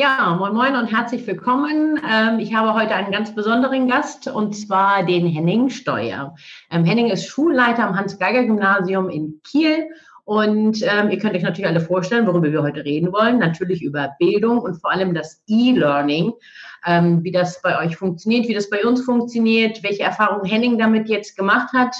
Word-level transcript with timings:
Ja, 0.00 0.34
moin 0.38 0.54
moin 0.54 0.76
und 0.76 0.86
herzlich 0.86 1.26
willkommen. 1.26 2.00
Ähm, 2.10 2.38
ich 2.38 2.54
habe 2.54 2.72
heute 2.72 2.94
einen 2.94 3.12
ganz 3.12 3.34
besonderen 3.34 3.86
Gast 3.86 4.28
und 4.28 4.54
zwar 4.54 5.04
den 5.04 5.26
Henning 5.26 5.68
Steuer. 5.68 6.34
Ähm, 6.70 6.86
Henning 6.86 7.10
ist 7.10 7.26
Schulleiter 7.26 7.86
am 7.86 7.98
Hans-Geiger-Gymnasium 7.98 9.10
in 9.10 9.42
Kiel 9.44 9.90
und 10.24 10.82
ähm, 10.84 11.10
ihr 11.10 11.18
könnt 11.18 11.34
euch 11.34 11.42
natürlich 11.42 11.68
alle 11.68 11.82
vorstellen, 11.82 12.26
worüber 12.26 12.50
wir 12.50 12.62
heute 12.62 12.82
reden 12.82 13.12
wollen. 13.12 13.40
Natürlich 13.40 13.82
über 13.82 14.14
Bildung 14.18 14.60
und 14.60 14.80
vor 14.80 14.90
allem 14.90 15.12
das 15.12 15.42
E-Learning, 15.46 16.32
wie 16.86 17.30
das 17.30 17.60
bei 17.60 17.78
euch 17.78 17.98
funktioniert, 17.98 18.48
wie 18.48 18.54
das 18.54 18.70
bei 18.70 18.82
uns 18.82 19.04
funktioniert, 19.04 19.82
welche 19.82 20.02
Erfahrungen 20.02 20.46
Henning 20.46 20.78
damit 20.78 21.10
jetzt 21.10 21.36
gemacht 21.36 21.74
hat 21.74 21.94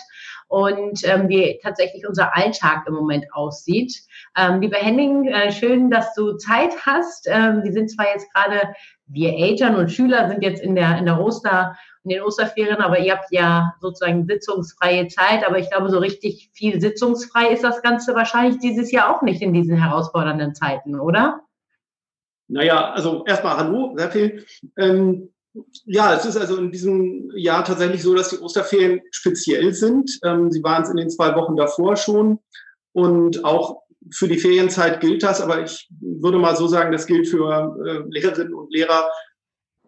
und 0.51 1.01
ähm, 1.05 1.29
wie 1.29 1.61
tatsächlich 1.63 2.09
unser 2.09 2.37
Alltag 2.37 2.85
im 2.89 2.95
Moment 2.95 3.25
aussieht. 3.33 3.95
Ähm, 4.37 4.61
lieber 4.61 4.79
Henning, 4.79 5.29
äh, 5.29 5.53
schön, 5.53 5.91
dass 5.91 6.13
du 6.15 6.37
Zeit 6.39 6.73
hast. 6.85 7.29
Ähm, 7.31 7.63
wir 7.63 7.73
sind 7.73 7.89
zwar 7.89 8.07
jetzt 8.13 8.27
gerade, 8.35 8.75
wir 9.07 9.33
Eltern 9.33 9.77
und 9.77 9.93
Schüler 9.93 10.29
sind 10.29 10.43
jetzt 10.43 10.61
in 10.61 10.75
der, 10.75 10.99
in 10.99 11.05
der 11.05 11.21
Oster, 11.21 11.77
in 12.03 12.11
den 12.11 12.23
Osterferien, 12.23 12.79
aber 12.79 12.99
ihr 12.99 13.13
habt 13.13 13.31
ja 13.31 13.75
sozusagen 13.81 14.27
sitzungsfreie 14.27 15.07
Zeit. 15.07 15.47
Aber 15.47 15.57
ich 15.59 15.71
glaube, 15.71 15.89
so 15.89 15.99
richtig 15.99 16.51
viel 16.53 16.81
sitzungsfrei 16.81 17.51
ist 17.51 17.63
das 17.63 17.81
Ganze 17.81 18.17
wahrscheinlich 18.17 18.59
dieses 18.59 18.91
Jahr 18.91 19.17
auch 19.17 19.23
nicht 19.23 19.43
in 19.43 19.53
diesen 19.53 19.81
herausfordernden 19.81 20.57
Zeiten, 20.57 20.99
oder? 20.99 21.43
Naja, 22.49 22.91
also 22.91 23.25
erstmal 23.25 23.57
Hallo, 23.57 23.95
sehr 23.97 24.11
viel. 24.11 24.45
Ähm, 24.77 25.31
ja, 25.85 26.15
es 26.15 26.25
ist 26.25 26.37
also 26.37 26.57
in 26.57 26.71
diesem 26.71 27.31
Jahr 27.35 27.65
tatsächlich 27.65 28.03
so, 28.03 28.15
dass 28.15 28.31
die 28.31 28.39
Osterferien 28.39 29.01
speziell 29.11 29.73
sind. 29.73 30.11
Ähm, 30.25 30.51
sie 30.51 30.63
waren 30.63 30.83
es 30.83 30.91
in 30.91 30.97
den 30.97 31.11
zwei 31.11 31.35
Wochen 31.35 31.57
davor 31.57 31.97
schon. 31.97 32.39
Und 32.93 33.45
auch 33.45 33.83
für 34.13 34.29
die 34.29 34.39
Ferienzeit 34.39 35.01
gilt 35.01 35.23
das, 35.23 35.41
aber 35.41 35.63
ich 35.63 35.89
würde 36.01 36.39
mal 36.39 36.57
so 36.57 36.67
sagen, 36.67 36.93
das 36.93 37.07
gilt 37.07 37.29
für 37.29 37.77
äh, 37.85 38.03
Lehrerinnen 38.09 38.55
und 38.55 38.73
Lehrer 38.73 39.11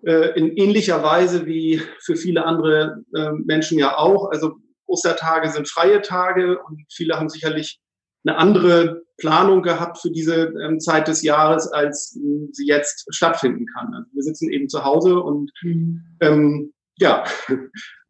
äh, 0.05 0.39
in 0.39 0.57
ähnlicher 0.57 1.03
Weise 1.03 1.47
wie 1.47 1.81
für 2.01 2.17
viele 2.17 2.45
andere 2.45 3.03
äh, 3.15 3.31
Menschen 3.45 3.79
ja 3.79 3.97
auch. 3.97 4.31
Also 4.31 4.57
Ostertage 4.87 5.51
sind 5.51 5.69
freie 5.69 6.03
Tage 6.03 6.59
und 6.59 6.85
viele 6.93 7.19
haben 7.19 7.29
sicherlich 7.29 7.81
eine 8.25 8.37
andere 8.37 9.03
Planung 9.23 9.63
gehabt 9.63 9.99
für 9.99 10.11
diese 10.11 10.53
ähm, 10.65 10.81
Zeit 10.81 11.07
des 11.07 11.23
Jahres, 11.23 11.69
als 11.69 12.17
ähm, 12.17 12.49
sie 12.51 12.67
jetzt 12.67 13.07
stattfinden 13.15 13.67
kann. 13.67 13.95
Also 13.95 14.11
wir 14.13 14.23
sitzen 14.25 14.51
eben 14.51 14.69
zu 14.69 14.85
Hause 14.85 15.21
und 15.21 15.53
mhm. 15.63 16.03
ähm, 16.21 16.73
ja, 16.99 17.25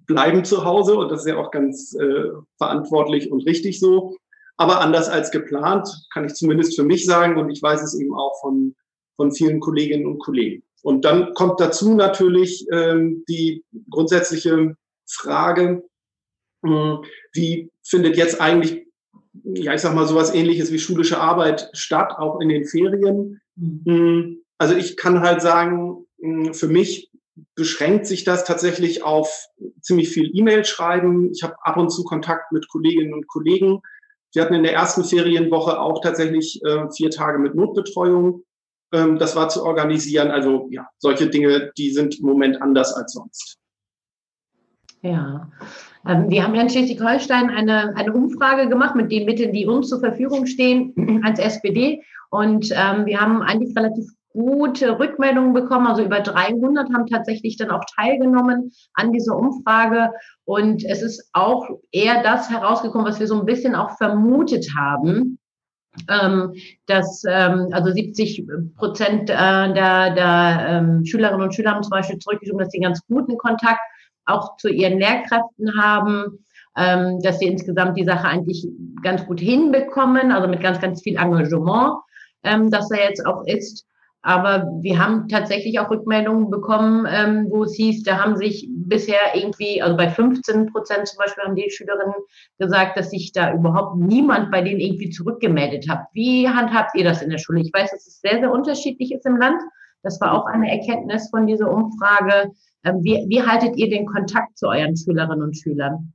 bleiben 0.07 0.43
zu 0.45 0.65
Hause 0.65 0.97
und 0.97 1.13
das 1.13 1.21
ist 1.21 1.27
ja 1.27 1.37
auch 1.37 1.51
ganz 1.51 1.95
äh, 1.95 2.31
verantwortlich 2.57 3.31
und 3.31 3.47
richtig 3.47 3.79
so. 3.79 4.17
Aber 4.57 4.81
anders 4.81 5.11
als 5.11 5.31
geplant, 5.31 5.87
kann 6.15 6.25
ich 6.25 6.33
zumindest 6.33 6.77
für 6.77 6.85
mich 6.85 7.05
sagen 7.05 7.39
und 7.39 7.51
ich 7.51 7.63
weiß 7.63 7.83
es 7.83 7.99
eben 8.01 8.15
auch 8.15 8.41
von, 8.41 8.75
von 9.17 9.33
vielen 9.33 9.61
Kolleginnen 9.61 10.07
und 10.07 10.19
Kollegen. 10.19 10.63
Und 10.83 11.05
dann 11.05 11.35
kommt 11.35 11.61
dazu 11.61 11.95
natürlich 11.95 12.67
ähm, 12.73 13.23
die 13.29 13.65
grundsätzliche 13.91 14.77
Frage, 15.07 15.85
äh, 16.65 16.97
wie 17.35 17.71
findet 17.85 18.17
jetzt 18.17 18.41
eigentlich 18.41 18.87
ja, 19.44 19.75
ich 19.75 19.80
sag 19.80 19.94
mal, 19.94 20.06
sowas 20.06 20.34
ähnliches 20.34 20.72
wie 20.72 20.78
schulische 20.78 21.20
Arbeit 21.20 21.70
statt, 21.72 22.14
auch 22.19 22.41
in 22.41 22.48
den 22.48 22.64
Ferien. 22.64 23.41
Mhm. 23.56 24.42
Also 24.58 24.77
ich 24.77 24.97
kann 24.97 25.20
halt 25.20 25.42
sagen, 25.42 26.06
hm, 26.20 26.55
für 26.55 26.69
mich 26.69 27.11
beschränkt 27.55 28.06
sich 28.06 28.25
das 28.25 28.44
tatsächlich 28.44 29.03
auf 29.03 29.47
ziemlich 29.80 30.10
viel 30.10 30.30
E-Mail 30.34 30.64
schreiben. 30.64 31.30
Ich 31.33 31.42
habe 31.42 31.56
ab 31.62 31.77
und 31.77 31.91
zu 31.91 32.05
Kontakt 32.05 32.53
mit 32.53 32.69
Kolleginnen 32.69 33.14
und 33.14 33.27
Kollegen. 33.27 33.80
Wir 34.33 34.42
hatten 34.42 34.55
in 34.55 34.62
der 34.62 34.75
ersten 34.75 35.05
Ferienwoche 35.05 35.78
auch 35.78 36.00
tatsächlich 36.00 36.60
äh, 36.64 36.91
vier 36.94 37.10
Tage 37.10 37.38
mit 37.38 37.55
Notbetreuung. 37.55 38.44
Ähm, 38.92 39.19
das 39.19 39.36
war 39.36 39.48
zu 39.48 39.64
organisieren. 39.64 40.30
Also 40.30 40.69
ja, 40.70 40.88
solche 40.98 41.28
Dinge, 41.28 41.72
die 41.77 41.91
sind 41.91 42.20
im 42.20 42.27
Moment 42.27 42.60
anders 42.60 42.94
als 42.94 43.12
sonst. 43.12 43.58
Ja, 45.03 45.51
ähm, 46.07 46.31
wir 46.31 46.45
haben 46.45 46.55
ja 46.55 46.63
in 46.63 46.71
Schleswig-Holstein 46.71 47.51
eine, 47.51 47.97
eine 47.97 48.13
Umfrage 48.13 48.69
gemacht 48.69 48.95
mit 48.95 49.11
den 49.11 49.25
Mitteln, 49.25 49.53
die 49.53 49.67
uns 49.67 49.89
zur 49.89 49.99
Verfügung 49.99 50.47
stehen 50.47 51.23
als 51.25 51.41
SPD. 51.41 52.03
Und 52.31 52.71
ähm, 52.73 53.07
wir 53.07 53.21
haben 53.21 53.43
eigentlich 53.43 53.77
relativ 53.77 54.07
gute 54.33 54.99
Rückmeldungen 54.99 55.53
bekommen. 55.53 55.89
Also 55.89 56.05
über 56.05 56.21
300 56.21 56.89
haben 56.93 57.07
tatsächlich 57.07 57.57
dann 57.57 57.71
auch 57.71 57.85
teilgenommen 57.97 58.73
an 58.95 59.13
dieser 59.13 59.37
Umfrage. 59.37 60.11
Und 60.45 60.85
es 60.85 61.03
ist 61.03 61.29
auch 61.33 61.69
eher 61.91 62.23
das 62.23 62.49
herausgekommen, 62.49 63.07
was 63.07 63.19
wir 63.21 63.27
so 63.27 63.39
ein 63.39 63.47
bisschen 63.47 63.75
auch 63.75 63.97
vermutet 63.99 64.69
haben. 64.79 65.39
Ähm, 66.09 66.55
dass 66.87 67.23
ähm, 67.29 67.69
also 67.73 67.91
70 67.91 68.47
Prozent 68.77 69.29
äh, 69.29 69.75
der, 69.75 70.15
der 70.15 70.67
ähm, 70.69 71.05
Schülerinnen 71.05 71.43
und 71.43 71.55
Schüler 71.55 71.73
haben 71.73 71.83
zum 71.83 71.91
Beispiel 71.91 72.19
zurückgeschrieben, 72.19 72.61
dass 72.61 72.71
sie 72.71 72.81
ganz 72.81 73.05
guten 73.09 73.37
Kontakt 73.37 73.81
auch 74.27 74.56
zu 74.56 74.69
ihren 74.69 74.99
Lehrkräften 74.99 75.81
haben, 75.81 76.44
ähm, 76.77 77.21
dass 77.21 77.38
sie 77.38 77.47
insgesamt 77.47 77.99
die 77.99 78.05
Sache 78.05 78.27
eigentlich 78.27 78.66
ganz 79.03 79.27
gut 79.27 79.41
hinbekommen, 79.41 80.33
also 80.33 80.49
mit 80.49 80.62
ganz, 80.62 80.81
ganz 80.81 81.03
viel 81.03 81.16
Engagement, 81.16 81.97
ähm, 82.44 82.71
dass 82.71 82.91
er 82.91 83.09
jetzt 83.09 83.27
auch 83.27 83.44
ist. 83.47 83.87
Aber 84.25 84.71
wir 84.81 85.05
haben 85.05 85.27
tatsächlich 85.27 85.81
auch 85.81 85.91
Rückmeldungen 85.91 86.49
bekommen, 86.49 87.06
ähm, 87.10 87.49
wo 87.50 87.65
es 87.65 87.75
hieß, 87.75 88.05
da 88.05 88.22
haben 88.22 88.37
sich 88.37 88.69
bisher 88.71 89.19
irgendwie, 89.34 89.83
also 89.83 89.97
bei 89.97 90.09
15 90.09 90.66
Prozent 90.66 91.09
zum 91.09 91.19
Beispiel 91.19 91.43
haben 91.43 91.56
die 91.56 91.69
Schülerinnen 91.71 92.15
gesagt, 92.59 92.97
dass 92.97 93.10
sich 93.10 93.33
da 93.33 93.53
überhaupt 93.53 93.97
niemand 93.97 94.53
bei 94.53 94.62
denen 94.62 94.78
irgendwie 94.78 95.10
zurückgemeldet 95.10 95.89
hat. 95.89 96.04
Wie 96.12 96.49
handhabt 96.49 96.93
ihr 96.94 97.03
das 97.03 97.21
in 97.21 97.31
der 97.31 97.39
Schule? 97.39 97.62
Ich 97.62 97.72
weiß, 97.75 97.91
dass 97.91 98.06
es 98.06 98.21
sehr, 98.21 98.39
sehr 98.39 98.53
unterschiedlich 98.53 99.12
ist 99.12 99.27
im 99.27 99.39
Land. 99.39 99.60
Das 100.04 100.21
war 100.21 100.34
auch 100.34 100.47
eine 100.47 100.71
Erkenntnis 100.71 101.28
von 101.31 101.49
dieser 101.49 101.69
Umfrage. 101.69 102.53
Ähm, 102.84 103.03
wie, 103.03 103.25
wie 103.28 103.43
haltet 103.43 103.76
ihr 103.76 103.88
den 103.88 104.06
Kontakt 104.06 104.59
zu 104.59 104.69
euren 104.69 104.97
Schülerinnen 104.97 105.43
und 105.43 105.56
Schülern? 105.56 106.12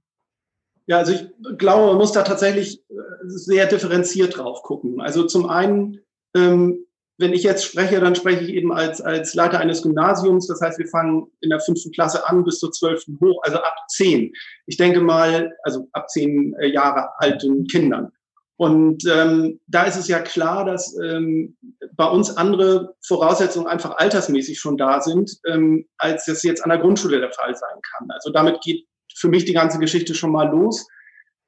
Ja, 0.87 0.99
also 0.99 1.13
ich 1.13 1.27
glaube, 1.57 1.87
man 1.87 1.97
muss 1.97 2.13
da 2.13 2.23
tatsächlich 2.23 2.81
äh, 2.89 2.93
sehr 3.25 3.65
differenziert 3.67 4.37
drauf 4.37 4.63
gucken. 4.63 5.01
Also 5.01 5.25
zum 5.25 5.49
einen, 5.49 5.99
ähm, 6.35 6.85
wenn 7.17 7.33
ich 7.33 7.43
jetzt 7.43 7.65
spreche, 7.65 7.99
dann 7.99 8.15
spreche 8.15 8.43
ich 8.43 8.49
eben 8.51 8.71
als, 8.71 9.01
als 9.01 9.33
Leiter 9.33 9.59
eines 9.59 9.81
Gymnasiums. 9.81 10.47
Das 10.47 10.61
heißt, 10.61 10.77
wir 10.77 10.87
fangen 10.87 11.27
in 11.41 11.49
der 11.49 11.59
fünften 11.59 11.91
Klasse 11.91 12.27
an 12.27 12.43
bis 12.43 12.59
zur 12.59 12.71
zwölften 12.71 13.19
hoch, 13.19 13.41
also 13.43 13.57
ab 13.57 13.75
zehn. 13.89 14.31
Ich 14.65 14.77
denke 14.77 15.01
mal, 15.01 15.51
also 15.63 15.87
ab 15.93 16.09
zehn 16.09 16.53
äh, 16.59 16.67
Jahre 16.67 17.09
alten 17.17 17.65
Kindern. 17.67 18.11
Und 18.57 19.03
ähm, 19.05 19.59
da 19.67 19.83
ist 19.83 19.97
es 19.97 20.07
ja 20.07 20.19
klar, 20.19 20.65
dass 20.65 20.97
ähm, 20.99 21.55
bei 21.93 22.07
uns 22.07 22.35
andere 22.35 22.95
Voraussetzungen 23.05 23.67
einfach 23.67 23.97
altersmäßig 23.97 24.59
schon 24.59 24.77
da 24.77 24.99
sind, 24.99 25.31
ähm, 25.47 25.85
als 25.99 26.25
das 26.25 26.41
jetzt 26.41 26.63
an 26.63 26.69
der 26.69 26.79
Grundschule 26.79 27.19
der 27.19 27.31
Fall 27.31 27.55
sein 27.55 27.79
kann. 27.81 28.09
Also 28.09 28.31
damit 28.31 28.61
geht 28.61 28.85
für 29.15 29.29
mich 29.29 29.45
die 29.45 29.53
ganze 29.53 29.77
Geschichte 29.77 30.15
schon 30.15 30.31
mal 30.31 30.49
los. 30.49 30.87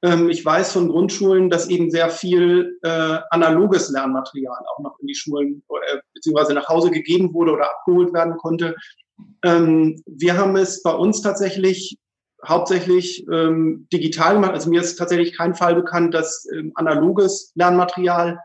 Ähm, 0.04 0.30
ich 0.30 0.46
weiß 0.46 0.72
von 0.72 0.90
Grundschulen, 0.90 1.50
dass 1.50 1.70
eben 1.70 1.90
sehr 1.90 2.10
viel 2.10 2.78
äh, 2.84 3.18
analoges 3.32 3.90
Lernmaterial 3.90 4.64
auch 4.76 4.84
noch 4.84 5.00
in 5.00 5.08
die 5.08 5.16
Schulen 5.16 5.64
äh, 5.68 5.98
beziehungsweise 6.14 6.54
nach 6.54 6.70
Hause 6.70 6.92
gegeben 6.92 7.34
wurde 7.34 7.54
oder 7.54 7.72
abgeholt 7.72 8.14
werden 8.14 8.38
konnte. 8.38 8.76
Ähm, 9.44 10.02
wir 10.06 10.38
haben 10.38 10.56
es 10.56 10.84
bei 10.84 10.92
uns 10.92 11.22
tatsächlich 11.22 11.98
hauptsächlich 12.48 13.28
ähm, 13.32 13.88
digital 13.92 14.36
gemacht. 14.36 14.54
Also 14.54 14.70
mir 14.70 14.82
ist 14.82 14.96
tatsächlich 14.96 15.38
kein 15.38 15.56
Fall 15.56 15.76
bekannt, 15.76 16.14
dass 16.14 16.48
ähm, 16.54 16.72
analoges 16.76 17.52
Lernmaterial 17.56 18.40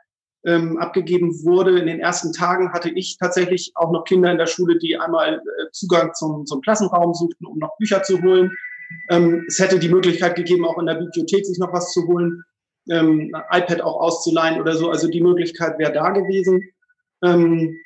ähm, 0.44 0.78
abgegeben 0.78 1.30
wurde. 1.44 1.78
In 1.78 1.86
den 1.86 2.00
ersten 2.00 2.32
Tagen 2.32 2.72
hatte 2.72 2.90
ich 2.90 3.16
tatsächlich 3.18 3.72
auch 3.74 3.90
noch 3.90 4.04
Kinder 4.04 4.30
in 4.30 4.38
der 4.38 4.46
Schule, 4.46 4.78
die 4.78 4.96
einmal 4.98 5.34
äh, 5.34 5.70
Zugang 5.72 6.12
zum, 6.14 6.44
zum 6.46 6.60
Klassenraum 6.60 7.14
suchten, 7.14 7.46
um 7.46 7.58
noch 7.58 7.76
Bücher 7.78 8.02
zu 8.02 8.20
holen. 8.22 8.50
Ähm, 9.10 9.44
es 9.48 9.58
hätte 9.58 9.78
die 9.78 9.88
Möglichkeit 9.88 10.34
gegeben, 10.34 10.66
auch 10.66 10.78
in 10.78 10.86
der 10.86 10.94
Bibliothek 10.94 11.46
sich 11.46 11.58
noch 11.58 11.72
was 11.72 11.92
zu 11.92 12.06
holen, 12.06 12.42
ähm, 12.90 13.32
iPad 13.50 13.80
auch 13.80 14.00
auszuleihen 14.00 14.60
oder 14.60 14.74
so. 14.74 14.90
Also 14.90 15.08
die 15.08 15.22
Möglichkeit 15.22 15.78
wäre 15.78 15.92
da 15.92 16.10
gewesen. 16.10 16.62
Ähm, 17.22 17.80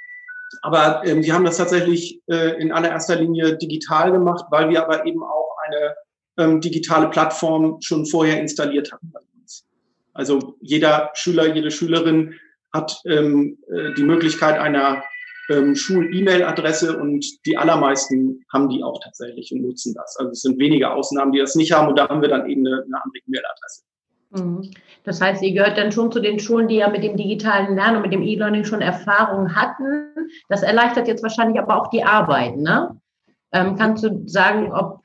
aber 0.63 1.03
ähm, 1.05 1.23
wir 1.23 1.35
haben 1.35 1.45
das 1.45 1.59
tatsächlich 1.59 2.23
äh, 2.27 2.61
in 2.61 2.73
allererster 2.73 3.17
Linie 3.17 3.57
digital 3.59 4.11
gemacht, 4.13 4.47
weil 4.51 4.71
wir 4.71 4.83
aber 4.83 5.07
eben 5.07 5.23
auch 5.23 5.48
eine 5.69 5.95
ähm, 6.39 6.61
digitale 6.61 7.09
Plattform 7.11 7.79
schon 7.81 8.07
vorher 8.07 8.41
installiert 8.41 8.93
hatten 8.93 9.11
bei 9.13 9.21
uns. 9.41 9.67
Also 10.15 10.57
jeder 10.61 11.11
Schüler, 11.15 11.55
jede 11.55 11.71
Schülerin 11.71 12.35
hat 12.73 13.01
ähm, 13.07 13.59
äh, 13.71 13.95
die 13.95 14.03
Möglichkeit 14.03 14.59
einer 14.59 15.03
ähm, 15.49 15.75
Schul-E-Mail-Adresse 15.75 16.99
und 16.99 17.25
die 17.47 17.57
allermeisten 17.57 18.45
haben 18.53 18.69
die 18.69 18.83
auch 18.83 19.01
tatsächlich 19.03 19.53
und 19.53 19.63
nutzen 19.63 19.95
das. 19.95 20.17
Also 20.19 20.33
es 20.33 20.43
sind 20.43 20.59
wenige 20.59 20.91
Ausnahmen, 20.91 21.33
die 21.33 21.39
das 21.39 21.55
nicht 21.55 21.73
haben 21.73 21.89
und 21.89 21.99
da 21.99 22.09
haben 22.09 22.21
wir 22.21 22.29
dann 22.29 22.49
eben 22.49 22.67
eine, 22.67 22.85
eine 22.85 23.03
andere 23.03 23.19
E-Mail-Adresse. 23.27 23.83
Mhm. 24.31 24.71
Das 25.05 25.21
heißt, 25.21 25.43
ihr 25.43 25.53
gehört 25.53 25.79
dann 25.79 25.93
schon 25.93 26.13
zu 26.13 26.21
den 26.21 26.39
Schulen, 26.39 26.69
die 26.69 26.77
ja 26.77 26.91
mit 26.91 27.03
dem 27.03 27.17
digitalen 27.17 27.75
Lernen 27.75 27.97
und 27.97 28.03
mit 28.03 28.13
dem 28.13 28.23
E-Learning 28.23 28.65
schon 28.65 28.83
Erfahrung 28.83 29.55
hatten. 29.55 30.13
Das 30.49 30.63
erleichtert 30.63 31.09
jetzt 31.09 31.23
wahrscheinlich 31.23 31.59
aber 31.59 31.81
auch 31.81 31.89
die 31.89 32.05
Arbeit, 32.05 32.57
ne? 32.57 33.01
Ähm, 33.51 33.77
kannst 33.77 34.05
du 34.05 34.29
sagen, 34.29 34.71
ob 34.73 34.98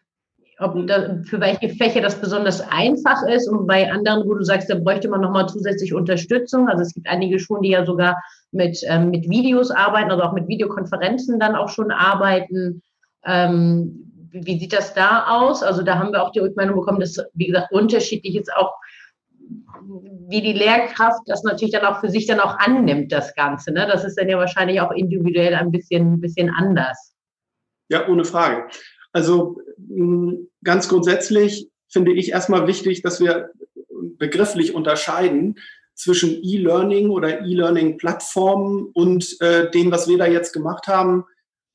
ob 0.63 0.87
da, 0.87 1.17
für 1.25 1.39
welche 1.39 1.69
Fächer 1.69 2.01
das 2.01 2.19
besonders 2.19 2.61
einfach 2.61 3.23
ist 3.27 3.47
und 3.47 3.67
bei 3.67 3.91
anderen, 3.91 4.27
wo 4.27 4.33
du 4.33 4.43
sagst, 4.43 4.69
da 4.69 4.75
bräuchte 4.75 5.09
man 5.09 5.21
nochmal 5.21 5.47
zusätzlich 5.47 5.93
Unterstützung. 5.93 6.69
Also 6.69 6.83
es 6.83 6.93
gibt 6.93 7.07
einige 7.07 7.39
Schulen, 7.39 7.61
die 7.61 7.71
ja 7.71 7.85
sogar 7.85 8.21
mit, 8.51 8.79
ähm, 8.87 9.09
mit 9.11 9.29
Videos 9.29 9.71
arbeiten, 9.71 10.11
also 10.11 10.23
auch 10.23 10.33
mit 10.33 10.47
Videokonferenzen 10.47 11.39
dann 11.39 11.55
auch 11.55 11.69
schon 11.69 11.91
arbeiten. 11.91 12.81
Ähm, 13.25 14.29
wie 14.31 14.59
sieht 14.59 14.73
das 14.73 14.93
da 14.93 15.27
aus? 15.27 15.61
Also 15.61 15.83
da 15.83 15.99
haben 15.99 16.11
wir 16.11 16.23
auch 16.23 16.31
die 16.31 16.39
Rückmeldung 16.39 16.77
bekommen, 16.77 16.99
dass, 16.99 17.17
wie 17.33 17.47
gesagt, 17.47 17.71
unterschiedlich 17.71 18.35
ist 18.35 18.51
auch, 18.55 18.73
wie 20.27 20.41
die 20.41 20.53
Lehrkraft 20.53 21.21
das 21.27 21.43
natürlich 21.43 21.73
dann 21.73 21.85
auch 21.85 21.99
für 21.99 22.09
sich 22.09 22.25
dann 22.25 22.39
auch 22.39 22.57
annimmt, 22.57 23.11
das 23.11 23.35
Ganze. 23.35 23.71
Ne? 23.71 23.85
Das 23.85 24.03
ist 24.03 24.17
dann 24.17 24.29
ja 24.29 24.37
wahrscheinlich 24.37 24.81
auch 24.81 24.91
individuell 24.91 25.53
ein 25.53 25.71
bisschen, 25.71 26.19
bisschen 26.19 26.49
anders. 26.49 27.13
Ja, 27.89 28.07
ohne 28.07 28.25
Frage. 28.25 28.67
Also 29.13 29.59
ganz 30.63 30.89
grundsätzlich 30.89 31.69
finde 31.87 32.13
ich 32.13 32.29
erstmal 32.29 32.67
wichtig, 32.67 33.01
dass 33.03 33.21
wir 33.21 33.51
begrifflich 34.17 34.73
unterscheiden 34.73 35.59
zwischen 35.95 36.43
E-Learning 36.43 37.09
oder 37.09 37.41
E-Learning-Plattformen 37.41 38.89
und 38.93 39.39
äh, 39.41 39.69
dem, 39.71 39.91
was 39.91 40.07
wir 40.07 40.17
da 40.17 40.25
jetzt 40.25 40.51
gemacht 40.51 40.87
haben, 40.87 41.25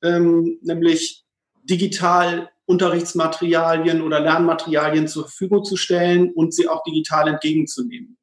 ähm, 0.03 0.59
nämlich 0.61 1.23
digital 1.63 2.49
Unterrichtsmaterialien 2.65 4.01
oder 4.01 4.19
Lernmaterialien 4.19 5.07
zur 5.07 5.23
Verfügung 5.23 5.63
zu 5.63 5.77
stellen 5.77 6.31
und 6.33 6.53
sie 6.53 6.67
auch 6.67 6.83
digital 6.83 7.29
entgegenzunehmen. 7.29 8.17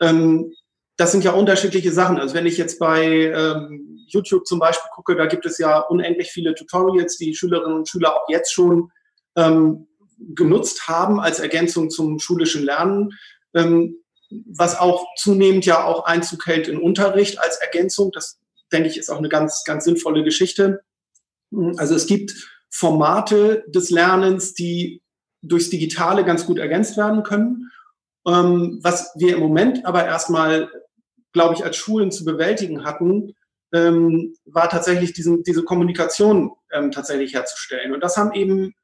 Ähm, 0.00 0.52
das 0.98 1.12
sind 1.12 1.24
ja 1.24 1.32
unterschiedliche 1.32 1.92
Sachen. 1.92 2.18
Also 2.18 2.34
wenn 2.34 2.44
ich 2.44 2.58
jetzt 2.58 2.78
bei 2.78 3.06
ähm, 3.06 4.04
YouTube 4.08 4.46
zum 4.46 4.58
Beispiel 4.58 4.90
gucke, 4.94 5.16
da 5.16 5.26
gibt 5.26 5.46
es 5.46 5.56
ja 5.58 5.78
unendlich 5.78 6.30
viele 6.30 6.54
Tutorials, 6.54 7.16
die 7.16 7.34
Schülerinnen 7.34 7.78
und 7.78 7.88
Schüler 7.88 8.14
auch 8.14 8.28
jetzt 8.28 8.52
schon 8.52 8.90
ähm, 9.36 9.86
genutzt 10.18 10.88
haben 10.88 11.20
als 11.20 11.38
Ergänzung 11.38 11.88
zum 11.88 12.18
schulischen 12.18 12.64
Lernen, 12.64 13.12
ähm, 13.54 13.96
was 14.30 14.78
auch 14.78 15.06
zunehmend 15.16 15.64
ja 15.64 15.84
auch 15.84 16.04
Einzug 16.04 16.46
hält 16.46 16.68
in 16.68 16.78
Unterricht 16.78 17.40
als 17.40 17.56
Ergänzung. 17.56 18.10
Das 18.12 18.40
denke 18.72 18.88
ich 18.88 18.98
ist 18.98 19.08
auch 19.08 19.18
eine 19.18 19.28
ganz, 19.28 19.62
ganz 19.64 19.84
sinnvolle 19.84 20.24
Geschichte. 20.24 20.80
Also 21.76 21.94
es 21.94 22.06
gibt 22.06 22.34
Formate 22.70 23.64
des 23.68 23.90
Lernens, 23.90 24.52
die 24.52 25.00
durchs 25.42 25.70
Digitale 25.70 26.24
ganz 26.24 26.44
gut 26.44 26.58
ergänzt 26.58 26.96
werden 26.96 27.22
können. 27.22 27.70
Ähm, 28.26 28.80
was 28.82 29.12
wir 29.16 29.36
im 29.36 29.40
Moment 29.40 29.86
aber 29.86 30.04
erstmal, 30.04 30.70
glaube 31.32 31.54
ich, 31.54 31.64
als 31.64 31.76
Schulen 31.76 32.10
zu 32.10 32.24
bewältigen 32.24 32.84
hatten, 32.84 33.34
ähm, 33.72 34.34
war 34.46 34.68
tatsächlich 34.68 35.12
diesen, 35.12 35.42
diese 35.42 35.62
Kommunikation 35.62 36.52
ähm, 36.72 36.90
tatsächlich 36.90 37.34
herzustellen. 37.34 37.92
Und 37.92 38.02
das 38.02 38.16
haben 38.16 38.32
eben 38.32 38.74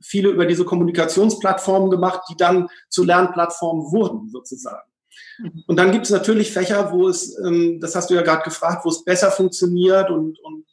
viele 0.00 0.30
über 0.30 0.46
diese 0.46 0.64
Kommunikationsplattformen 0.64 1.90
gemacht, 1.90 2.22
die 2.30 2.36
dann 2.36 2.68
zu 2.88 3.04
Lernplattformen 3.04 3.92
wurden, 3.92 4.30
sozusagen. 4.30 4.90
Mhm. 5.38 5.64
Und 5.66 5.76
dann 5.76 5.92
gibt 5.92 6.06
es 6.06 6.10
natürlich 6.10 6.52
Fächer, 6.52 6.92
wo 6.92 7.08
es, 7.08 7.38
ähm, 7.38 7.78
das 7.80 7.94
hast 7.94 8.10
du 8.10 8.14
ja 8.14 8.22
gerade 8.22 8.42
gefragt, 8.42 8.84
wo 8.84 8.88
es 8.88 9.04
besser 9.04 9.30
funktioniert 9.30 10.10
und, 10.10 10.38
und 10.40 10.66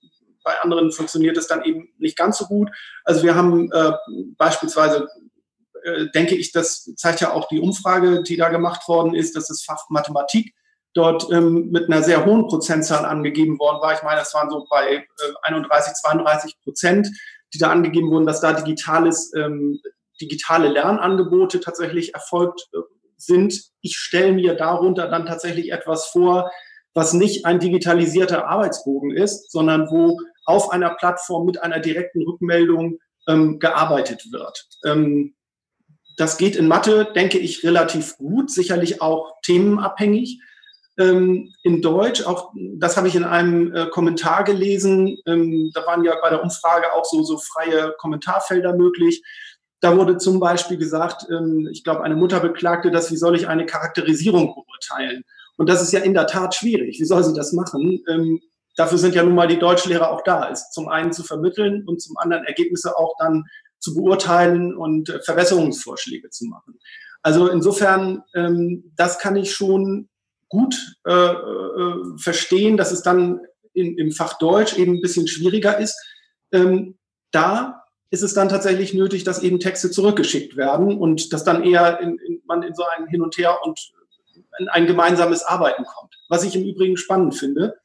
bei 0.43 0.59
anderen 0.61 0.91
funktioniert 0.91 1.37
es 1.37 1.47
dann 1.47 1.63
eben 1.63 1.89
nicht 1.99 2.17
ganz 2.17 2.37
so 2.37 2.45
gut. 2.45 2.69
Also 3.03 3.23
wir 3.23 3.35
haben 3.35 3.71
äh, 3.71 3.91
beispielsweise, 4.37 5.07
äh, 5.83 6.07
denke 6.15 6.35
ich, 6.35 6.51
das 6.51 6.91
zeigt 6.95 7.21
ja 7.21 7.33
auch 7.33 7.47
die 7.49 7.59
Umfrage, 7.59 8.23
die 8.23 8.37
da 8.37 8.49
gemacht 8.49 8.87
worden 8.87 9.13
ist, 9.13 9.35
dass 9.35 9.47
das 9.47 9.61
Fach 9.61 9.89
Mathematik 9.89 10.55
dort 10.93 11.31
ähm, 11.31 11.69
mit 11.71 11.85
einer 11.85 12.03
sehr 12.03 12.25
hohen 12.25 12.47
Prozentzahl 12.47 13.05
angegeben 13.05 13.59
worden 13.59 13.81
war. 13.81 13.93
Ich 13.93 14.03
meine, 14.03 14.19
das 14.19 14.33
waren 14.33 14.49
so 14.49 14.65
bei 14.69 14.95
äh, 14.95 15.03
31, 15.43 15.93
32 15.93 16.55
Prozent, 16.63 17.07
die 17.53 17.57
da 17.57 17.69
angegeben 17.69 18.09
wurden, 18.11 18.25
dass 18.25 18.41
da 18.41 18.53
digitales, 18.53 19.31
ähm, 19.35 19.79
digitale 20.21 20.67
Lernangebote 20.69 21.59
tatsächlich 21.59 22.13
erfolgt 22.13 22.67
äh, 22.73 22.79
sind. 23.17 23.61
Ich 23.81 23.97
stelle 23.97 24.33
mir 24.33 24.55
darunter 24.55 25.07
dann 25.07 25.25
tatsächlich 25.25 25.71
etwas 25.71 26.07
vor, 26.07 26.51
was 26.93 27.13
nicht 27.13 27.45
ein 27.45 27.59
digitalisierter 27.59 28.47
Arbeitsbogen 28.47 29.11
ist, 29.11 29.51
sondern 29.51 29.89
wo 29.89 30.19
auf 30.45 30.71
einer 30.71 30.91
Plattform 30.95 31.45
mit 31.45 31.61
einer 31.61 31.79
direkten 31.79 32.23
Rückmeldung 32.23 32.97
ähm, 33.27 33.59
gearbeitet 33.59 34.31
wird. 34.31 34.67
Ähm, 34.85 35.35
das 36.17 36.37
geht 36.37 36.55
in 36.55 36.67
Mathe, 36.67 37.07
denke 37.15 37.37
ich, 37.37 37.63
relativ 37.63 38.17
gut, 38.17 38.51
sicherlich 38.51 39.01
auch 39.01 39.39
themenabhängig. 39.43 40.41
Ähm, 40.99 41.53
in 41.63 41.81
Deutsch, 41.81 42.25
auch 42.25 42.51
das 42.77 42.97
habe 42.97 43.07
ich 43.07 43.15
in 43.15 43.23
einem 43.23 43.73
äh, 43.73 43.85
Kommentar 43.87 44.43
gelesen, 44.43 45.17
ähm, 45.25 45.71
da 45.73 45.85
waren 45.85 46.03
ja 46.03 46.13
bei 46.21 46.29
der 46.29 46.43
Umfrage 46.43 46.93
auch 46.93 47.05
so, 47.05 47.23
so 47.23 47.37
freie 47.37 47.93
Kommentarfelder 47.97 48.75
möglich. 48.75 49.23
Da 49.79 49.95
wurde 49.95 50.17
zum 50.17 50.41
Beispiel 50.41 50.77
gesagt, 50.77 51.25
ähm, 51.31 51.69
ich 51.71 51.85
glaube, 51.85 52.03
eine 52.03 52.17
Mutter 52.17 52.41
beklagte, 52.41 52.91
dass 52.91 53.11
wie 53.11 53.17
soll 53.17 53.37
ich 53.37 53.47
eine 53.47 53.65
Charakterisierung 53.65 54.53
beurteilen? 54.53 55.23
Und 55.55 55.69
das 55.69 55.81
ist 55.81 55.93
ja 55.93 56.01
in 56.01 56.13
der 56.13 56.27
Tat 56.27 56.53
schwierig. 56.53 56.99
Wie 56.99 57.05
soll 57.05 57.23
sie 57.23 57.33
das 57.33 57.53
machen? 57.53 58.03
Ähm, 58.09 58.41
dafür 58.75 58.97
sind 58.97 59.15
ja 59.15 59.23
nun 59.23 59.35
mal 59.35 59.47
die 59.47 59.59
Deutschlehrer 59.59 60.11
auch 60.11 60.23
da, 60.23 60.49
ist 60.49 60.73
zum 60.73 60.89
einen 60.89 61.13
zu 61.13 61.23
vermitteln 61.23 61.85
und 61.87 62.01
zum 62.01 62.17
anderen 62.17 62.43
Ergebnisse 62.43 62.97
auch 62.97 63.13
dann 63.19 63.45
zu 63.79 63.95
beurteilen 63.95 64.75
und 64.75 65.07
äh, 65.07 65.21
Verbesserungsvorschläge 65.21 66.29
zu 66.29 66.45
machen. 66.47 66.77
Also 67.21 67.47
insofern, 67.47 68.23
ähm, 68.35 68.91
das 68.97 69.17
kann 69.19 69.37
ich 69.37 69.53
schon 69.53 70.09
gut 70.49 70.75
äh, 71.05 71.11
äh, 71.11 72.17
verstehen, 72.17 72.75
dass 72.75 72.91
es 72.91 73.01
dann 73.01 73.39
in, 73.73 73.97
im 73.97 74.11
Fach 74.11 74.37
Deutsch 74.37 74.77
eben 74.77 74.95
ein 74.95 75.01
bisschen 75.01 75.27
schwieriger 75.27 75.77
ist. 75.77 75.95
Ähm, 76.51 76.97
da 77.31 77.83
ist 78.11 78.23
es 78.23 78.33
dann 78.33 78.49
tatsächlich 78.49 78.93
nötig, 78.93 79.23
dass 79.23 79.43
eben 79.43 79.59
Texte 79.59 79.91
zurückgeschickt 79.91 80.57
werden 80.57 80.97
und 80.97 81.31
dass 81.31 81.43
dann 81.43 81.63
eher 81.63 81.99
in, 81.99 82.17
in, 82.17 82.41
man 82.45 82.63
in 82.63 82.73
so 82.73 82.83
ein 82.97 83.07
Hin 83.07 83.21
und 83.21 83.37
Her 83.37 83.59
und 83.63 83.79
in 84.57 84.67
ein 84.67 84.87
gemeinsames 84.87 85.43
Arbeiten 85.43 85.83
kommt. 85.85 86.15
Was 86.27 86.43
ich 86.43 86.55
im 86.55 86.65
Übrigen 86.65 86.97
spannend 86.97 87.35
finde, 87.35 87.75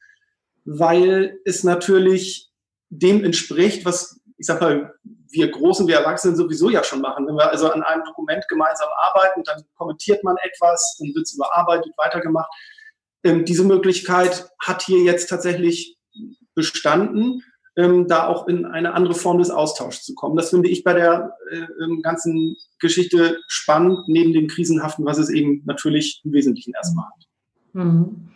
weil 0.65 1.39
es 1.45 1.63
natürlich 1.63 2.49
dem 2.89 3.23
entspricht, 3.23 3.85
was 3.85 4.19
ich 4.37 4.45
sag 4.45 4.61
mal, 4.61 4.93
wir 5.29 5.49
Großen, 5.49 5.87
wir 5.87 5.97
Erwachsenen 5.97 6.35
sowieso 6.35 6.69
ja 6.69 6.83
schon 6.83 7.01
machen. 7.01 7.27
Wenn 7.27 7.35
wir 7.35 7.49
also 7.49 7.69
an 7.69 7.83
einem 7.83 8.03
Dokument 8.03 8.45
gemeinsam 8.47 8.89
arbeiten, 9.01 9.43
dann 9.43 9.63
kommentiert 9.75 10.23
man 10.23 10.35
etwas, 10.37 10.97
dann 10.99 11.13
wird 11.13 11.23
es 11.23 11.35
überarbeitet, 11.35 11.93
weitergemacht. 11.97 12.51
Ähm, 13.23 13.45
diese 13.45 13.63
Möglichkeit 13.63 14.49
hat 14.59 14.83
hier 14.83 15.03
jetzt 15.03 15.27
tatsächlich 15.27 15.97
bestanden, 16.53 17.43
ähm, 17.77 18.07
da 18.07 18.27
auch 18.27 18.47
in 18.47 18.65
eine 18.65 18.93
andere 18.93 19.13
Form 19.13 19.39
des 19.39 19.49
Austauschs 19.49 20.03
zu 20.03 20.15
kommen. 20.15 20.35
Das 20.35 20.49
finde 20.49 20.69
ich 20.69 20.83
bei 20.83 20.93
der 20.93 21.35
äh, 21.51 22.01
ganzen 22.01 22.55
Geschichte 22.79 23.39
spannend, 23.47 24.07
neben 24.07 24.33
dem 24.33 24.47
Krisenhaften, 24.47 25.05
was 25.05 25.17
es 25.17 25.29
eben 25.29 25.63
natürlich 25.65 26.21
im 26.23 26.33
Wesentlichen 26.33 26.73
erstmal 26.73 27.05
hat. 27.05 27.25
Mhm. 27.73 28.29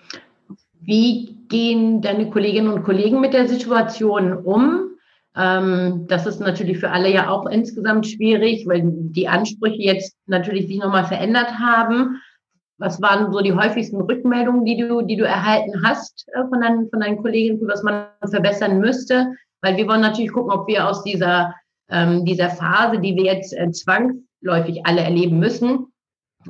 Wie 0.81 1.37
gehen 1.49 2.01
deine 2.01 2.29
Kolleginnen 2.29 2.69
und 2.69 2.83
Kollegen 2.83 3.21
mit 3.21 3.33
der 3.33 3.47
Situation 3.47 4.33
um? 4.33 4.88
Ähm, 5.35 6.05
das 6.07 6.25
ist 6.25 6.39
natürlich 6.39 6.79
für 6.79 6.91
alle 6.91 7.11
ja 7.11 7.29
auch 7.29 7.45
insgesamt 7.45 8.07
schwierig, 8.07 8.65
weil 8.67 8.81
die 8.85 9.27
Ansprüche 9.27 9.81
jetzt 9.81 10.15
natürlich 10.25 10.67
sich 10.67 10.79
nochmal 10.79 11.05
verändert 11.05 11.59
haben. 11.59 12.21
Was 12.77 13.01
waren 13.01 13.31
so 13.31 13.41
die 13.41 13.53
häufigsten 13.53 14.01
Rückmeldungen, 14.01 14.65
die 14.65 14.77
du, 14.77 15.01
die 15.01 15.17
du 15.17 15.25
erhalten 15.25 15.83
hast 15.83 16.25
äh, 16.33 16.47
von, 16.47 16.61
deinen, 16.61 16.89
von 16.89 17.01
deinen 17.01 17.21
Kollegen, 17.21 17.59
was 17.67 17.83
man 17.83 18.07
verbessern 18.29 18.79
müsste? 18.79 19.33
Weil 19.61 19.77
wir 19.77 19.87
wollen 19.87 20.01
natürlich 20.01 20.31
gucken, 20.31 20.51
ob 20.51 20.67
wir 20.67 20.87
aus 20.87 21.03
dieser, 21.03 21.53
ähm, 21.89 22.25
dieser 22.25 22.49
Phase, 22.49 22.99
die 22.99 23.15
wir 23.15 23.25
jetzt 23.25 23.53
äh, 23.53 23.69
zwangsläufig 23.71 24.85
alle 24.85 25.01
erleben 25.01 25.39
müssen, 25.39 25.87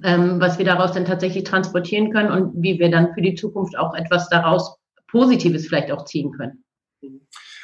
ähm, 0.03 0.39
was 0.39 0.59
wir 0.59 0.65
daraus 0.65 0.93
dann 0.93 1.05
tatsächlich 1.05 1.43
transportieren 1.43 2.11
können 2.11 2.31
und 2.31 2.61
wie 2.61 2.77
wir 2.77 2.91
dann 2.91 3.13
für 3.13 3.21
die 3.21 3.33
Zukunft 3.35 3.77
auch 3.77 3.95
etwas 3.95 4.29
daraus 4.29 4.77
Positives 5.07 5.67
vielleicht 5.67 5.91
auch 5.91 6.05
ziehen 6.05 6.31
können. 6.31 6.63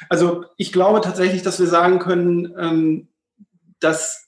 Also 0.08 0.44
ich 0.56 0.72
glaube 0.72 1.00
tatsächlich, 1.00 1.42
dass 1.42 1.60
wir 1.60 1.66
sagen 1.66 1.98
können, 1.98 2.54
ähm, 2.58 3.08
dass 3.80 4.26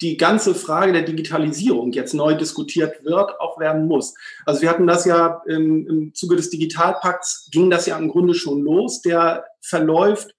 die 0.00 0.16
ganze 0.16 0.54
Frage 0.54 0.92
der 0.92 1.02
Digitalisierung 1.02 1.92
jetzt 1.92 2.14
neu 2.14 2.34
diskutiert 2.34 3.04
wird, 3.04 3.40
auch 3.40 3.58
werden 3.58 3.86
muss. 3.86 4.14
Also 4.46 4.62
wir 4.62 4.70
hatten 4.70 4.86
das 4.86 5.04
ja 5.04 5.42
im, 5.46 5.86
im 5.88 6.14
Zuge 6.14 6.36
des 6.36 6.50
Digitalpakts, 6.50 7.48
ging 7.50 7.68
das 7.68 7.86
ja 7.86 7.98
im 7.98 8.08
Grunde 8.08 8.34
schon 8.34 8.62
los. 8.62 9.02
Der 9.02 9.44
verläuft 9.60 10.34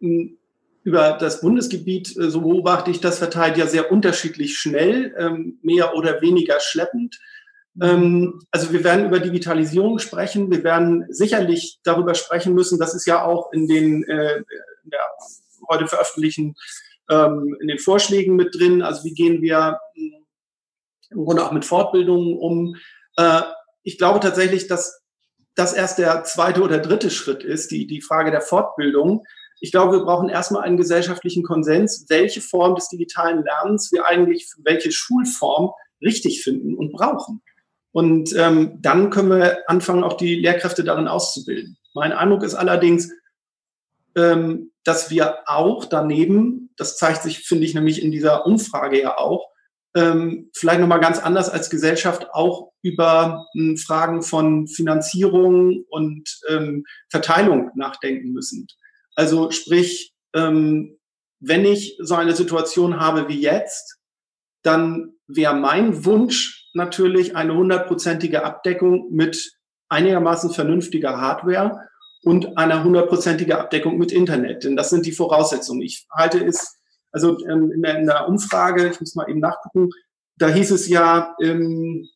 hm, 0.00 0.38
über 0.84 1.16
das 1.18 1.40
Bundesgebiet, 1.40 2.16
äh, 2.16 2.30
so 2.30 2.42
beobachte 2.42 2.90
ich 2.90 3.00
das, 3.00 3.18
verteilt 3.18 3.56
ja 3.56 3.66
sehr 3.66 3.90
unterschiedlich 3.90 4.58
schnell, 4.58 5.14
ähm, 5.18 5.58
mehr 5.62 5.96
oder 5.96 6.20
weniger 6.20 6.60
schleppend. 6.60 7.18
Ähm, 7.80 8.40
also 8.50 8.72
wir 8.72 8.84
werden 8.84 9.06
über 9.06 9.20
Digitalisierung 9.20 9.98
sprechen. 9.98 10.50
Wir 10.50 10.62
werden 10.64 11.06
sicherlich 11.08 11.78
darüber 11.82 12.14
sprechen 12.14 12.54
müssen, 12.54 12.78
das 12.78 12.94
ist 12.94 13.06
ja 13.06 13.24
auch 13.24 13.52
in 13.52 13.66
den 13.66 14.04
äh, 14.04 14.42
der 14.84 15.00
heute 15.68 15.86
veröffentlichten 15.86 16.54
ähm, 17.10 17.56
in 17.60 17.68
den 17.68 17.78
Vorschlägen 17.78 18.36
mit 18.36 18.54
drin. 18.54 18.82
Also 18.82 19.04
wie 19.04 19.14
gehen 19.14 19.40
wir 19.40 19.78
im 21.10 21.24
Grunde 21.24 21.44
auch 21.44 21.52
mit 21.52 21.64
Fortbildungen 21.64 22.36
um. 22.36 22.76
Äh, 23.16 23.42
ich 23.82 23.98
glaube 23.98 24.20
tatsächlich, 24.20 24.66
dass 24.66 25.02
das 25.54 25.72
erst 25.72 25.98
der 25.98 26.24
zweite 26.24 26.62
oder 26.62 26.78
dritte 26.78 27.10
Schritt 27.10 27.44
ist, 27.44 27.70
die, 27.70 27.86
die 27.86 28.02
Frage 28.02 28.30
der 28.30 28.40
Fortbildung 28.40 29.24
ich 29.64 29.72
glaube, 29.72 29.96
wir 29.96 30.04
brauchen 30.04 30.28
erstmal 30.28 30.62
einen 30.62 30.76
gesellschaftlichen 30.76 31.42
Konsens, 31.42 32.04
welche 32.10 32.42
Form 32.42 32.74
des 32.74 32.90
digitalen 32.90 33.42
Lernens 33.42 33.90
wir 33.92 34.04
eigentlich 34.04 34.46
für 34.46 34.62
welche 34.62 34.92
Schulform 34.92 35.70
richtig 36.02 36.42
finden 36.42 36.74
und 36.74 36.92
brauchen. 36.92 37.40
Und 37.94 38.34
ähm, 38.36 38.82
dann 38.82 39.10
können 39.10 39.30
wir 39.30 39.70
anfangen, 39.70 40.02
auch 40.02 40.16
die 40.16 40.34
Lehrkräfte 40.34 40.82
darin 40.82 41.06
auszubilden. 41.06 41.78
Mein 41.94 42.12
Eindruck 42.12 42.42
ist 42.42 42.56
allerdings, 42.56 43.12
ähm, 44.16 44.72
dass 44.82 45.10
wir 45.10 45.38
auch 45.46 45.84
daneben, 45.84 46.70
das 46.76 46.96
zeigt 46.96 47.22
sich, 47.22 47.38
finde 47.46 47.64
ich, 47.64 47.74
nämlich 47.74 48.02
in 48.02 48.10
dieser 48.10 48.46
Umfrage 48.46 49.00
ja 49.00 49.16
auch, 49.16 49.48
ähm, 49.94 50.50
vielleicht 50.56 50.80
nochmal 50.80 50.98
ganz 50.98 51.20
anders 51.20 51.48
als 51.48 51.70
Gesellschaft 51.70 52.26
auch 52.32 52.72
über 52.82 53.46
ähm, 53.56 53.76
Fragen 53.76 54.24
von 54.24 54.66
Finanzierung 54.66 55.84
und 55.88 56.40
ähm, 56.48 56.84
Verteilung 57.10 57.70
nachdenken 57.76 58.32
müssen. 58.32 58.66
Also 59.14 59.52
sprich, 59.52 60.12
ähm, 60.34 60.98
wenn 61.38 61.64
ich 61.64 61.96
so 62.00 62.16
eine 62.16 62.34
Situation 62.34 62.98
habe 62.98 63.28
wie 63.28 63.40
jetzt, 63.40 64.00
dann 64.62 65.12
wäre 65.28 65.54
mein 65.54 66.04
Wunsch 66.04 66.63
natürlich 66.74 67.36
eine 67.36 67.54
hundertprozentige 67.54 68.44
Abdeckung 68.44 69.10
mit 69.10 69.56
einigermaßen 69.88 70.50
vernünftiger 70.50 71.20
Hardware 71.20 71.88
und 72.24 72.56
einer 72.58 72.82
hundertprozentige 72.82 73.58
Abdeckung 73.58 73.98
mit 73.98 74.10
Internet. 74.10 74.64
Denn 74.64 74.76
das 74.76 74.90
sind 74.90 75.06
die 75.06 75.12
Voraussetzungen. 75.12 75.82
Ich 75.82 76.06
halte 76.10 76.44
es, 76.44 76.78
also 77.12 77.38
ähm, 77.46 77.70
in 77.70 77.82
der, 77.82 78.28
Umfrage, 78.28 78.88
ich 78.88 79.00
muss 79.00 79.14
mal 79.14 79.28
eben 79.28 79.40
nachgucken, 79.40 79.90
da 80.36 80.48
hieß 80.48 80.70
es 80.72 80.88
ja, 80.88 81.36
ähm, 81.40 82.08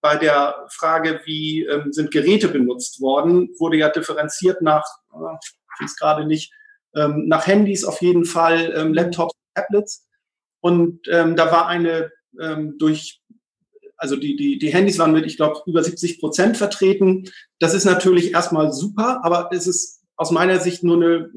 bei 0.00 0.16
der 0.16 0.66
Frage, 0.68 1.20
wie 1.24 1.64
ähm, 1.64 1.92
sind 1.92 2.12
Geräte 2.12 2.48
benutzt 2.48 3.00
worden, 3.00 3.50
wurde 3.58 3.76
ja 3.76 3.88
differenziert 3.88 4.62
nach, 4.62 4.84
äh, 5.12 5.36
ich 5.42 5.82
weiß 5.82 5.96
gerade 5.96 6.26
nicht, 6.26 6.52
ähm, 6.94 7.24
nach 7.26 7.46
Handys 7.46 7.84
auf 7.84 8.00
jeden 8.00 8.24
Fall, 8.24 8.72
ähm, 8.76 8.94
Laptops, 8.94 9.34
Tablets. 9.54 10.06
Und 10.60 11.00
ähm, 11.08 11.36
da 11.36 11.50
war 11.52 11.66
eine 11.66 12.10
durch 12.76 13.22
also 13.96 14.16
die, 14.16 14.36
die, 14.36 14.58
die 14.58 14.72
Handys 14.72 14.98
waren 14.98 15.12
mit, 15.12 15.26
ich 15.26 15.36
glaube, 15.36 15.60
über 15.66 15.82
70 15.82 16.20
Prozent 16.20 16.56
vertreten. 16.56 17.30
Das 17.58 17.74
ist 17.74 17.84
natürlich 17.84 18.32
erstmal 18.32 18.72
super, 18.72 19.20
aber 19.22 19.50
es 19.52 19.66
ist 19.66 20.02
aus 20.16 20.30
meiner 20.30 20.60
Sicht 20.60 20.82
nur 20.82 20.96
eine, 20.96 21.30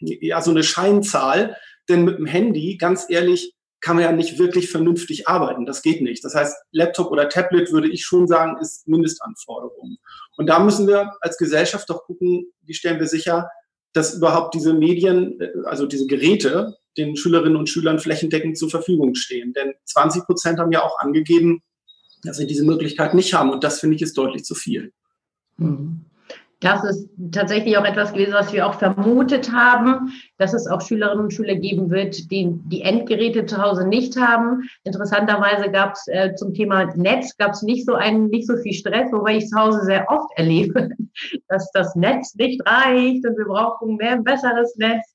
äh, 0.00 0.26
ja, 0.26 0.40
so 0.42 0.50
eine 0.50 0.62
Scheinzahl. 0.62 1.56
Denn 1.88 2.04
mit 2.04 2.18
dem 2.18 2.26
Handy, 2.26 2.76
ganz 2.76 3.06
ehrlich, 3.08 3.54
kann 3.80 3.96
man 3.96 4.04
ja 4.04 4.12
nicht 4.12 4.38
wirklich 4.38 4.70
vernünftig 4.70 5.26
arbeiten. 5.26 5.64
Das 5.64 5.82
geht 5.82 6.02
nicht. 6.02 6.24
Das 6.24 6.34
heißt, 6.34 6.54
Laptop 6.72 7.10
oder 7.10 7.28
Tablet 7.28 7.72
würde 7.72 7.88
ich 7.88 8.04
schon 8.04 8.26
sagen, 8.28 8.58
ist 8.60 8.86
Mindestanforderung. 8.86 9.96
Und 10.36 10.46
da 10.46 10.58
müssen 10.58 10.86
wir 10.86 11.12
als 11.20 11.38
Gesellschaft 11.38 11.88
doch 11.88 12.04
gucken, 12.04 12.52
wie 12.62 12.74
stellen 12.74 13.00
wir 13.00 13.06
sicher, 13.06 13.48
dass 13.92 14.14
überhaupt 14.14 14.54
diese 14.54 14.74
Medien, 14.74 15.40
äh, 15.40 15.50
also 15.64 15.86
diese 15.86 16.06
Geräte, 16.06 16.76
den 16.96 17.16
Schülerinnen 17.16 17.56
und 17.56 17.68
Schülern 17.68 17.98
flächendeckend 17.98 18.58
zur 18.58 18.70
Verfügung 18.70 19.14
stehen. 19.14 19.52
Denn 19.52 19.74
20 19.84 20.24
Prozent 20.24 20.58
haben 20.58 20.72
ja 20.72 20.82
auch 20.82 20.98
angegeben, 20.98 21.62
dass 22.22 22.36
sie 22.36 22.46
diese 22.46 22.64
Möglichkeit 22.64 23.14
nicht 23.14 23.34
haben. 23.34 23.50
Und 23.50 23.64
das 23.64 23.80
finde 23.80 23.96
ich 23.96 24.02
ist 24.02 24.18
deutlich 24.18 24.44
zu 24.44 24.54
viel. 24.54 24.92
Mhm. 25.56 26.04
Das 26.60 26.84
ist 26.84 27.08
tatsächlich 27.32 27.78
auch 27.78 27.86
etwas 27.86 28.12
gewesen, 28.12 28.34
was 28.34 28.52
wir 28.52 28.66
auch 28.66 28.74
vermutet 28.74 29.50
haben, 29.50 30.12
dass 30.36 30.52
es 30.52 30.66
auch 30.66 30.82
Schülerinnen 30.82 31.24
und 31.24 31.32
Schüler 31.32 31.54
geben 31.54 31.90
wird, 31.90 32.30
die 32.30 32.50
die 32.66 32.82
Endgeräte 32.82 33.46
zu 33.46 33.56
Hause 33.62 33.88
nicht 33.88 34.20
haben. 34.20 34.68
Interessanterweise 34.84 35.70
gab 35.70 35.94
es 35.94 36.06
äh, 36.08 36.34
zum 36.34 36.52
Thema 36.52 36.94
Netz 36.96 37.34
gab 37.38 37.54
nicht 37.62 37.86
so 37.86 37.94
einen, 37.94 38.28
nicht 38.28 38.46
so 38.46 38.58
viel 38.58 38.74
Stress, 38.74 39.10
wobei 39.10 39.38
ich 39.38 39.48
zu 39.48 39.58
Hause 39.58 39.86
sehr 39.86 40.06
oft 40.10 40.30
erlebe, 40.36 40.90
dass 41.48 41.70
das 41.72 41.96
Netz 41.96 42.34
nicht 42.34 42.60
reicht 42.66 43.26
und 43.26 43.38
wir 43.38 43.46
brauchen 43.46 43.96
mehr 43.96 44.12
ein 44.12 44.24
besseres 44.24 44.76
Netz. 44.76 45.09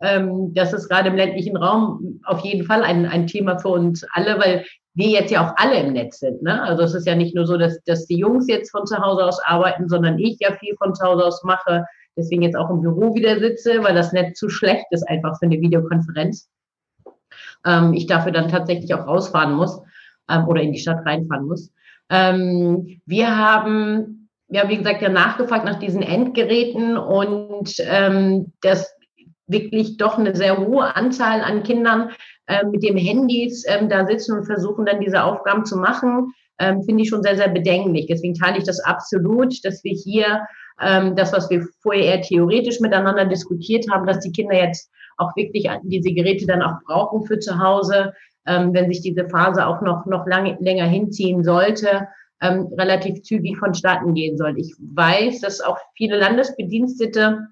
Ähm, 0.00 0.52
das 0.54 0.72
ist 0.72 0.88
gerade 0.88 1.08
im 1.08 1.16
ländlichen 1.16 1.56
Raum 1.56 2.20
auf 2.24 2.40
jeden 2.40 2.64
Fall 2.66 2.82
ein, 2.82 3.06
ein 3.06 3.26
Thema 3.26 3.58
für 3.58 3.68
uns 3.68 4.04
alle, 4.12 4.38
weil 4.38 4.64
wir 4.94 5.08
jetzt 5.08 5.30
ja 5.30 5.46
auch 5.46 5.54
alle 5.56 5.80
im 5.80 5.92
Netz 5.92 6.20
sind. 6.20 6.42
Ne? 6.42 6.62
Also 6.62 6.82
es 6.82 6.94
ist 6.94 7.06
ja 7.06 7.14
nicht 7.14 7.34
nur 7.34 7.46
so, 7.46 7.56
dass, 7.56 7.82
dass 7.84 8.06
die 8.06 8.18
Jungs 8.18 8.46
jetzt 8.48 8.70
von 8.70 8.86
zu 8.86 8.96
Hause 8.98 9.24
aus 9.24 9.38
arbeiten, 9.44 9.88
sondern 9.88 10.18
ich 10.18 10.38
ja 10.40 10.52
viel 10.52 10.74
von 10.76 10.94
zu 10.94 11.04
Hause 11.04 11.24
aus 11.24 11.42
mache, 11.44 11.84
deswegen 12.16 12.42
jetzt 12.42 12.56
auch 12.56 12.70
im 12.70 12.80
Büro 12.80 13.14
wieder 13.14 13.38
sitze, 13.38 13.82
weil 13.82 13.94
das 13.94 14.12
Netz 14.12 14.38
zu 14.38 14.48
schlecht 14.48 14.86
ist 14.90 15.08
einfach 15.08 15.38
für 15.38 15.46
eine 15.46 15.60
Videokonferenz. 15.60 16.48
Ähm, 17.66 17.92
ich 17.92 18.06
dafür 18.06 18.32
dann 18.32 18.48
tatsächlich 18.48 18.92
auch 18.94 19.06
rausfahren 19.06 19.54
muss 19.54 19.80
ähm, 20.30 20.48
oder 20.48 20.62
in 20.62 20.72
die 20.72 20.78
Stadt 20.78 21.04
reinfahren 21.04 21.46
muss. 21.46 21.70
Ähm, 22.08 23.00
wir 23.04 23.36
haben, 23.36 24.30
ja, 24.48 24.68
wie 24.68 24.78
gesagt, 24.78 25.02
ja 25.02 25.10
nachgefragt 25.10 25.66
nach 25.66 25.78
diesen 25.78 26.02
Endgeräten 26.02 26.96
und 26.96 27.74
ähm, 27.80 28.52
das 28.62 28.95
wirklich 29.46 29.96
doch 29.96 30.18
eine 30.18 30.34
sehr 30.34 30.58
hohe 30.58 30.94
Anzahl 30.96 31.40
an 31.40 31.62
Kindern 31.62 32.10
äh, 32.46 32.64
mit 32.64 32.82
dem 32.82 32.96
Handys 32.96 33.64
ähm, 33.68 33.88
da 33.88 34.06
sitzen 34.06 34.38
und 34.38 34.44
versuchen 34.44 34.86
dann 34.86 35.00
diese 35.00 35.22
Aufgaben 35.22 35.64
zu 35.64 35.76
machen, 35.76 36.32
ähm, 36.58 36.82
finde 36.82 37.02
ich 37.02 37.08
schon 37.08 37.22
sehr, 37.22 37.36
sehr 37.36 37.48
bedenklich. 37.48 38.06
Deswegen 38.06 38.34
teile 38.34 38.58
ich 38.58 38.64
das 38.64 38.80
absolut, 38.80 39.64
dass 39.64 39.84
wir 39.84 39.92
hier 39.92 40.46
ähm, 40.80 41.16
das, 41.16 41.32
was 41.32 41.50
wir 41.50 41.66
vorher 41.80 42.04
eher 42.04 42.22
theoretisch 42.22 42.80
miteinander 42.80 43.24
diskutiert 43.24 43.86
haben, 43.90 44.06
dass 44.06 44.20
die 44.20 44.32
Kinder 44.32 44.56
jetzt 44.56 44.90
auch 45.18 45.34
wirklich 45.36 45.68
diese 45.84 46.12
Geräte 46.12 46.46
dann 46.46 46.62
auch 46.62 46.80
brauchen 46.86 47.24
für 47.24 47.38
zu 47.38 47.58
Hause, 47.58 48.12
ähm, 48.46 48.72
wenn 48.74 48.92
sich 48.92 49.00
diese 49.00 49.28
Phase 49.28 49.66
auch 49.66 49.80
noch, 49.82 50.06
noch 50.06 50.26
lange, 50.26 50.56
länger 50.60 50.86
hinziehen 50.86 51.42
sollte, 51.42 52.08
ähm, 52.42 52.68
relativ 52.78 53.22
zügig 53.22 53.56
vonstatten 53.58 54.14
gehen 54.14 54.36
soll. 54.36 54.58
Ich 54.58 54.74
weiß, 54.78 55.40
dass 55.40 55.60
auch 55.60 55.78
viele 55.96 56.18
Landesbedienstete 56.18 57.48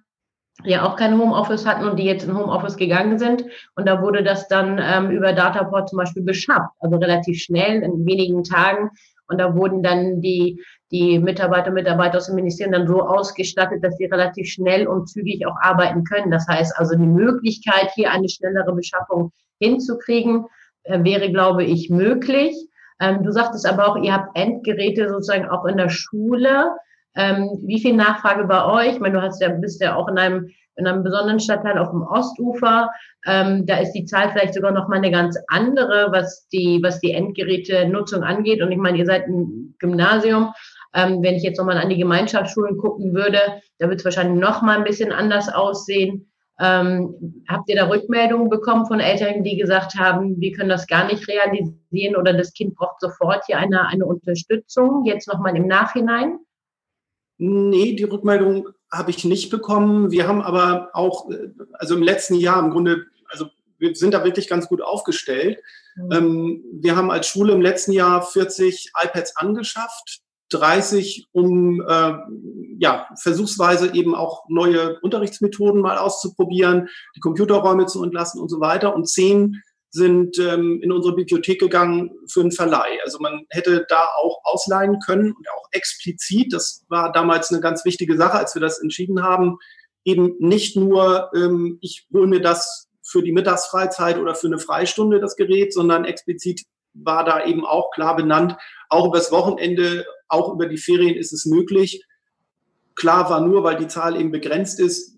die 0.65 0.79
auch 0.79 0.97
kein 0.97 1.19
Homeoffice 1.19 1.67
hatten 1.67 1.87
und 1.87 1.99
die 1.99 2.05
jetzt 2.05 2.25
in 2.25 2.37
Homeoffice 2.37 2.77
gegangen 2.77 3.19
sind. 3.19 3.45
Und 3.75 3.87
da 3.87 4.01
wurde 4.01 4.23
das 4.23 4.49
dann 4.49 4.81
ähm, 4.83 5.11
über 5.11 5.33
Dataport 5.33 5.89
zum 5.89 5.99
Beispiel 5.99 6.23
beschafft, 6.23 6.71
also 6.79 6.97
relativ 6.97 7.41
schnell, 7.41 7.83
in 7.83 8.07
wenigen 8.07 8.45
Tagen. 8.45 8.91
Und 9.27 9.39
da 9.39 9.55
wurden 9.55 9.83
dann 9.83 10.21
die, 10.21 10.63
die 10.91 11.19
Mitarbeiter 11.19 11.69
und 11.69 11.75
Mitarbeiter 11.75 12.19
aus 12.19 12.27
dem 12.27 12.37
Ministerium 12.37 12.73
dann 12.73 12.87
so 12.87 13.03
ausgestattet, 13.03 13.83
dass 13.83 13.97
sie 13.97 14.05
relativ 14.05 14.49
schnell 14.49 14.87
und 14.87 15.09
zügig 15.09 15.47
auch 15.47 15.57
arbeiten 15.61 16.05
können. 16.05 16.31
Das 16.31 16.47
heißt 16.47 16.75
also, 16.77 16.95
die 16.95 17.07
Möglichkeit, 17.07 17.91
hier 17.95 18.11
eine 18.11 18.29
schnellere 18.29 18.75
Beschaffung 18.75 19.33
hinzukriegen, 19.59 20.47
äh, 20.85 21.03
wäre, 21.03 21.31
glaube 21.31 21.65
ich, 21.65 21.91
möglich. 21.91 22.55
Ähm, 23.01 23.23
du 23.23 23.33
sagtest 23.33 23.67
aber 23.67 23.89
auch, 23.89 23.97
ihr 23.97 24.13
habt 24.13 24.37
Endgeräte 24.39 25.09
sozusagen 25.09 25.49
auch 25.49 25.65
in 25.65 25.79
der 25.79 25.89
Schule. 25.89 26.71
Ähm, 27.17 27.51
wie 27.65 27.81
viel 27.81 27.95
Nachfrage 27.95 28.45
bei 28.45 28.65
euch? 28.65 28.95
Ich 28.95 29.01
meine, 29.01 29.15
du 29.15 29.23
hast 29.23 29.41
ja, 29.41 29.49
bist 29.49 29.81
ja 29.81 29.97
auch 29.97 30.09
in 30.09 30.19
einem, 30.19 30.51
in 30.77 30.87
einem 30.87 31.05
besonderen 31.05 31.41
Stadtteil 31.41 31.79
auf 31.79 31.91
dem 31.91 32.03
Ostufer. 32.03 32.91
Ähm, 33.27 33.67
da 33.67 33.77
ist 33.79 33.93
die 33.93 34.05
Zahl 34.05 34.31
vielleicht 34.31 34.55
sogar 34.55 34.73
noch 34.73 34.89
mal 34.89 34.97
eine 34.97 35.11
ganz 35.11 35.39
andere, 35.49 36.09
was 36.11 36.49
die, 36.49 36.81
was 36.83 37.01
die 37.01 37.13
Endgeräte-Nutzung 37.13 38.23
angeht. 38.23 38.63
Und 38.63 38.73
ich 38.73 38.79
meine, 38.79 38.99
ihr 38.99 39.07
seid 39.07 39.27
ein 39.27 39.75
Gymnasium. 39.79 40.53
Ähm, 40.95 41.23
wenn 41.23 41.35
ich 41.35 41.43
jetzt 41.43 41.59
nochmal 41.59 41.79
an 41.79 41.89
die 41.89 41.99
Gemeinschaftsschulen 41.99 42.79
gucken 42.79 43.15
würde, 43.15 43.39
da 43.79 43.89
wird 43.89 44.01
es 44.01 44.05
wahrscheinlich 44.05 44.41
noch 44.41 44.63
mal 44.63 44.79
ein 44.79 44.85
bisschen 44.85 45.13
anders 45.13 45.53
aussehen. 45.53 46.31
Ähm, 46.61 47.43
habt 47.49 47.69
ihr 47.69 47.77
da 47.77 47.89
Rückmeldungen 47.89 48.49
bekommen 48.49 48.87
von 48.87 49.01
Eltern, 49.01 49.43
die 49.43 49.57
gesagt 49.57 49.97
haben, 49.99 50.41
wir 50.41 50.53
können 50.53 50.69
das 50.69 50.87
gar 50.87 51.07
nicht 51.07 51.27
realisieren 51.27 52.15
oder 52.17 52.33
das 52.33 52.53
Kind 52.53 52.77
braucht 52.77 53.01
sofort 53.01 53.45
hier 53.47 53.59
eine, 53.59 53.89
eine 53.89 54.07
Unterstützung, 54.07 55.05
jetzt 55.05 55.27
nochmal 55.27 55.57
im 55.57 55.67
Nachhinein? 55.67 56.39
Nee, 57.39 57.95
die 57.95 58.05
Rückmeldung 58.05 58.69
habe 58.91 59.11
ich 59.11 59.25
nicht 59.25 59.51
bekommen. 59.51 60.11
Wir 60.11 60.29
haben 60.29 60.41
aber 60.41 60.91
auch, 60.93 61.31
äh, 61.31 61.49
also 61.75 61.97
im 61.97 62.03
letzten 62.03 62.35
Jahr 62.35 62.63
im 62.63 62.71
Grunde, 62.71 63.07
also 63.29 63.47
wir 63.79 63.95
sind 63.95 64.15
da 64.15 64.25
wirklich 64.25 64.49
ganz 64.49 64.69
gut 64.69 64.81
aufgestellt. 64.81 65.59
Mhm. 65.97 66.13
Ähm, 66.13 66.65
wir 66.73 66.97
haben 66.97 67.11
als 67.11 67.27
Schule 67.27 67.53
im 67.53 67.61
letzten 67.61 67.93
Jahr 67.93 68.23
40 68.23 68.93
iPads 69.03 69.37
angeschafft, 69.37 70.21
30, 70.51 71.27
um 71.33 71.81
äh, 71.81 72.15
ja, 72.79 73.09
versuchsweise 73.21 73.95
eben 73.95 74.15
auch 74.15 74.45
neue 74.49 75.01
Unterrichtsmethoden 75.01 75.81
mal 75.81 75.99
auszuprobieren, 75.99 76.89
die 77.17 77.21
Computerräume 77.21 77.87
zu 77.87 78.03
entlasten 78.05 78.41
und 78.41 78.49
so 78.49 78.61
weiter 78.61 78.95
und 78.95 79.09
10 79.09 79.61
sind 79.95 80.41
ähm, 80.41 80.81
in 80.83 80.91
unsere 80.91 81.15
Bibliothek 81.15 81.61
gegangen 81.61 82.11
für 82.27 82.41
einen 82.41 82.51
Verleih. 82.51 82.99
Also 83.05 83.19
man 83.21 83.47
hätte 83.51 83.87
da 83.89 84.03
auch 84.21 84.41
ausleihen 84.43 84.99
können 85.07 85.29
und 85.29 85.49
auch 85.57 85.69
explizit, 85.71 86.53
das 86.53 86.85
war 86.89 87.13
damals 87.13 87.53
eine 87.53 87.61
ganz 87.61 87.85
wichtige 87.85 88.17
Sache, 88.17 88.39
als 88.39 88.57
wir 88.57 88.61
das 88.61 88.81
entschieden 88.81 89.23
haben, 89.23 89.59
eben 90.05 90.35
nicht 90.41 90.77
nur, 90.77 91.31
ähm, 91.37 91.79
ich 91.81 92.09
hole 92.13 92.27
mir 92.27 92.41
das 92.41 92.89
für 93.05 93.23
die 93.23 93.31
Mittagsfreizeit 93.31 94.19
oder 94.19 94.35
für 94.35 94.49
eine 94.49 94.59
Freistunde 94.59 95.21
das 95.21 95.37
Gerät, 95.37 95.73
sondern 95.73 96.05
explizit 96.05 96.63
war 96.93 97.25
da 97.25 97.45
eben 97.47 97.65
auch 97.65 97.93
klar 97.93 98.17
benannt, 98.17 98.57
auch 98.89 99.07
übers 99.07 99.31
Wochenende, 99.31 100.05
auch 100.27 100.53
über 100.53 100.67
die 100.67 100.77
Ferien 100.77 101.15
ist 101.15 101.33
es 101.33 101.47
möglich. 101.47 102.05
Klar 102.97 103.31
war 103.31 103.41
nur, 103.41 103.63
weil 103.63 103.77
die 103.77 103.87
Zahl 103.87 104.21
eben 104.21 104.33
begrenzt 104.33 104.81
ist, 104.81 105.17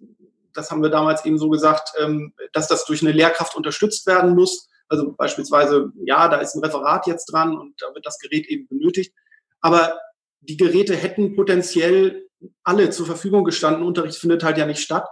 das 0.57 0.71
haben 0.71 0.83
wir 0.83 0.91
damals 0.91 1.25
eben 1.25 1.39
so 1.39 1.49
gesagt, 1.49 1.93
ähm, 2.01 2.33
dass 2.53 2.69
das 2.69 2.85
durch 2.85 3.03
eine 3.03 3.13
Lehrkraft 3.13 3.57
unterstützt 3.57 4.07
werden 4.07 4.35
muss. 4.35 4.69
Also 4.89 5.15
beispielsweise, 5.17 5.91
ja, 6.05 6.29
da 6.29 6.37
ist 6.39 6.55
ein 6.55 6.65
Referat 6.65 7.07
jetzt 7.07 7.27
dran 7.27 7.57
und 7.57 7.75
da 7.81 7.95
wird 7.95 8.07
das 8.07 8.19
Gerät 8.19 8.47
eben 8.47 8.69
benötigt. 8.69 9.13
Aber 9.61 9.99
die 10.41 10.57
Geräte 10.57 10.95
hätten 10.95 11.35
potenziell 11.35 12.27
alle 12.63 12.91
zur 12.91 13.07
Verfügung 13.07 13.45
gestanden. 13.45 13.83
Unterricht 13.83 14.19
findet 14.19 14.45
halt 14.45 14.59
ja 14.59 14.67
nicht 14.67 14.81
statt. 14.81 15.07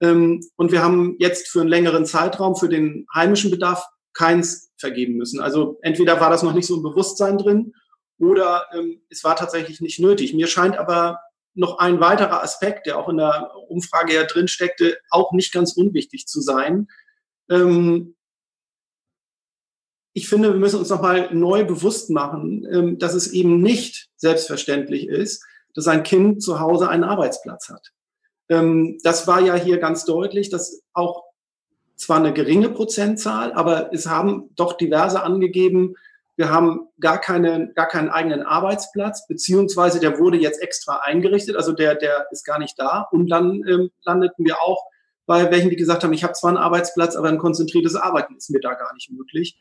Ähm, 0.00 0.42
und 0.56 0.72
wir 0.72 0.82
haben 0.82 1.16
jetzt 1.18 1.48
für 1.48 1.60
einen 1.60 1.70
längeren 1.70 2.06
Zeitraum 2.06 2.56
für 2.56 2.68
den 2.68 3.06
heimischen 3.14 3.50
Bedarf 3.50 3.84
keins 4.12 4.72
vergeben 4.78 5.16
müssen. 5.16 5.40
Also 5.40 5.78
entweder 5.82 6.20
war 6.20 6.30
das 6.30 6.42
noch 6.42 6.54
nicht 6.54 6.66
so 6.66 6.76
im 6.76 6.82
Bewusstsein 6.82 7.38
drin 7.38 7.72
oder 8.18 8.66
ähm, 8.72 9.02
es 9.10 9.24
war 9.24 9.36
tatsächlich 9.36 9.80
nicht 9.80 10.00
nötig. 10.00 10.34
Mir 10.34 10.46
scheint 10.46 10.76
aber 10.76 11.18
noch 11.56 11.78
ein 11.78 12.00
weiterer 12.00 12.42
Aspekt, 12.42 12.86
der 12.86 12.98
auch 12.98 13.08
in 13.08 13.16
der 13.16 13.52
Umfrage 13.68 14.14
ja 14.14 14.24
drin 14.24 14.48
steckte, 14.48 14.98
auch 15.10 15.32
nicht 15.32 15.52
ganz 15.52 15.72
unwichtig 15.72 16.26
zu 16.26 16.40
sein. 16.40 16.88
Ähm, 17.50 18.14
ich 20.12 20.28
finde, 20.28 20.52
wir 20.52 20.58
müssen 20.58 20.78
uns 20.78 20.88
nochmal 20.88 21.34
neu 21.34 21.64
bewusst 21.64 22.10
machen, 22.10 22.66
ähm, 22.72 22.98
dass 22.98 23.14
es 23.14 23.32
eben 23.32 23.60
nicht 23.60 24.08
selbstverständlich 24.16 25.08
ist, 25.08 25.44
dass 25.74 25.88
ein 25.88 26.02
Kind 26.02 26.42
zu 26.42 26.60
Hause 26.60 26.88
einen 26.88 27.04
Arbeitsplatz 27.04 27.68
hat. 27.68 27.92
Ähm, 28.48 28.98
das 29.02 29.26
war 29.26 29.40
ja 29.40 29.54
hier 29.54 29.78
ganz 29.78 30.04
deutlich, 30.04 30.48
dass 30.48 30.82
auch 30.92 31.24
zwar 31.96 32.18
eine 32.18 32.32
geringe 32.32 32.68
Prozentzahl, 32.68 33.52
aber 33.52 33.92
es 33.92 34.06
haben 34.06 34.50
doch 34.54 34.74
diverse 34.74 35.22
angegeben, 35.22 35.96
wir 36.36 36.50
haben 36.50 36.88
gar, 37.00 37.20
keine, 37.20 37.72
gar 37.74 37.88
keinen 37.88 38.10
eigenen 38.10 38.42
Arbeitsplatz, 38.42 39.26
beziehungsweise 39.26 40.00
der 40.00 40.18
wurde 40.18 40.36
jetzt 40.36 40.62
extra 40.62 41.00
eingerichtet, 41.02 41.56
also 41.56 41.72
der, 41.72 41.94
der 41.94 42.26
ist 42.30 42.44
gar 42.44 42.58
nicht 42.58 42.78
da. 42.78 43.08
Und 43.10 43.28
dann 43.28 43.62
ähm, 43.66 43.90
landeten 44.04 44.44
wir 44.44 44.62
auch 44.62 44.84
bei 45.24 45.50
welchen, 45.50 45.70
die 45.70 45.76
gesagt 45.76 46.04
haben, 46.04 46.12
ich 46.12 46.22
habe 46.22 46.34
zwar 46.34 46.50
einen 46.50 46.58
Arbeitsplatz, 46.58 47.16
aber 47.16 47.28
ein 47.28 47.38
konzentriertes 47.38 47.96
Arbeiten 47.96 48.36
ist 48.36 48.50
mir 48.50 48.60
da 48.60 48.74
gar 48.74 48.94
nicht 48.94 49.10
möglich. 49.10 49.58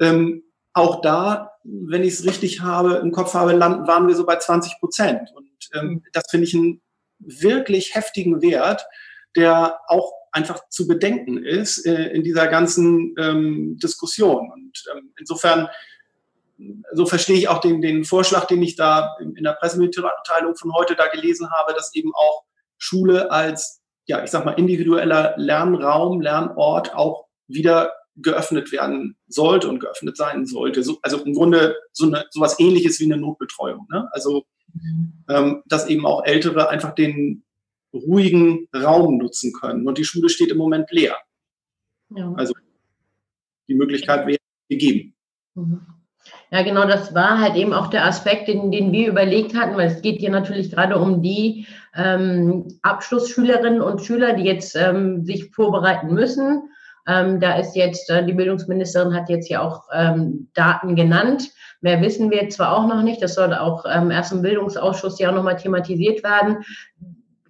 Ähm, 0.00 0.44
auch 0.74 1.00
da, 1.00 1.52
wenn 1.64 2.04
ich 2.04 2.14
es 2.14 2.24
richtig 2.24 2.60
habe, 2.60 2.96
im 2.96 3.10
Kopf 3.10 3.34
habe, 3.34 3.52
landen, 3.52 3.88
waren 3.88 4.06
wir 4.06 4.14
so 4.14 4.24
bei 4.24 4.36
20 4.36 4.78
Prozent. 4.78 5.30
Und 5.34 5.50
ähm, 5.74 5.86
mhm. 5.86 6.02
das 6.12 6.24
finde 6.30 6.46
ich 6.46 6.54
einen 6.54 6.80
wirklich 7.18 7.94
heftigen 7.94 8.42
Wert, 8.42 8.86
der 9.34 9.80
auch 9.88 10.12
einfach 10.30 10.68
zu 10.68 10.86
bedenken 10.86 11.42
ist 11.42 11.84
äh, 11.84 12.10
in 12.10 12.22
dieser 12.22 12.46
ganzen 12.46 13.14
ähm, 13.18 13.78
Diskussion. 13.82 14.50
Und 14.52 14.84
ähm, 14.94 15.12
insofern 15.18 15.68
so 16.92 17.06
verstehe 17.06 17.36
ich 17.36 17.48
auch 17.48 17.60
den, 17.60 17.80
den 17.80 18.04
Vorschlag, 18.04 18.46
den 18.46 18.62
ich 18.62 18.76
da 18.76 19.16
in 19.20 19.44
der 19.44 19.52
Pressemitteilung 19.52 20.56
von 20.56 20.72
heute 20.72 20.96
da 20.96 21.06
gelesen 21.06 21.48
habe, 21.50 21.72
dass 21.72 21.94
eben 21.94 22.12
auch 22.14 22.44
Schule 22.76 23.30
als, 23.30 23.80
ja, 24.06 24.22
ich 24.24 24.30
sag 24.30 24.44
mal, 24.44 24.52
individueller 24.52 25.34
Lernraum, 25.36 26.20
Lernort 26.20 26.94
auch 26.94 27.26
wieder 27.46 27.92
geöffnet 28.16 28.72
werden 28.72 29.16
sollte 29.28 29.68
und 29.68 29.78
geöffnet 29.78 30.16
sein 30.16 30.46
sollte. 30.46 30.82
So, 30.82 30.98
also 31.02 31.24
im 31.24 31.34
Grunde 31.34 31.76
so 31.92 32.06
eine, 32.06 32.24
sowas 32.30 32.58
ähnliches 32.58 32.98
wie 32.98 33.04
eine 33.04 33.16
Notbetreuung. 33.16 33.86
Ne? 33.92 34.08
Also, 34.10 34.44
mhm. 34.72 35.24
ähm, 35.28 35.62
dass 35.66 35.86
eben 35.86 36.04
auch 36.04 36.24
Ältere 36.24 36.68
einfach 36.68 36.94
den 36.94 37.44
ruhigen 37.92 38.66
Raum 38.74 39.18
nutzen 39.18 39.52
können. 39.52 39.86
Und 39.86 39.98
die 39.98 40.04
Schule 40.04 40.28
steht 40.28 40.50
im 40.50 40.58
Moment 40.58 40.90
leer. 40.90 41.16
Ja. 42.10 42.32
Also 42.36 42.54
die 43.68 43.74
Möglichkeit 43.74 44.26
wäre 44.26 44.38
gegeben. 44.68 45.14
Mhm. 45.54 45.97
Ja, 46.50 46.62
genau, 46.62 46.86
das 46.86 47.14
war 47.14 47.40
halt 47.40 47.56
eben 47.56 47.74
auch 47.74 47.88
der 47.88 48.06
Aspekt, 48.06 48.48
den, 48.48 48.70
den 48.70 48.90
wir 48.90 49.08
überlegt 49.08 49.54
hatten, 49.54 49.76
weil 49.76 49.88
es 49.88 50.00
geht 50.00 50.18
hier 50.20 50.30
natürlich 50.30 50.70
gerade 50.70 50.96
um 50.96 51.22
die 51.22 51.66
ähm, 51.94 52.68
Abschlussschülerinnen 52.82 53.82
und 53.82 54.02
Schüler, 54.02 54.32
die 54.32 54.44
jetzt 54.44 54.74
ähm, 54.74 55.24
sich 55.24 55.50
vorbereiten 55.50 56.14
müssen. 56.14 56.70
Ähm, 57.06 57.40
da 57.40 57.56
ist 57.58 57.76
jetzt, 57.76 58.08
äh, 58.10 58.24
die 58.24 58.32
Bildungsministerin 58.32 59.14
hat 59.14 59.28
jetzt 59.28 59.48
ja 59.48 59.60
auch 59.60 59.84
ähm, 59.92 60.48
Daten 60.54 60.96
genannt. 60.96 61.50
Mehr 61.80 62.00
wissen 62.00 62.30
wir 62.30 62.48
zwar 62.48 62.76
auch 62.76 62.86
noch 62.86 63.02
nicht, 63.02 63.22
das 63.22 63.34
soll 63.34 63.52
auch 63.54 63.84
ähm, 63.90 64.10
erst 64.10 64.32
im 64.32 64.42
Bildungsausschuss 64.42 65.18
ja 65.18 65.30
auch 65.30 65.34
nochmal 65.34 65.56
thematisiert 65.56 66.22
werden. 66.24 66.64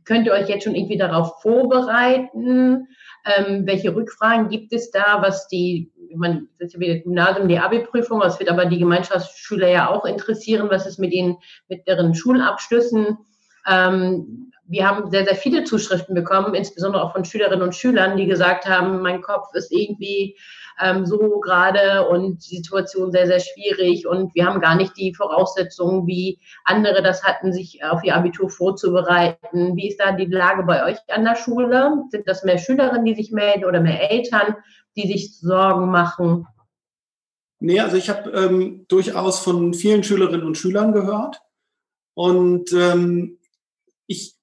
Könnt 0.04 0.26
ihr 0.26 0.32
euch 0.32 0.48
jetzt 0.48 0.64
schon 0.64 0.74
irgendwie 0.74 0.98
darauf 0.98 1.40
vorbereiten? 1.42 2.88
Ähm, 3.24 3.66
welche 3.66 3.94
Rückfragen 3.94 4.48
gibt 4.48 4.72
es 4.72 4.90
da, 4.90 5.20
was 5.20 5.48
die 5.48 5.90
meine, 6.16 6.46
das 6.58 6.68
ist 6.68 6.74
ja 6.74 6.80
wieder 6.80 6.98
Gymnasium, 7.00 7.48
die 7.48 7.58
Abi-Prüfung, 7.58 8.22
es 8.22 8.38
wird 8.38 8.50
aber 8.50 8.66
die 8.66 8.78
Gemeinschaftsschüler 8.78 9.68
ja 9.68 9.90
auch 9.90 10.04
interessieren, 10.04 10.68
was 10.70 10.86
ist 10.86 10.98
mit 10.98 11.12
ihnen, 11.12 11.36
mit 11.68 11.86
deren 11.86 12.14
Schulabschlüssen. 12.14 13.18
Ähm, 13.66 14.52
wir 14.68 14.86
haben 14.86 15.10
sehr, 15.10 15.24
sehr 15.24 15.34
viele 15.34 15.64
Zuschriften 15.64 16.14
bekommen, 16.14 16.54
insbesondere 16.54 17.02
auch 17.02 17.12
von 17.12 17.24
Schülerinnen 17.24 17.62
und 17.62 17.74
Schülern, 17.74 18.16
die 18.16 18.26
gesagt 18.26 18.66
haben, 18.66 19.00
mein 19.00 19.22
Kopf 19.22 19.54
ist 19.54 19.72
irgendwie 19.72 20.36
ähm, 20.80 21.06
so 21.06 21.40
gerade 21.40 22.08
und 22.08 22.48
die 22.50 22.56
Situation 22.56 23.12
sehr, 23.12 23.26
sehr 23.26 23.40
schwierig 23.40 24.06
und 24.06 24.34
wir 24.34 24.46
haben 24.46 24.60
gar 24.60 24.76
nicht 24.76 24.96
die 24.96 25.14
Voraussetzungen, 25.14 26.06
wie 26.06 26.38
andere 26.64 27.02
das 27.02 27.24
hatten, 27.24 27.52
sich 27.52 27.84
auf 27.84 28.02
ihr 28.04 28.14
Abitur 28.14 28.50
vorzubereiten. 28.50 29.76
Wie 29.76 29.88
ist 29.88 30.00
da 30.00 30.12
die 30.12 30.26
Lage 30.26 30.62
bei 30.64 30.84
euch 30.84 30.98
an 31.08 31.24
der 31.24 31.36
Schule? 31.36 32.04
Sind 32.10 32.28
das 32.28 32.44
mehr 32.44 32.58
Schülerinnen, 32.58 33.04
die 33.04 33.14
sich 33.14 33.32
melden 33.32 33.64
oder 33.64 33.80
mehr 33.80 34.10
Eltern? 34.10 34.56
die 34.98 35.06
sich 35.06 35.38
Sorgen 35.38 35.90
machen? 35.90 36.46
Nee, 37.60 37.80
also 37.80 37.96
ich 37.96 38.08
habe 38.08 38.30
ähm, 38.30 38.84
durchaus 38.88 39.40
von 39.40 39.74
vielen 39.74 40.04
Schülerinnen 40.04 40.46
und 40.46 40.58
Schülern 40.58 40.92
gehört. 40.92 41.40
Und 42.14 42.72
ähm, 42.72 43.38
ich 44.06 44.36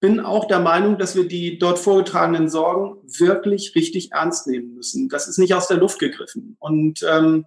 bin 0.00 0.20
auch 0.20 0.46
der 0.46 0.60
Meinung, 0.60 0.98
dass 0.98 1.16
wir 1.16 1.26
die 1.26 1.58
dort 1.58 1.78
vorgetragenen 1.78 2.48
Sorgen 2.48 2.98
wirklich 3.18 3.74
richtig 3.74 4.12
ernst 4.12 4.46
nehmen 4.46 4.74
müssen. 4.74 5.08
Das 5.08 5.26
ist 5.26 5.38
nicht 5.38 5.54
aus 5.54 5.68
der 5.68 5.78
Luft 5.78 5.98
gegriffen. 5.98 6.56
Und 6.60 7.04
ähm, 7.08 7.46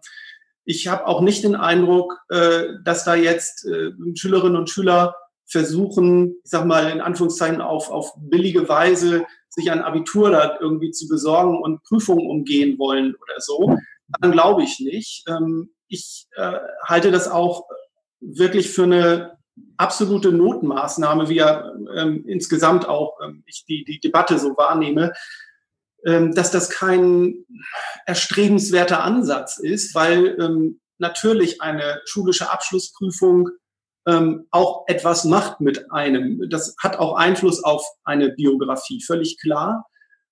ich 0.65 0.87
habe 0.87 1.07
auch 1.07 1.21
nicht 1.21 1.43
den 1.43 1.55
Eindruck, 1.55 2.17
äh, 2.29 2.63
dass 2.83 3.03
da 3.03 3.15
jetzt 3.15 3.65
äh, 3.65 3.91
Schülerinnen 4.15 4.57
und 4.57 4.69
Schüler 4.69 5.15
versuchen, 5.47 6.35
ich 6.43 6.49
sag 6.49 6.65
mal 6.65 6.89
in 6.89 7.01
Anführungszeichen 7.01 7.61
auf, 7.61 7.89
auf 7.89 8.13
billige 8.17 8.67
Weise 8.69 9.25
sich 9.49 9.69
ein 9.71 9.81
Abitur 9.81 10.31
da 10.31 10.57
irgendwie 10.59 10.91
zu 10.91 11.07
besorgen 11.07 11.61
und 11.61 11.83
Prüfungen 11.83 12.29
umgehen 12.29 12.79
wollen 12.79 13.15
oder 13.15 13.39
so, 13.39 13.77
dann 14.19 14.31
glaube 14.31 14.63
ich 14.63 14.79
nicht. 14.79 15.25
Ähm, 15.27 15.71
ich 15.87 16.27
äh, 16.35 16.53
halte 16.85 17.11
das 17.11 17.27
auch 17.27 17.65
wirklich 18.21 18.69
für 18.69 18.83
eine 18.83 19.37
absolute 19.78 20.32
Notmaßnahme, 20.32 21.30
wie 21.30 21.36
ja 21.36 21.74
ähm, 21.95 22.24
insgesamt 22.28 22.88
auch 22.88 23.17
ähm, 23.24 23.43
ich 23.45 23.65
die, 23.65 23.84
die 23.84 24.00
Debatte 24.00 24.38
so 24.38 24.56
wahrnehme, 24.58 25.13
ähm, 26.06 26.34
dass 26.34 26.52
das 26.52 26.69
kein 26.69 27.45
erstrebenswerter 28.06 29.04
Ansatz 29.04 29.58
ist, 29.58 29.93
weil 29.95 30.38
ähm, 30.39 30.82
natürlich 30.97 31.62
eine 31.62 32.02
schulische 32.06 32.52
Abschlussprüfung 32.52 33.50
ähm, 34.08 34.47
auch 34.52 34.86
etwas 34.88 35.26
macht 35.26 35.62
mit 35.62 35.91
einem. 35.91 36.50
Das 36.50 36.76
hat 36.80 36.97
auch 36.97 37.15
Einfluss 37.15 37.63
auf 37.63 37.86
eine 38.04 38.30
Biografie, 38.30 39.02
völlig 39.04 39.39
klar. 39.39 39.86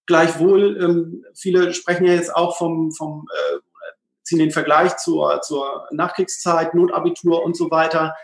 Gleichwohl, 0.08 0.82
ähm, 0.82 1.24
viele 1.36 1.74
sprechen 1.74 2.06
ja 2.06 2.14
jetzt 2.14 2.36
auch 2.36 2.58
vom, 2.58 2.92
vom 2.92 3.28
äh, 3.32 3.60
ziehen 4.24 4.40
den 4.40 4.52
Vergleich 4.52 4.98
zur, 4.98 5.42
zur 5.42 5.88
Nachkriegszeit, 5.92 6.74
Notabitur 6.74 7.44
und 7.44 7.56
so 7.56 7.70
weiter. 7.70 8.16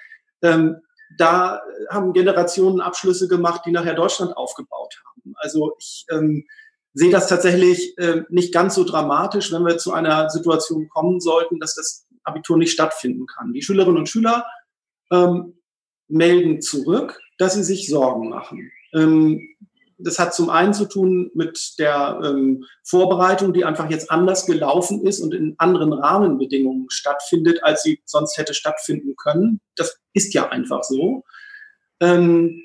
Ähm, 0.41 0.77
da 1.17 1.61
haben 1.89 2.13
Generationen 2.13 2.81
Abschlüsse 2.81 3.27
gemacht, 3.27 3.61
die 3.65 3.71
nachher 3.71 3.93
Deutschland 3.93 4.35
aufgebaut 4.35 4.95
haben. 5.05 5.33
Also 5.37 5.75
ich 5.79 6.05
ähm, 6.11 6.45
sehe 6.93 7.11
das 7.11 7.27
tatsächlich 7.27 7.97
äh, 7.97 8.23
nicht 8.29 8.53
ganz 8.53 8.75
so 8.75 8.83
dramatisch, 8.83 9.51
wenn 9.51 9.65
wir 9.65 9.77
zu 9.77 9.93
einer 9.93 10.29
Situation 10.29 10.89
kommen 10.89 11.19
sollten, 11.19 11.59
dass 11.59 11.75
das 11.75 12.07
Abitur 12.23 12.57
nicht 12.57 12.71
stattfinden 12.71 13.25
kann. 13.27 13.53
Die 13.53 13.61
Schülerinnen 13.61 13.97
und 13.97 14.09
Schüler 14.09 14.45
ähm, 15.11 15.59
melden 16.07 16.61
zurück, 16.61 17.19
dass 17.37 17.53
sie 17.53 17.63
sich 17.63 17.89
Sorgen 17.89 18.29
machen. 18.29 18.71
Ähm, 18.93 19.55
das 19.97 20.19
hat 20.19 20.33
zum 20.33 20.49
einen 20.49 20.73
zu 20.73 20.85
tun 20.85 21.31
mit 21.33 21.75
der 21.79 22.19
ähm, 22.23 22.65
Vorbereitung, 22.83 23.53
die 23.53 23.63
einfach 23.63 23.89
jetzt 23.89 24.11
anders 24.11 24.45
gelaufen 24.45 25.05
ist 25.05 25.21
und 25.21 25.33
in 25.33 25.55
anderen 25.57 25.93
Rahmenbedingungen 25.93 26.87
stattfindet, 26.89 27.63
als 27.63 27.83
sie 27.83 28.01
sonst 28.05 28.37
hätte 28.37 28.53
stattfinden 28.53 29.15
können. 29.15 29.61
Das 29.75 29.97
ist 30.13 30.33
ja 30.33 30.49
einfach 30.49 30.83
so. 30.83 31.23
Ähm, 32.01 32.61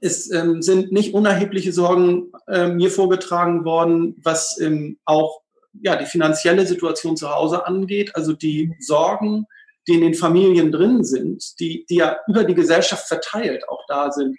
es 0.00 0.30
ähm, 0.32 0.62
sind 0.62 0.92
nicht 0.92 1.14
unerhebliche 1.14 1.72
Sorgen 1.72 2.32
äh, 2.46 2.68
mir 2.68 2.90
vorgetragen 2.90 3.64
worden, 3.64 4.16
was 4.22 4.58
ähm, 4.60 4.98
auch 5.04 5.42
ja, 5.80 5.96
die 5.96 6.06
finanzielle 6.06 6.66
Situation 6.66 7.16
zu 7.16 7.30
Hause 7.30 7.66
angeht. 7.66 8.14
Also 8.14 8.32
die 8.32 8.74
Sorgen, 8.80 9.46
die 9.86 9.94
in 9.94 10.00
den 10.02 10.14
Familien 10.14 10.72
drin 10.72 11.04
sind, 11.04 11.58
die, 11.60 11.86
die 11.88 11.96
ja 11.96 12.18
über 12.26 12.44
die 12.44 12.54
Gesellschaft 12.54 13.06
verteilt 13.06 13.68
auch 13.68 13.84
da 13.88 14.12
sind. 14.12 14.36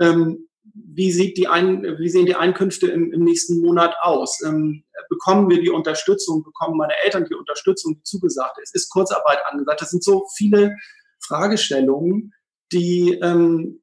Ähm, 0.00 0.48
wie, 0.62 1.12
sieht 1.12 1.36
die 1.36 1.48
ein, 1.48 1.82
wie 1.98 2.08
sehen 2.08 2.26
die 2.26 2.36
Einkünfte 2.36 2.88
im, 2.88 3.12
im 3.12 3.24
nächsten 3.24 3.60
Monat 3.60 3.94
aus? 4.02 4.40
Ähm, 4.44 4.84
bekommen 5.08 5.48
wir 5.48 5.60
die 5.60 5.70
Unterstützung? 5.70 6.42
Bekommen 6.42 6.76
meine 6.76 6.94
Eltern 7.04 7.26
die 7.28 7.34
Unterstützung, 7.34 7.96
die 7.96 8.02
zugesagt 8.02 8.58
ist? 8.62 8.74
Ist 8.74 8.90
Kurzarbeit 8.90 9.38
angesagt? 9.50 9.80
Das 9.80 9.90
sind 9.90 10.04
so 10.04 10.26
viele 10.36 10.76
Fragestellungen, 11.20 12.32
die, 12.72 13.18
ähm, 13.22 13.82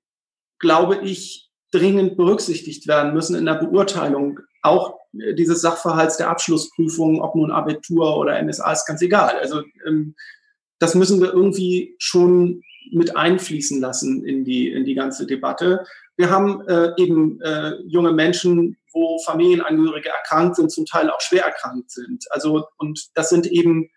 glaube 0.60 1.00
ich, 1.04 1.52
dringend 1.72 2.18
berücksichtigt 2.18 2.88
werden 2.88 3.13
müssen 3.13 3.36
in 3.36 3.46
der 3.46 3.56
Beurteilung 3.56 4.40
auch 4.62 4.98
dieses 5.13 5.62
Sachverhalts 5.62 6.18
der 6.18 6.30
Abschlussprüfung, 6.30 7.22
ob 7.22 7.36
nun 7.36 7.52
Abitur 7.52 8.18
oder 8.18 8.42
MSA, 8.42 8.72
ist 8.72 8.86
ganz 8.86 9.02
egal. 9.02 9.38
Also 9.40 9.63
ähm, 9.86 10.16
das 10.80 10.96
müssen 10.96 11.22
wir 11.22 11.34
irgendwie 11.34 11.96
schon 11.98 12.62
mit 12.93 13.15
einfließen 13.15 13.80
lassen 13.80 14.26
in 14.26 14.43
die, 14.43 14.71
in 14.71 14.86
die 14.86 14.95
ganze 14.95 15.26
Debatte. 15.26 15.86
Wir 16.15 16.30
haben 16.30 16.67
äh, 16.67 16.91
eben 16.97 17.39
äh, 17.41 17.76
junge 17.86 18.12
Menschen, 18.12 18.78
wo 18.91 19.19
Familienangehörige 19.19 20.10
erkrankt 20.10 20.56
sind, 20.56 20.71
zum 20.71 20.86
Teil 20.86 21.10
auch 21.10 21.21
schwer 21.21 21.45
erkrankt 21.45 21.91
sind. 21.91 22.26
Also, 22.32 22.65
und 22.78 23.10
das 23.15 23.30
sind 23.30 23.47
eben 23.47 23.89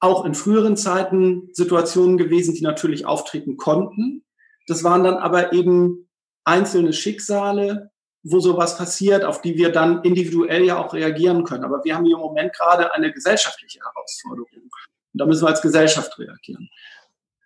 auch 0.00 0.24
in 0.24 0.34
früheren 0.34 0.76
Zeiten 0.76 1.50
Situationen 1.52 2.16
gewesen, 2.16 2.54
die 2.54 2.62
natürlich 2.62 3.06
auftreten 3.06 3.56
konnten. 3.56 4.24
Das 4.66 4.82
waren 4.82 5.04
dann 5.04 5.16
aber 5.16 5.52
eben 5.52 6.08
einzelne 6.44 6.92
Schicksale, 6.92 7.90
wo 8.24 8.40
sowas 8.40 8.76
passiert, 8.76 9.24
auf 9.24 9.42
die 9.42 9.56
wir 9.56 9.70
dann 9.70 10.02
individuell 10.02 10.64
ja 10.64 10.78
auch 10.78 10.94
reagieren 10.94 11.44
können. 11.44 11.64
Aber 11.64 11.84
wir 11.84 11.94
haben 11.94 12.04
hier 12.04 12.16
im 12.16 12.22
Moment 12.22 12.52
gerade 12.54 12.92
eine 12.94 13.12
gesellschaftliche 13.12 13.80
Herausforderung. 13.80 14.48
Und 14.52 15.20
da 15.20 15.26
müssen 15.26 15.44
wir 15.44 15.48
als 15.48 15.62
Gesellschaft 15.62 16.18
reagieren. 16.18 16.68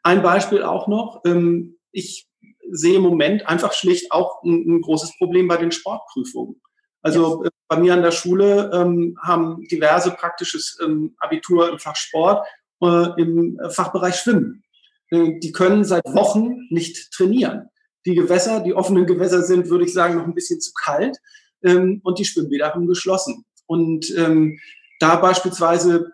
Ein 0.06 0.22
Beispiel 0.22 0.62
auch 0.62 0.86
noch. 0.86 1.22
Ähm, 1.26 1.78
ich 1.90 2.28
sehe 2.70 2.94
im 2.94 3.02
Moment 3.02 3.48
einfach 3.48 3.72
schlicht 3.72 4.12
auch 4.12 4.40
ein, 4.44 4.80
großes 4.80 5.18
Problem 5.18 5.48
bei 5.48 5.56
den 5.56 5.72
Sportprüfungen. 5.72 6.62
Also 7.02 7.42
yes. 7.42 7.48
Äh, 7.48 7.50
bei 7.66 7.76
mir 7.80 7.92
an 7.92 8.02
der 8.02 8.12
Schule 8.12 8.70
ähm, 8.72 9.18
haben 9.20 9.66
diverse 9.66 10.12
praktisches 10.12 10.78
ähm, 10.80 11.16
Abitur 11.18 11.72
im 11.72 11.80
Fach 11.80 11.96
Sport, 11.96 12.46
äh, 12.82 13.20
im 13.20 13.58
Fachbereich 13.70 14.14
Schwimmen. 14.14 14.62
Äh, 15.10 15.40
die 15.40 15.50
können 15.50 15.82
seit 15.82 16.04
Wochen 16.04 16.68
nicht 16.70 17.10
trainieren. 17.10 17.68
Die 18.06 18.14
Gewässer, 18.14 18.60
die 18.60 18.74
offenen 18.74 19.06
Gewässer 19.06 19.42
sind, 19.42 19.70
würde 19.70 19.86
ich 19.86 19.92
sagen, 19.92 20.14
noch 20.14 20.24
ein 20.24 20.34
bisschen 20.34 20.60
zu 20.60 20.70
kalt 20.84 21.18
ähm, 21.64 22.00
und 22.04 22.20
die 22.20 22.24
Schwimmbäder 22.24 22.72
haben 22.72 22.86
geschlossen. 22.86 23.44
Und 23.66 24.14
ähm, 24.16 24.60
da 25.00 25.16
beispielsweise 25.16 26.12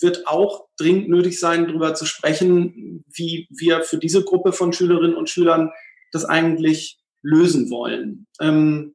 wird 0.00 0.26
auch 0.26 0.66
dringend 0.76 1.08
nötig 1.08 1.38
sein, 1.38 1.66
darüber 1.66 1.94
zu 1.94 2.06
sprechen, 2.06 3.04
wie 3.06 3.48
wir 3.50 3.82
für 3.82 3.98
diese 3.98 4.24
Gruppe 4.24 4.52
von 4.52 4.72
Schülerinnen 4.72 5.16
und 5.16 5.30
Schülern 5.30 5.70
das 6.12 6.24
eigentlich 6.24 6.98
lösen 7.22 7.70
wollen. 7.70 8.26
Ähm, 8.40 8.94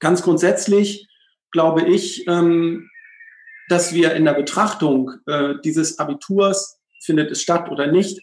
ganz 0.00 0.22
grundsätzlich 0.22 1.08
glaube 1.50 1.86
ich, 1.86 2.26
ähm, 2.26 2.88
dass 3.68 3.94
wir 3.94 4.14
in 4.14 4.24
der 4.24 4.34
Betrachtung 4.34 5.12
äh, 5.26 5.54
dieses 5.64 5.98
Abiturs, 5.98 6.80
findet 7.04 7.30
es 7.30 7.42
statt 7.42 7.70
oder 7.70 7.86
nicht, 7.86 8.20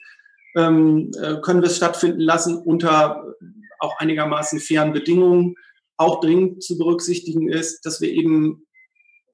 ähm, 0.55 1.11
äh, 1.21 1.35
können 1.41 1.61
wir 1.61 1.69
es 1.69 1.77
stattfinden 1.77 2.21
lassen 2.21 2.57
unter 2.57 3.23
auch 3.79 3.97
einigermaßen 3.99 4.59
fairen 4.59 4.93
Bedingungen. 4.93 5.55
Auch 5.97 6.19
dringend 6.19 6.63
zu 6.63 6.77
berücksichtigen 6.77 7.49
ist, 7.49 7.85
dass 7.85 8.01
wir 8.01 8.09
eben 8.09 8.64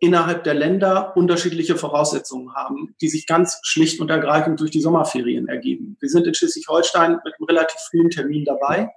innerhalb 0.02 0.44
der 0.44 0.56
Länder 0.56 1.16
unterschiedliche 1.16 1.78
Voraussetzungen 1.78 2.54
haben, 2.56 2.96
die 3.02 3.08
sich 3.08 3.28
ganz 3.28 3.60
schlicht 3.62 4.02
und 4.02 4.10
ergreifend 4.10 4.60
durch 4.60 4.72
die 4.72 4.82
Sommerferien 4.82 5.48
ergeben. 5.48 5.96
Wir 6.00 6.10
sind 6.10 6.26
in 6.26 6.34
Schleswig-Holstein 6.34 7.20
mit 7.24 7.36
einem 7.36 7.46
relativ 7.48 7.80
frühen 7.90 8.10
Termin 8.10 8.44
dabei. 8.44 8.90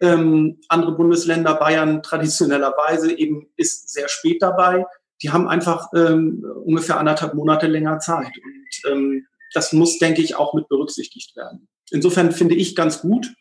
Ähm, 0.00 0.60
andere 0.68 0.96
Bundesländer, 0.96 1.54
Bayern 1.54 2.02
traditionellerweise 2.02 3.16
eben 3.16 3.46
ist 3.56 3.90
sehr 3.90 4.08
spät 4.08 4.42
dabei. 4.42 4.84
Die 5.22 5.30
haben 5.30 5.48
einfach 5.48 5.86
ähm, 5.94 6.44
ungefähr 6.64 6.98
anderthalb 6.98 7.34
Monate 7.34 7.68
länger 7.68 8.00
Zeit. 8.00 8.32
Und 8.44 8.90
ähm, 8.90 9.26
das 9.54 9.72
muss, 9.72 9.98
denke 9.98 10.20
ich, 10.20 10.34
auch 10.34 10.52
mit 10.52 10.68
berücksichtigt 10.68 11.36
werden. 11.36 11.68
Insofern 11.92 12.32
finde 12.32 12.56
ich 12.56 12.74
ganz 12.74 13.02
gut, 13.02 13.32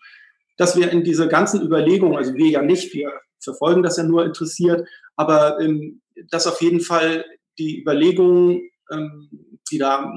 dass 0.57 0.75
wir 0.75 0.91
in 0.91 1.03
diese 1.03 1.27
ganzen 1.27 1.61
Überlegungen, 1.61 2.17
also 2.17 2.33
wir 2.33 2.49
ja 2.49 2.61
nicht, 2.61 2.93
wir 2.93 3.13
verfolgen 3.39 3.83
das 3.83 3.97
ja 3.97 4.03
nur 4.03 4.25
interessiert, 4.25 4.87
aber 5.15 5.59
ähm, 5.59 6.01
dass 6.29 6.47
auf 6.47 6.61
jeden 6.61 6.81
Fall 6.81 7.25
die 7.57 7.81
Überlegungen, 7.81 8.69
ähm, 8.91 9.29
die 9.71 9.77
da 9.77 10.13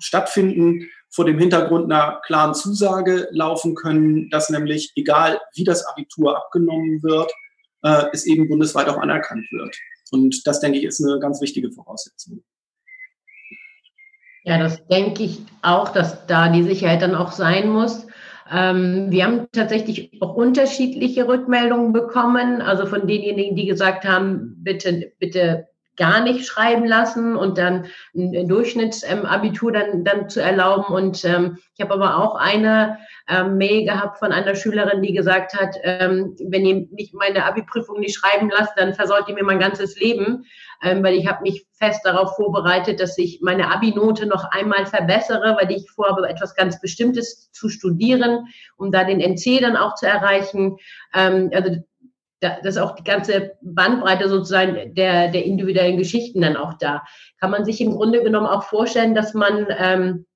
stattfinden, 0.00 0.88
vor 1.10 1.24
dem 1.24 1.38
Hintergrund 1.38 1.90
einer 1.90 2.20
klaren 2.24 2.54
Zusage 2.54 3.28
laufen 3.30 3.74
können, 3.74 4.28
dass 4.30 4.50
nämlich, 4.50 4.92
egal 4.94 5.40
wie 5.54 5.64
das 5.64 5.86
Abitur 5.86 6.36
abgenommen 6.36 7.02
wird, 7.02 7.32
äh, 7.82 8.04
es 8.12 8.26
eben 8.26 8.48
bundesweit 8.48 8.88
auch 8.88 8.98
anerkannt 8.98 9.46
wird. 9.50 9.76
Und 10.10 10.46
das, 10.46 10.60
denke 10.60 10.78
ich, 10.78 10.84
ist 10.84 11.02
eine 11.02 11.18
ganz 11.18 11.40
wichtige 11.40 11.70
Voraussetzung. 11.70 12.42
Ja, 14.44 14.58
das 14.58 14.86
denke 14.88 15.24
ich 15.24 15.40
auch, 15.62 15.90
dass 15.90 16.26
da 16.26 16.50
die 16.50 16.62
Sicherheit 16.62 17.02
dann 17.02 17.14
auch 17.14 17.32
sein 17.32 17.68
muss. 17.68 18.06
Ähm, 18.50 19.10
wir 19.10 19.24
haben 19.24 19.46
tatsächlich 19.52 20.20
auch 20.22 20.34
unterschiedliche 20.34 21.28
Rückmeldungen 21.28 21.92
bekommen, 21.92 22.62
also 22.62 22.86
von 22.86 23.06
denjenigen, 23.06 23.56
die 23.56 23.66
gesagt 23.66 24.04
haben, 24.04 24.56
bitte, 24.62 25.12
bitte 25.18 25.68
gar 25.98 26.20
nicht 26.20 26.46
schreiben 26.46 26.86
lassen 26.86 27.36
und 27.36 27.58
dann 27.58 27.86
ein 28.16 28.48
Durchschnittsabitur 28.48 29.72
dann, 29.72 30.04
dann 30.04 30.28
zu 30.30 30.40
erlauben. 30.40 30.94
Und 30.94 31.24
ähm, 31.24 31.58
ich 31.74 31.84
habe 31.84 31.94
aber 31.94 32.16
auch 32.16 32.36
eine 32.36 32.98
ähm, 33.28 33.58
Mail 33.58 33.84
gehabt 33.84 34.18
von 34.18 34.32
einer 34.32 34.54
Schülerin, 34.54 35.02
die 35.02 35.12
gesagt 35.12 35.54
hat, 35.54 35.76
ähm, 35.82 36.36
wenn 36.48 36.64
ihr 36.64 36.86
mich 36.92 37.12
meine 37.12 37.44
Abi-Prüfung 37.44 38.00
nicht 38.00 38.16
schreiben 38.16 38.50
lasst, 38.56 38.72
dann 38.76 38.94
versäut 38.94 39.28
ihr 39.28 39.34
mir 39.34 39.44
mein 39.44 39.58
ganzes 39.58 40.00
Leben, 40.00 40.44
ähm, 40.82 41.02
weil 41.02 41.14
ich 41.14 41.26
habe 41.26 41.42
mich 41.42 41.66
fest 41.72 42.00
darauf 42.04 42.36
vorbereitet, 42.36 43.00
dass 43.00 43.18
ich 43.18 43.40
meine 43.42 43.70
Abi-Note 43.72 44.26
noch 44.26 44.44
einmal 44.52 44.86
verbessere, 44.86 45.56
weil 45.60 45.70
ich 45.72 45.90
vorhabe, 45.90 46.28
etwas 46.28 46.54
ganz 46.54 46.80
Bestimmtes 46.80 47.50
zu 47.50 47.68
studieren, 47.68 48.46
um 48.76 48.92
da 48.92 49.04
den 49.04 49.20
NC 49.20 49.60
dann 49.60 49.76
auch 49.76 49.94
zu 49.96 50.06
erreichen. 50.06 50.76
Ähm, 51.12 51.50
also 51.52 51.76
da, 52.40 52.58
das 52.62 52.76
ist 52.76 52.80
auch 52.80 52.94
die 52.94 53.04
ganze 53.04 53.52
Bandbreite 53.62 54.28
sozusagen 54.28 54.94
der, 54.94 55.28
der 55.28 55.44
individuellen 55.44 55.98
Geschichten 55.98 56.40
dann 56.40 56.56
auch 56.56 56.74
da. 56.74 57.04
Kann 57.40 57.50
man 57.50 57.64
sich 57.64 57.80
im 57.80 57.92
Grunde 57.92 58.22
genommen 58.22 58.46
auch 58.46 58.62
vorstellen, 58.62 59.14
dass 59.14 59.34
man 59.34 59.66
ähm, 59.76 60.26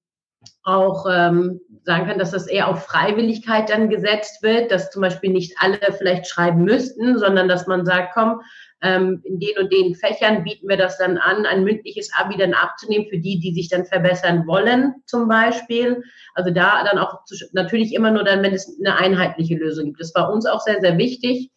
auch 0.65 1.07
ähm, 1.11 1.61
sagen 1.85 2.07
kann, 2.07 2.19
dass 2.19 2.33
das 2.33 2.47
eher 2.47 2.69
auf 2.69 2.85
Freiwilligkeit 2.85 3.71
dann 3.71 3.89
gesetzt 3.89 4.43
wird, 4.43 4.71
dass 4.71 4.91
zum 4.91 5.03
Beispiel 5.03 5.31
nicht 5.31 5.55
alle 5.59 5.79
vielleicht 5.97 6.27
schreiben 6.27 6.65
müssten, 6.65 7.19
sondern 7.19 7.49
dass 7.49 7.67
man 7.67 7.85
sagt, 7.85 8.15
komm, 8.15 8.41
ähm, 8.83 9.21
in 9.25 9.39
den 9.39 9.59
und 9.59 9.73
den 9.73 9.95
Fächern 9.95 10.43
bieten 10.43 10.69
wir 10.69 10.77
das 10.77 10.99
dann 10.99 11.19
an, 11.19 11.47
ein 11.47 11.63
mündliches 11.63 12.11
Abi 12.17 12.37
dann 12.37 12.55
abzunehmen 12.55 13.07
für 13.09 13.19
die, 13.19 13.39
die 13.39 13.55
sich 13.55 13.69
dann 13.69 13.85
verbessern 13.85 14.47
wollen, 14.47 14.95
zum 15.07 15.29
Beispiel. 15.29 16.03
Also 16.35 16.51
da 16.51 16.85
dann 16.85 16.99
auch 16.99 17.25
zu, 17.25 17.37
natürlich 17.53 17.95
immer 17.95 18.11
nur 18.11 18.25
dann, 18.25 18.43
wenn 18.43 18.55
es 18.55 18.77
eine 18.85 18.97
einheitliche 18.97 19.57
Lösung 19.57 19.87
gibt. 19.87 20.01
Das 20.01 20.15
war 20.15 20.33
uns 20.33 20.47
auch 20.47 20.61
sehr, 20.61 20.81
sehr 20.81 20.99
wichtig 20.99 21.51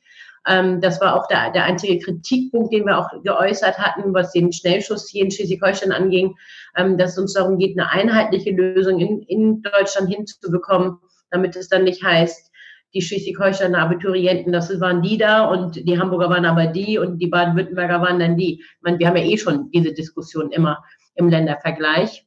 ähm, 0.47 0.81
das 0.81 1.01
war 1.01 1.15
auch 1.15 1.27
der, 1.27 1.51
der 1.51 1.65
einzige 1.65 1.99
Kritikpunkt, 1.99 2.73
den 2.73 2.85
wir 2.85 2.97
auch 2.97 3.09
geäußert 3.23 3.77
hatten, 3.77 4.13
was 4.13 4.31
den 4.31 4.51
Schnellschuss 4.51 5.09
hier 5.09 5.23
in 5.23 5.31
Schleswig-Holstein 5.31 5.91
anging, 5.91 6.35
ähm, 6.75 6.97
dass 6.97 7.11
es 7.11 7.17
uns 7.17 7.33
darum 7.33 7.57
geht, 7.57 7.77
eine 7.77 7.91
einheitliche 7.91 8.51
Lösung 8.51 8.99
in, 8.99 9.21
in 9.23 9.61
Deutschland 9.61 10.13
hinzubekommen, 10.13 10.97
damit 11.31 11.55
es 11.55 11.69
dann 11.69 11.83
nicht 11.83 12.03
heißt, 12.03 12.51
die 12.93 13.01
Schleswig-Holsteiner 13.01 13.79
Abiturienten, 13.79 14.53
das 14.53 14.79
waren 14.79 15.01
die 15.01 15.17
da 15.17 15.45
und 15.45 15.75
die 15.75 15.99
Hamburger 15.99 16.29
waren 16.29 16.45
aber 16.45 16.67
die 16.67 16.97
und 16.97 17.19
die 17.19 17.27
Baden-Württemberger 17.27 18.01
waren 18.01 18.19
dann 18.19 18.37
die. 18.37 18.61
Ich 18.61 18.81
meine, 18.81 18.99
wir 18.99 19.07
haben 19.07 19.17
ja 19.17 19.23
eh 19.23 19.37
schon 19.37 19.69
diese 19.71 19.91
Diskussion 19.91 20.51
immer 20.51 20.83
im 21.15 21.27
Ländervergleich 21.27 22.25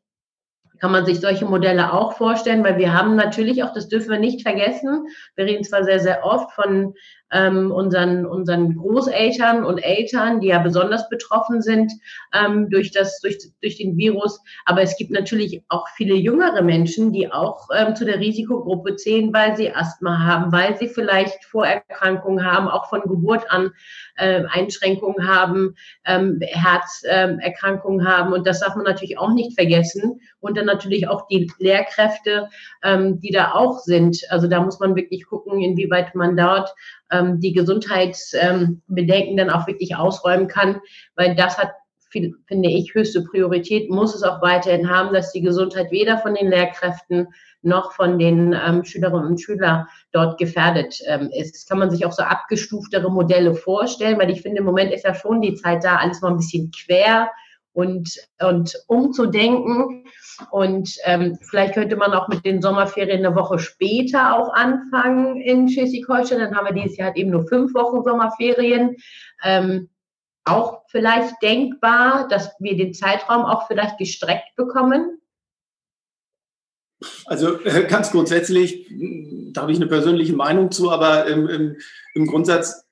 kann 0.81 0.93
man 0.93 1.05
sich 1.07 1.21
solche 1.21 1.45
Modelle 1.45 1.93
auch 1.93 2.13
vorstellen, 2.13 2.65
weil 2.65 2.79
wir 2.79 2.93
haben 2.93 3.17
natürlich 3.17 3.63
auch, 3.63 3.73
das 3.73 3.89
dürfen 3.89 4.11
wir 4.11 4.19
nicht 4.19 4.43
vergessen, 4.43 5.07
wir 5.37 5.45
reden 5.45 5.65
zwar 5.65 5.85
sehr, 5.85 6.01
sehr 6.01 6.25
oft 6.25 6.53
von 6.53 6.95
ähm, 7.33 7.71
unseren, 7.71 8.27
unseren 8.27 8.77
Großeltern 8.77 9.65
und 9.65 9.79
Eltern, 9.79 10.41
die 10.41 10.49
ja 10.49 10.59
besonders 10.59 11.09
betroffen 11.09 11.63
sind 11.63 11.93
ähm, 12.33 12.69
durch, 12.71 12.91
das, 12.91 13.21
durch, 13.21 13.39
durch 13.61 13.77
den 13.77 13.97
Virus. 13.97 14.41
Aber 14.65 14.83
es 14.83 14.97
gibt 14.97 15.11
natürlich 15.11 15.63
auch 15.69 15.87
viele 15.97 16.15
jüngere 16.15 16.63
Menschen, 16.63 17.13
die 17.13 17.31
auch 17.31 17.69
ähm, 17.77 17.95
zu 17.95 18.05
der 18.05 18.19
Risikogruppe 18.19 18.97
zählen, 18.97 19.33
weil 19.33 19.57
sie 19.57 19.73
Asthma 19.73 20.19
haben, 20.25 20.53
weil 20.53 20.77
sie 20.79 20.89
vielleicht 20.89 21.45
Vorerkrankungen 21.45 22.45
haben, 22.45 22.69
auch 22.69 22.89
von 22.89 23.03
Geburt 23.03 23.51
an 23.51 23.71
äh, 24.17 24.45
Einschränkungen 24.51 25.29
haben, 25.29 25.75
ähm, 26.05 26.41
Herzerkrankungen 26.41 28.01
ähm, 28.01 28.07
haben. 28.07 28.33
Und 28.33 28.47
das 28.47 28.61
darf 28.61 28.75
man 28.75 28.85
natürlich 28.85 29.19
auch 29.19 29.33
nicht 29.33 29.55
vergessen. 29.55 30.21
Und 30.41 30.57
dann 30.57 30.67
natürlich 30.67 31.09
auch 31.09 31.27
die 31.27 31.51
Lehrkräfte, 31.59 32.49
ähm, 32.83 33.21
die 33.21 33.31
da 33.31 33.53
auch 33.53 33.79
sind. 33.81 34.19
Also 34.31 34.47
da 34.49 34.61
muss 34.61 34.81
man 34.81 34.97
wirklich 34.97 35.27
gucken, 35.27 35.61
inwieweit 35.61 36.15
man 36.15 36.37
dort 36.37 36.75
ähm, 37.11 37.41
die 37.41 37.53
Gesundheitsbedenken 37.53 38.81
ähm, 39.31 39.37
dann 39.37 39.51
auch 39.51 39.67
wirklich 39.67 39.97
ausräumen 39.97 40.49
kann, 40.49 40.81
weil 41.17 41.35
das 41.35 41.59
hat 41.59 41.73
finde 42.11 42.71
ich, 42.71 42.95
höchste 42.95 43.23
Priorität, 43.23 43.91
muss 43.91 44.15
es 44.15 44.23
auch 44.23 44.41
weiterhin 44.41 44.89
haben, 44.89 45.13
dass 45.13 45.33
die 45.33 45.43
Gesundheit 45.43 45.91
weder 45.91 46.19
von 46.19 46.35
den 46.35 46.49
Lehrkräften 46.49 47.29
noch 47.63 47.93
von 47.93 48.19
den 48.19 48.55
ähm, 48.55 48.85
Schülerinnen 48.85 49.27
und 49.27 49.41
Schülern 49.41 49.87
dort 50.13 50.39
gefährdet 50.39 51.01
ähm, 51.07 51.31
ist. 51.33 51.55
Das 51.55 51.67
kann 51.67 51.79
man 51.79 51.91
sich 51.91 52.07
auch 52.07 52.13
so 52.13 52.23
abgestuftere 52.23 53.11
Modelle 53.11 53.55
vorstellen, 53.55 54.19
weil 54.19 54.31
ich 54.31 54.43
finde, 54.43 54.61
im 54.61 54.65
Moment 54.65 54.93
ist 54.93 55.05
ja 55.05 55.15
schon 55.15 55.43
die 55.43 55.55
Zeit 55.55 55.85
da, 55.85 55.97
alles 55.97 56.23
mal 56.23 56.31
ein 56.31 56.39
bisschen 56.39 56.71
quer 56.71 57.31
und, 57.79 58.19
und 58.41 58.75
umzudenken. 58.89 60.05
Und 60.51 60.97
ähm, 61.05 61.39
vielleicht 61.49 61.75
könnte 61.75 61.95
man 61.95 62.13
auch 62.13 62.27
mit 62.27 62.45
den 62.45 62.61
Sommerferien 62.61 63.25
eine 63.25 63.37
Woche 63.37 63.61
später 63.61 64.37
auch 64.37 64.53
anfangen 64.53 65.41
in 65.41 65.69
Schleswig-Holstein. 65.69 66.41
Dann 66.41 66.57
haben 66.57 66.67
wir 66.67 66.83
dieses 66.83 66.97
Jahr 66.97 67.09
halt 67.09 67.17
eben 67.17 67.31
nur 67.31 67.47
fünf 67.47 67.73
Wochen 67.75 68.03
Sommerferien. 68.03 68.97
Ähm, 69.45 69.91
auch 70.45 70.83
vielleicht 70.89 71.41
denkbar, 71.41 72.27
dass 72.27 72.51
wir 72.59 72.77
den 72.77 72.95
Zeitraum 72.95 73.45
auch 73.45 73.69
vielleicht 73.69 73.97
gestreckt 73.97 74.57
bekommen. 74.57 75.21
Also 77.27 77.61
äh, 77.61 77.87
ganz 77.87 78.11
grundsätzlich, 78.11 78.91
da 79.53 79.63
habe 79.63 79.71
ich 79.71 79.79
eine 79.79 79.87
persönliche 79.87 80.35
Meinung 80.35 80.73
zu, 80.73 80.91
aber 80.91 81.27
im, 81.27 81.49
im, 81.49 81.77
im 82.15 82.27
Grundsatz 82.27 82.89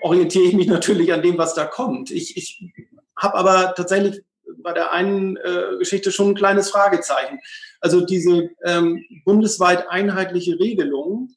orientiere 0.00 0.44
ich 0.44 0.54
mich 0.54 0.66
natürlich 0.66 1.12
an 1.12 1.20
dem, 1.20 1.36
was 1.36 1.54
da 1.54 1.66
kommt. 1.66 2.10
Ich, 2.10 2.38
ich 2.38 2.72
habe 3.16 3.34
aber 3.34 3.74
tatsächlich 3.74 4.22
bei 4.62 4.72
der 4.72 4.92
einen 4.92 5.36
äh, 5.36 5.78
Geschichte 5.78 6.12
schon 6.12 6.30
ein 6.30 6.34
kleines 6.34 6.70
Fragezeichen. 6.70 7.40
Also 7.80 8.00
diese 8.04 8.50
ähm, 8.64 9.04
bundesweit 9.24 9.88
einheitliche 9.88 10.58
Regelung 10.58 11.30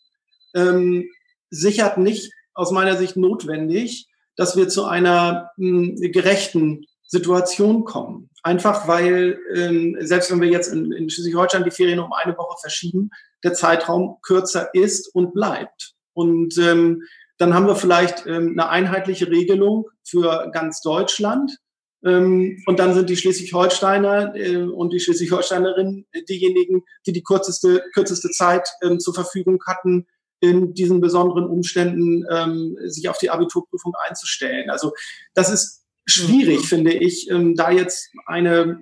ähm, 0.53 1.09
sichert 1.49 1.97
nicht 1.97 2.31
aus 2.53 2.71
meiner 2.71 2.97
Sicht 2.97 3.17
notwendig, 3.17 4.07
dass 4.35 4.55
wir 4.55 4.67
zu 4.67 4.85
einer 4.85 5.51
mh, 5.57 5.99
hm, 5.99 6.11
gerechten 6.11 6.85
Situation 7.07 7.85
kommen. 7.85 8.29
Einfach 8.43 8.87
weil, 8.87 9.39
ähm, 9.55 9.97
selbst 9.99 10.31
wenn 10.31 10.41
wir 10.41 10.49
jetzt 10.49 10.71
in, 10.71 10.91
in 10.91 11.09
Schleswig-Holstein 11.09 11.63
die 11.63 11.71
Ferien 11.71 11.99
um 11.99 12.13
eine 12.13 12.37
Woche 12.37 12.57
verschieben, 12.59 13.09
der 13.43 13.53
Zeitraum 13.53 14.17
kürzer 14.21 14.69
ist 14.73 15.13
und 15.13 15.33
bleibt. 15.33 15.93
Und 16.13 16.57
ähm, 16.57 17.03
dann 17.37 17.53
haben 17.53 17.67
wir 17.67 17.75
vielleicht 17.75 18.25
ähm, 18.25 18.51
eine 18.51 18.69
einheitliche 18.69 19.29
Regelung 19.29 19.85
für 20.03 20.49
ganz 20.51 20.81
Deutschland. 20.81 21.57
Ähm, 22.05 22.61
und 22.65 22.79
dann 22.79 22.93
sind 22.93 23.09
die 23.09 23.17
Schleswig-Holsteiner 23.17 24.35
äh, 24.35 24.57
und 24.57 24.93
die 24.93 24.99
Schleswig-Holsteinerinnen 24.99 26.05
diejenigen, 26.29 26.83
die 27.05 27.13
die 27.13 27.23
kürzeste, 27.23 27.83
kürzeste 27.93 28.29
Zeit 28.29 28.69
ähm, 28.83 28.99
zur 28.99 29.13
Verfügung 29.13 29.59
hatten, 29.65 30.07
in 30.39 30.73
diesen 30.73 31.01
besonderen 31.01 31.45
Umständen 31.45 32.23
ähm, 32.29 32.77
sich 32.85 33.09
auf 33.09 33.17
die 33.17 33.29
Abiturprüfung 33.29 33.93
einzustellen. 34.07 34.69
Also 34.69 34.93
das 35.33 35.49
ist 35.49 35.83
schwierig, 36.05 36.59
mhm. 36.59 36.65
finde 36.65 36.93
ich, 36.93 37.27
da 37.55 37.71
jetzt 37.71 38.11
eine, 38.27 38.79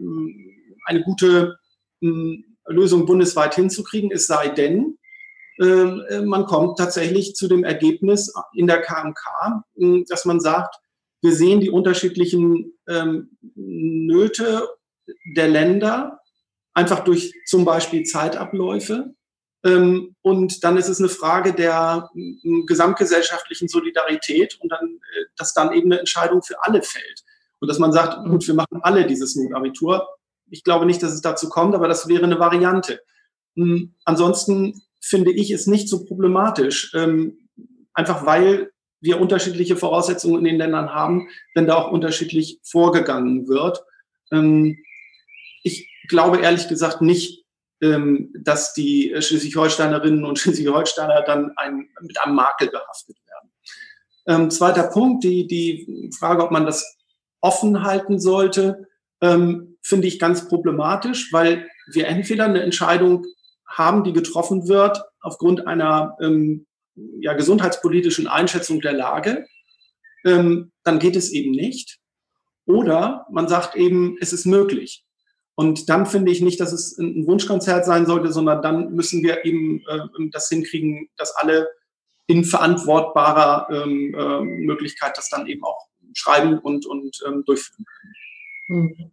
eine 0.86 1.04
gute 1.04 1.58
ähm, 2.02 2.58
Lösung 2.66 3.06
bundesweit 3.06 3.56
hinzukriegen, 3.56 4.12
es 4.12 4.28
sei 4.28 4.50
denn, 4.50 4.98
äh, 5.60 6.22
man 6.22 6.46
kommt 6.46 6.78
tatsächlich 6.78 7.36
zu 7.36 7.48
dem 7.48 7.64
Ergebnis 7.64 8.34
in 8.54 8.68
der 8.68 8.82
KMK, 8.82 9.64
äh, 9.78 10.04
dass 10.08 10.26
man 10.26 10.40
sagt, 10.40 10.76
wir 11.22 11.34
sehen 11.34 11.62
die 11.62 11.70
unterschiedlichen 11.70 12.73
ähm, 12.88 13.38
Nöte 13.56 14.68
der 15.36 15.48
Länder 15.48 16.20
einfach 16.74 17.02
durch 17.02 17.34
zum 17.46 17.66
Beispiel 17.66 18.04
Zeitabläufe. 18.04 19.14
Ähm, 19.66 20.16
und 20.22 20.64
dann 20.64 20.78
ist 20.78 20.90
es 20.90 21.00
eine 21.00 21.10
Frage 21.10 21.54
der 21.54 22.10
äh, 22.16 22.64
gesamtgesellschaftlichen 22.66 23.68
Solidarität 23.68 24.58
und 24.62 24.70
dann, 24.72 24.86
äh, 24.86 25.26
dass 25.38 25.54
dann 25.54 25.72
eben 25.72 25.92
eine 25.92 26.00
Entscheidung 26.00 26.44
für 26.44 26.62
alle 26.64 26.82
fällt. 26.82 27.24
Und 27.60 27.70
dass 27.70 27.80
man 27.80 27.94
sagt, 27.94 28.28
gut, 28.28 28.46
wir 28.46 28.56
machen 28.56 28.82
alle 28.82 29.06
dieses 29.06 29.36
Notabitur. 29.38 30.08
Ich 30.50 30.66
glaube 30.66 30.86
nicht, 30.86 31.02
dass 31.02 31.14
es 31.14 31.22
dazu 31.22 31.48
kommt, 31.48 31.76
aber 31.76 31.88
das 31.88 32.10
wäre 32.10 32.26
eine 32.26 32.40
Variante. 32.40 33.00
Ähm, 33.56 33.96
ansonsten 34.04 34.82
finde 35.00 35.32
ich 35.32 35.52
es 35.52 35.68
nicht 35.68 35.88
so 35.88 36.04
problematisch, 36.04 36.94
ähm, 36.94 37.50
einfach 37.94 38.26
weil 38.26 38.73
wir 39.04 39.20
unterschiedliche 39.20 39.76
Voraussetzungen 39.76 40.40
in 40.40 40.46
den 40.46 40.58
Ländern 40.58 40.94
haben, 40.94 41.28
wenn 41.54 41.68
da 41.68 41.76
auch 41.76 41.92
unterschiedlich 41.92 42.60
vorgegangen 42.64 43.48
wird. 43.50 43.84
Ähm, 44.32 44.78
ich 45.62 45.90
glaube 46.08 46.40
ehrlich 46.40 46.70
gesagt 46.70 47.02
nicht, 47.02 47.46
ähm, 47.82 48.34
dass 48.40 48.74
die 48.74 49.14
Schleswig-Holsteinerinnen 49.20 50.24
und 50.24 50.40
Schleswig-Holsteiner 50.40 51.22
dann 51.24 51.52
ein, 51.58 51.90
mit 52.02 52.20
einem 52.22 52.36
Makel 52.36 52.70
behaftet 52.70 53.18
werden. 53.28 53.52
Ähm, 54.26 54.50
zweiter 54.50 54.84
Punkt, 54.84 55.26
die, 55.26 55.48
die 55.48 56.10
Frage, 56.18 56.42
ob 56.42 56.52
man 56.52 56.66
das 56.66 56.98
offen 57.42 57.84
halten 57.84 58.20
sollte, 58.20 58.88
finde 59.22 60.08
ich 60.08 60.20
ganz 60.20 60.50
problematisch, 60.50 61.32
weil 61.32 61.66
wir 61.94 62.08
entweder 62.08 62.44
eine 62.44 62.62
Entscheidung 62.62 63.26
haben, 63.66 64.04
die 64.04 64.12
getroffen 64.12 64.68
wird 64.68 65.02
aufgrund 65.22 65.66
einer 65.66 66.18
ähm, 66.22 66.66
ja, 66.96 67.34
gesundheitspolitischen 67.34 68.28
Einschätzung 68.28 68.82
der 68.82 68.94
Lage, 68.94 69.48
ähm, 70.26 70.72
dann 70.84 71.00
geht 71.00 71.16
es 71.16 71.32
eben 71.32 71.52
nicht. 71.52 72.00
Oder 72.66 73.26
man 73.32 73.48
sagt 73.48 73.76
eben, 73.76 74.18
es 74.22 74.34
ist 74.34 74.46
möglich. 74.46 75.04
Und 75.56 75.90
dann 75.90 76.06
finde 76.06 76.32
ich 76.32 76.42
nicht, 76.42 76.60
dass 76.60 76.74
es 76.74 76.98
ein 76.98 77.28
Wunschkonzert 77.28 77.86
sein 77.86 78.06
sollte, 78.06 78.32
sondern 78.32 78.62
dann 78.62 78.94
müssen 78.94 79.22
wir 79.24 79.46
eben 79.46 79.82
äh, 79.88 80.30
das 80.32 80.50
hinkriegen, 80.50 81.10
dass 81.18 81.36
alle 81.36 81.68
in 82.28 82.44
verantwortbarer 82.44 83.68
ähm, 83.70 84.16
äh, 84.18 84.42
Möglichkeit 84.42 85.18
das 85.18 85.30
dann 85.30 85.46
eben 85.48 85.64
auch 85.64 85.88
schreiben 86.14 86.58
und, 86.58 86.86
und 86.86 87.22
ähm, 87.28 87.44
durchführen 87.46 87.86
können. 88.68 88.98
Hm. 88.98 89.12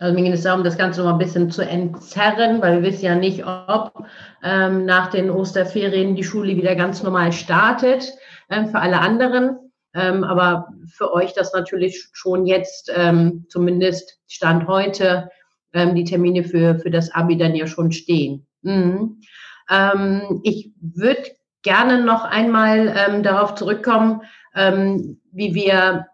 Also 0.00 0.14
mir 0.14 0.24
geht 0.24 0.32
es 0.32 0.42
darum, 0.44 0.64
das 0.64 0.78
Ganze 0.78 1.02
noch 1.02 1.12
ein 1.12 1.18
bisschen 1.18 1.50
zu 1.50 1.60
entzerren, 1.62 2.62
weil 2.62 2.82
wir 2.82 2.90
wissen 2.90 3.04
ja 3.04 3.14
nicht, 3.14 3.44
ob 3.46 4.06
ähm, 4.42 4.86
nach 4.86 5.10
den 5.10 5.30
Osterferien 5.30 6.16
die 6.16 6.24
Schule 6.24 6.56
wieder 6.56 6.74
ganz 6.74 7.02
normal 7.02 7.32
startet 7.32 8.14
ähm, 8.48 8.68
für 8.68 8.78
alle 8.78 8.98
anderen. 8.98 9.58
Ähm, 9.92 10.24
aber 10.24 10.68
für 10.86 11.12
euch 11.12 11.34
das 11.34 11.52
natürlich 11.52 12.08
schon 12.14 12.46
jetzt, 12.46 12.90
ähm, 12.96 13.44
zumindest 13.50 14.18
Stand 14.26 14.66
heute, 14.66 15.28
ähm, 15.74 15.94
die 15.94 16.04
Termine 16.04 16.44
für, 16.44 16.78
für 16.78 16.90
das 16.90 17.12
Abi 17.12 17.36
dann 17.36 17.54
ja 17.54 17.66
schon 17.66 17.92
stehen. 17.92 18.46
Mhm. 18.62 19.20
Ähm, 19.68 20.40
ich 20.44 20.72
würde 20.80 21.24
gerne 21.60 22.02
noch 22.02 22.24
einmal 22.24 22.94
ähm, 22.96 23.22
darauf 23.22 23.54
zurückkommen, 23.54 24.22
ähm, 24.54 25.20
wie 25.30 25.54
wir, 25.54 26.06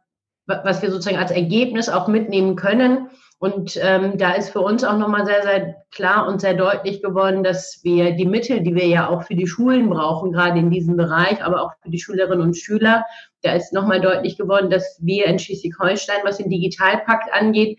was 0.47 0.83
wir 0.83 0.91
sozusagen 0.91 1.19
als 1.19 1.31
Ergebnis 1.31 1.89
auch 1.89 2.09
mitnehmen 2.09 2.57
können 2.57 3.11
und 3.39 3.79
ähm, 3.83 4.17
da 4.17 4.33
ist 4.33 4.51
für 4.51 4.61
uns 4.61 4.83
auch 4.83 4.97
nochmal 4.97 5.27
sehr, 5.27 5.43
sehr 5.43 5.77
klar 5.91 6.27
und 6.27 6.41
sehr 6.41 6.55
deutlich 6.55 7.03
geworden, 7.03 7.45
dass 7.45 7.81
wir 7.83 8.13
die 8.13 8.25
Mittel, 8.25 8.63
die 8.63 8.75
wir 8.75 8.87
ja 8.87 9.11
auch 9.11 9.25
für 9.25 9.35
die 9.35 9.47
Schulen 9.47 9.91
brauchen, 9.91 10.33
gerade 10.33 10.59
in 10.59 10.71
diesem 10.71 10.97
Bereich, 10.97 11.45
aber 11.45 11.61
auch 11.61 11.73
für 11.83 11.91
die 11.91 11.99
Schülerinnen 11.99 12.41
und 12.41 12.57
Schüler, 12.57 13.05
da 13.43 13.53
ist 13.53 13.75
nochmal 13.75 14.01
deutlich 14.01 14.39
geworden, 14.39 14.71
dass 14.71 14.99
wir 15.03 15.27
in 15.27 15.39
Schleswig-Holstein, 15.39 16.21
was 16.25 16.39
den 16.39 16.49
Digitalpakt 16.49 17.31
angeht, 17.33 17.79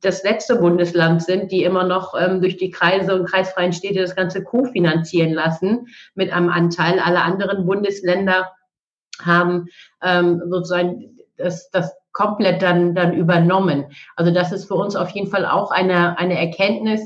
das 0.00 0.22
letzte 0.22 0.56
Bundesland 0.56 1.22
sind, 1.22 1.52
die 1.52 1.62
immer 1.62 1.84
noch 1.84 2.14
ähm, 2.18 2.40
durch 2.40 2.56
die 2.56 2.70
Kreise 2.70 3.14
und 3.14 3.26
kreisfreien 3.26 3.72
Städte 3.72 4.00
das 4.00 4.16
Ganze 4.16 4.42
kofinanzieren 4.42 5.32
lassen 5.32 5.88
mit 6.14 6.32
einem 6.32 6.50
Anteil. 6.50 7.00
Alle 7.00 7.22
anderen 7.22 7.66
Bundesländer 7.66 8.50
haben 9.22 9.66
ähm, 10.02 10.42
sozusagen 10.48 11.18
das, 11.36 11.70
das 11.70 11.94
komplett 12.12 12.62
dann, 12.62 12.94
dann 12.94 13.12
übernommen. 13.12 13.86
Also 14.16 14.32
das 14.32 14.52
ist 14.52 14.66
für 14.66 14.74
uns 14.74 14.96
auf 14.96 15.10
jeden 15.10 15.30
Fall 15.30 15.46
auch 15.46 15.70
eine, 15.70 16.18
eine 16.18 16.38
Erkenntnis, 16.38 17.00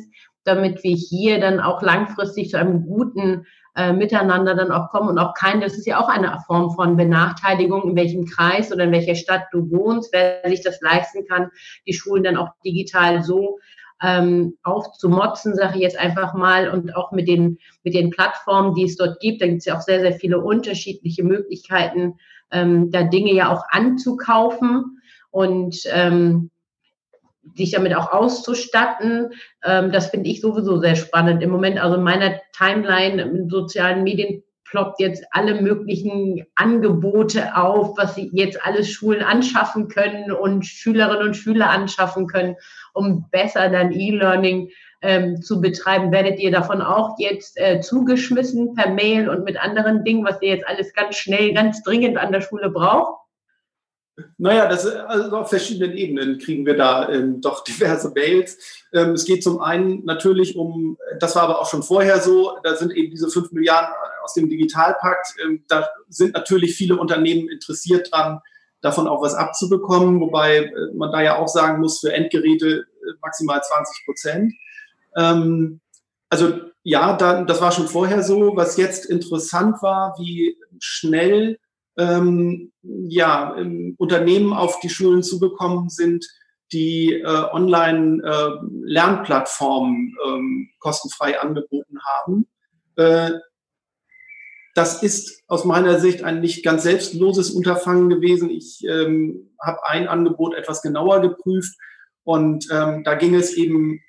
damit 0.45 0.83
wir 0.83 0.95
hier 0.95 1.41
dann 1.41 1.61
auch 1.61 1.83
langfristig 1.83 2.51
zu 2.51 2.59
einem 2.59 2.87
guten 2.87 3.47
äh, 3.77 3.93
Miteinander 3.93 4.55
dann 4.55 4.71
auch 4.71 4.91
kommen 4.91 5.09
und 5.09 5.19
auch 5.19 5.35
kein, 5.35 5.61
das 5.61 5.75
ist 5.75 5.87
ja 5.87 6.01
auch 6.01 6.09
eine 6.09 6.39
Form 6.47 6.71
von 6.71 6.97
Benachteiligung, 6.97 7.91
in 7.91 7.97
welchem 7.97 8.25
Kreis 8.27 8.73
oder 8.73 8.85
in 8.85 8.93
welcher 8.93 9.17
Stadt 9.17 9.45
du 9.53 9.71
wohnst, 9.71 10.13
wer 10.13 10.49
sich 10.49 10.63
das 10.63 10.81
leisten 10.81 11.27
kann, 11.27 11.51
die 11.87 11.93
Schulen 11.95 12.25
dann 12.25 12.37
auch 12.37 12.51
digital 12.65 13.23
so 13.23 13.59
ähm, 14.03 14.57
aufzumotzen, 14.63 15.55
sage 15.55 15.77
ich 15.77 15.83
jetzt 15.83 15.99
einfach 15.99 16.35
mal, 16.35 16.69
und 16.69 16.95
auch 16.95 17.11
mit 17.11 17.27
den, 17.27 17.59
mit 17.83 17.95
den 17.95 18.11
Plattformen, 18.11 18.75
die 18.75 18.85
es 18.85 18.97
dort 18.97 19.19
gibt, 19.21 19.41
da 19.43 19.47
gibt 19.47 19.59
es 19.59 19.65
ja 19.65 19.77
auch 19.77 19.81
sehr, 19.81 20.01
sehr 20.01 20.13
viele 20.13 20.41
unterschiedliche 20.41 21.25
Möglichkeiten, 21.25 22.15
ähm, 22.51 22.91
da 22.91 23.03
Dinge 23.03 23.33
ja 23.33 23.53
auch 23.53 23.65
anzukaufen 23.71 25.01
und 25.31 25.77
ähm, 25.93 26.51
sich 27.55 27.73
damit 27.73 27.95
auch 27.95 28.13
auszustatten. 28.13 29.33
Ähm, 29.65 29.93
das 29.93 30.09
finde 30.09 30.31
ich 30.31 30.41
sowieso 30.41 30.79
sehr 30.79 30.97
spannend. 30.97 31.43
Im 31.43 31.51
Moment, 31.51 31.79
also 31.79 31.97
in 31.97 32.03
meiner 32.03 32.41
Timeline 32.57 33.23
in 33.23 33.49
sozialen 33.49 34.03
Medien 34.03 34.43
ploppt 34.65 34.99
jetzt 34.99 35.25
alle 35.31 35.61
möglichen 35.61 36.45
Angebote 36.57 37.57
auf, 37.57 37.97
was 37.97 38.17
sie 38.17 38.31
jetzt 38.33 38.65
alles 38.67 38.91
Schulen 38.91 39.23
anschaffen 39.23 39.87
können 39.89 40.33
und 40.33 40.67
Schülerinnen 40.67 41.29
und 41.29 41.35
Schüler 41.37 41.71
anschaffen 41.71 42.27
können, 42.27 42.57
um 42.93 43.29
besser 43.31 43.69
dann 43.69 43.93
E-Learning 43.93 44.71
ähm, 45.05 45.43
zu 45.43 45.61
betreiben. 45.61 46.11
Werdet 46.11 46.41
ihr 46.41 46.51
davon 46.51 46.81
auch 46.81 47.17
jetzt 47.19 47.59
äh, 47.61 47.81
zugeschmissen 47.81 48.75
per 48.75 48.91
Mail 48.91 49.29
und 49.29 49.45
mit 49.45 49.57
anderen 49.63 50.03
Dingen, 50.03 50.25
was 50.25 50.41
ihr 50.41 50.49
jetzt 50.49 50.67
alles 50.67 50.93
ganz 50.95 51.17
schnell, 51.17 51.53
ganz 51.53 51.83
dringend 51.83 52.17
an 52.17 52.33
der 52.33 52.41
Schule 52.41 52.71
braucht? 52.71 53.21
Naja, 54.39 54.69
das, 54.69 54.87
also 54.87 55.37
auf 55.37 55.51
verschiedenen 55.51 55.97
Ebenen 55.97 56.39
kriegen 56.39 56.65
wir 56.65 56.77
da 56.77 57.09
ähm, 57.09 57.41
doch 57.41 57.65
diverse 57.65 58.11
Mails. 58.15 58.59
Ähm, 58.93 59.11
es 59.11 59.25
geht 59.25 59.43
zum 59.43 59.61
einen 59.61 60.05
natürlich 60.05 60.57
um, 60.57 60.97
das 61.19 61.35
war 61.35 61.43
aber 61.43 61.61
auch 61.61 61.69
schon 61.69 61.83
vorher 61.83 62.21
so, 62.21 62.57
da 62.63 62.77
sind 62.77 62.93
eben 62.93 63.11
diese 63.11 63.29
fünf 63.29 63.51
Milliarden 63.51 63.93
aus 64.23 64.35
dem 64.35 64.49
Digitalpakt. 64.49 65.35
Ähm, 65.45 65.65
da 65.69 65.89
sind 66.09 66.35
natürlich 66.35 66.77
viele 66.77 66.97
Unternehmen 66.97 67.49
interessiert 67.49 68.11
dran, 68.13 68.41
davon 68.81 69.09
auch 69.09 69.21
was 69.21 69.35
abzubekommen, 69.35 70.21
wobei 70.21 70.59
äh, 70.59 70.73
man 70.95 71.11
da 71.11 71.21
ja 71.21 71.37
auch 71.37 71.49
sagen 71.49 71.81
muss, 71.81 71.99
für 71.99 72.13
Endgeräte 72.13 72.87
äh, 72.87 73.13
maximal 73.21 73.61
20 73.61 74.05
Prozent. 74.05 74.55
Ähm, 75.17 75.81
also 76.29 76.61
ja, 76.83 77.17
dann, 77.17 77.47
das 77.47 77.61
war 77.61 77.71
schon 77.73 77.89
vorher 77.89 78.23
so. 78.23 78.57
Was 78.57 78.77
jetzt 78.77 79.07
interessant 79.07 79.83
war, 79.83 80.15
wie 80.19 80.57
schnell 80.79 81.59
ähm, 81.97 82.73
ja, 82.83 83.57
Unternehmen 83.97 84.53
auf 84.53 84.81
die 84.81 84.91
Schulen 84.91 85.23
zugekommen 85.23 85.89
sind, 85.89 86.27
die 86.73 87.13
äh, 87.13 87.25
Online-Lernplattformen 87.25 90.17
äh, 90.19 90.29
ähm, 90.29 90.71
kostenfrei 90.81 91.41
angeboten 91.41 92.01
haben. 92.05 92.49
Äh, 92.97 93.31
das 94.75 95.05
ist 95.05 95.45
aus 95.47 95.65
meiner 95.65 96.01
Sicht 96.01 96.25
ein 96.25 96.41
nicht 96.41 96.65
ganz 96.65 96.83
selbstloses 96.83 97.53
Unterfangen 97.53 98.11
gewesen. 98.11 98.51
Ich 98.51 98.85
ähm, 98.89 99.53
habe 99.63 99.87
ein 99.87 100.09
Angebot 100.09 100.55
etwas 100.55 100.83
genauer 100.83 101.21
geprüft 101.21 101.79
und 102.25 102.67
ähm, 102.73 103.05
da 103.05 103.15
ging 103.15 103.37
es 103.37 103.55
eben 103.55 104.01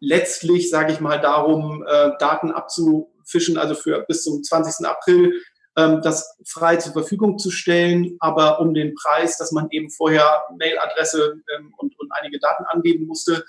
letztlich, 0.00 0.70
sage 0.70 0.92
ich 0.92 1.00
mal, 1.00 1.20
darum, 1.20 1.84
äh, 1.86 2.10
Daten 2.18 2.50
abzufischen, 2.50 3.58
also 3.58 3.74
für 3.74 4.04
bis 4.08 4.24
zum 4.24 4.42
20. 4.42 4.86
April 4.86 5.40
ähm, 5.76 6.00
das 6.02 6.36
frei 6.46 6.76
zur 6.76 6.92
Verfügung 6.92 7.38
zu 7.38 7.50
stellen, 7.50 8.16
aber 8.18 8.60
um 8.60 8.74
den 8.74 8.94
Preis, 8.94 9.38
dass 9.38 9.52
man 9.52 9.68
eben 9.70 9.90
vorher 9.90 10.42
Mailadresse 10.58 11.40
ähm, 11.56 11.72
und, 11.76 11.98
und 11.98 12.10
einige 12.12 12.40
Daten 12.40 12.64
angeben 12.64 13.06
musste. 13.06 13.44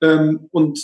Ähm, 0.00 0.48
und 0.50 0.80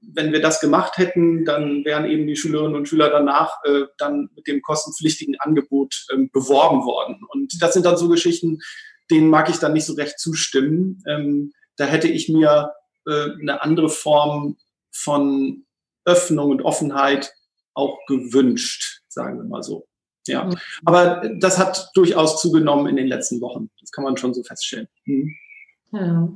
wenn 0.00 0.32
wir 0.32 0.40
das 0.40 0.60
gemacht 0.60 0.98
hätten, 0.98 1.44
dann 1.44 1.84
wären 1.84 2.06
eben 2.06 2.26
die 2.26 2.36
Schülerinnen 2.36 2.74
und 2.74 2.88
Schüler 2.88 3.10
danach 3.10 3.52
äh, 3.64 3.84
dann 3.98 4.30
mit 4.34 4.46
dem 4.46 4.62
kostenpflichtigen 4.62 5.36
Angebot 5.38 6.06
ähm, 6.12 6.30
beworben 6.32 6.84
worden. 6.84 7.20
Und 7.28 7.52
das 7.60 7.74
sind 7.74 7.86
dann 7.86 7.96
so 7.96 8.08
Geschichten, 8.08 8.58
denen 9.10 9.28
mag 9.28 9.48
ich 9.48 9.58
dann 9.58 9.74
nicht 9.74 9.84
so 9.84 9.94
recht 9.94 10.18
zustimmen. 10.18 11.02
Ähm, 11.06 11.52
da 11.76 11.84
hätte 11.84 12.08
ich 12.08 12.28
mir 12.28 12.72
äh, 13.06 13.32
eine 13.40 13.62
andere 13.62 13.88
Form 13.88 14.56
von 14.92 15.64
Öffnung 16.04 16.50
und 16.50 16.62
Offenheit 16.62 17.32
auch 17.74 17.98
gewünscht, 18.06 19.02
sagen 19.08 19.38
wir 19.38 19.44
mal 19.44 19.62
so. 19.62 19.86
Ja, 20.26 20.44
mhm. 20.44 20.54
aber 20.84 21.30
das 21.38 21.58
hat 21.58 21.90
durchaus 21.94 22.40
zugenommen 22.40 22.86
in 22.86 22.96
den 22.96 23.06
letzten 23.06 23.40
Wochen. 23.40 23.70
Das 23.80 23.92
kann 23.92 24.04
man 24.04 24.16
schon 24.16 24.34
so 24.34 24.42
feststellen. 24.42 24.88
Mhm. 25.04 25.34
Ja. 25.92 26.28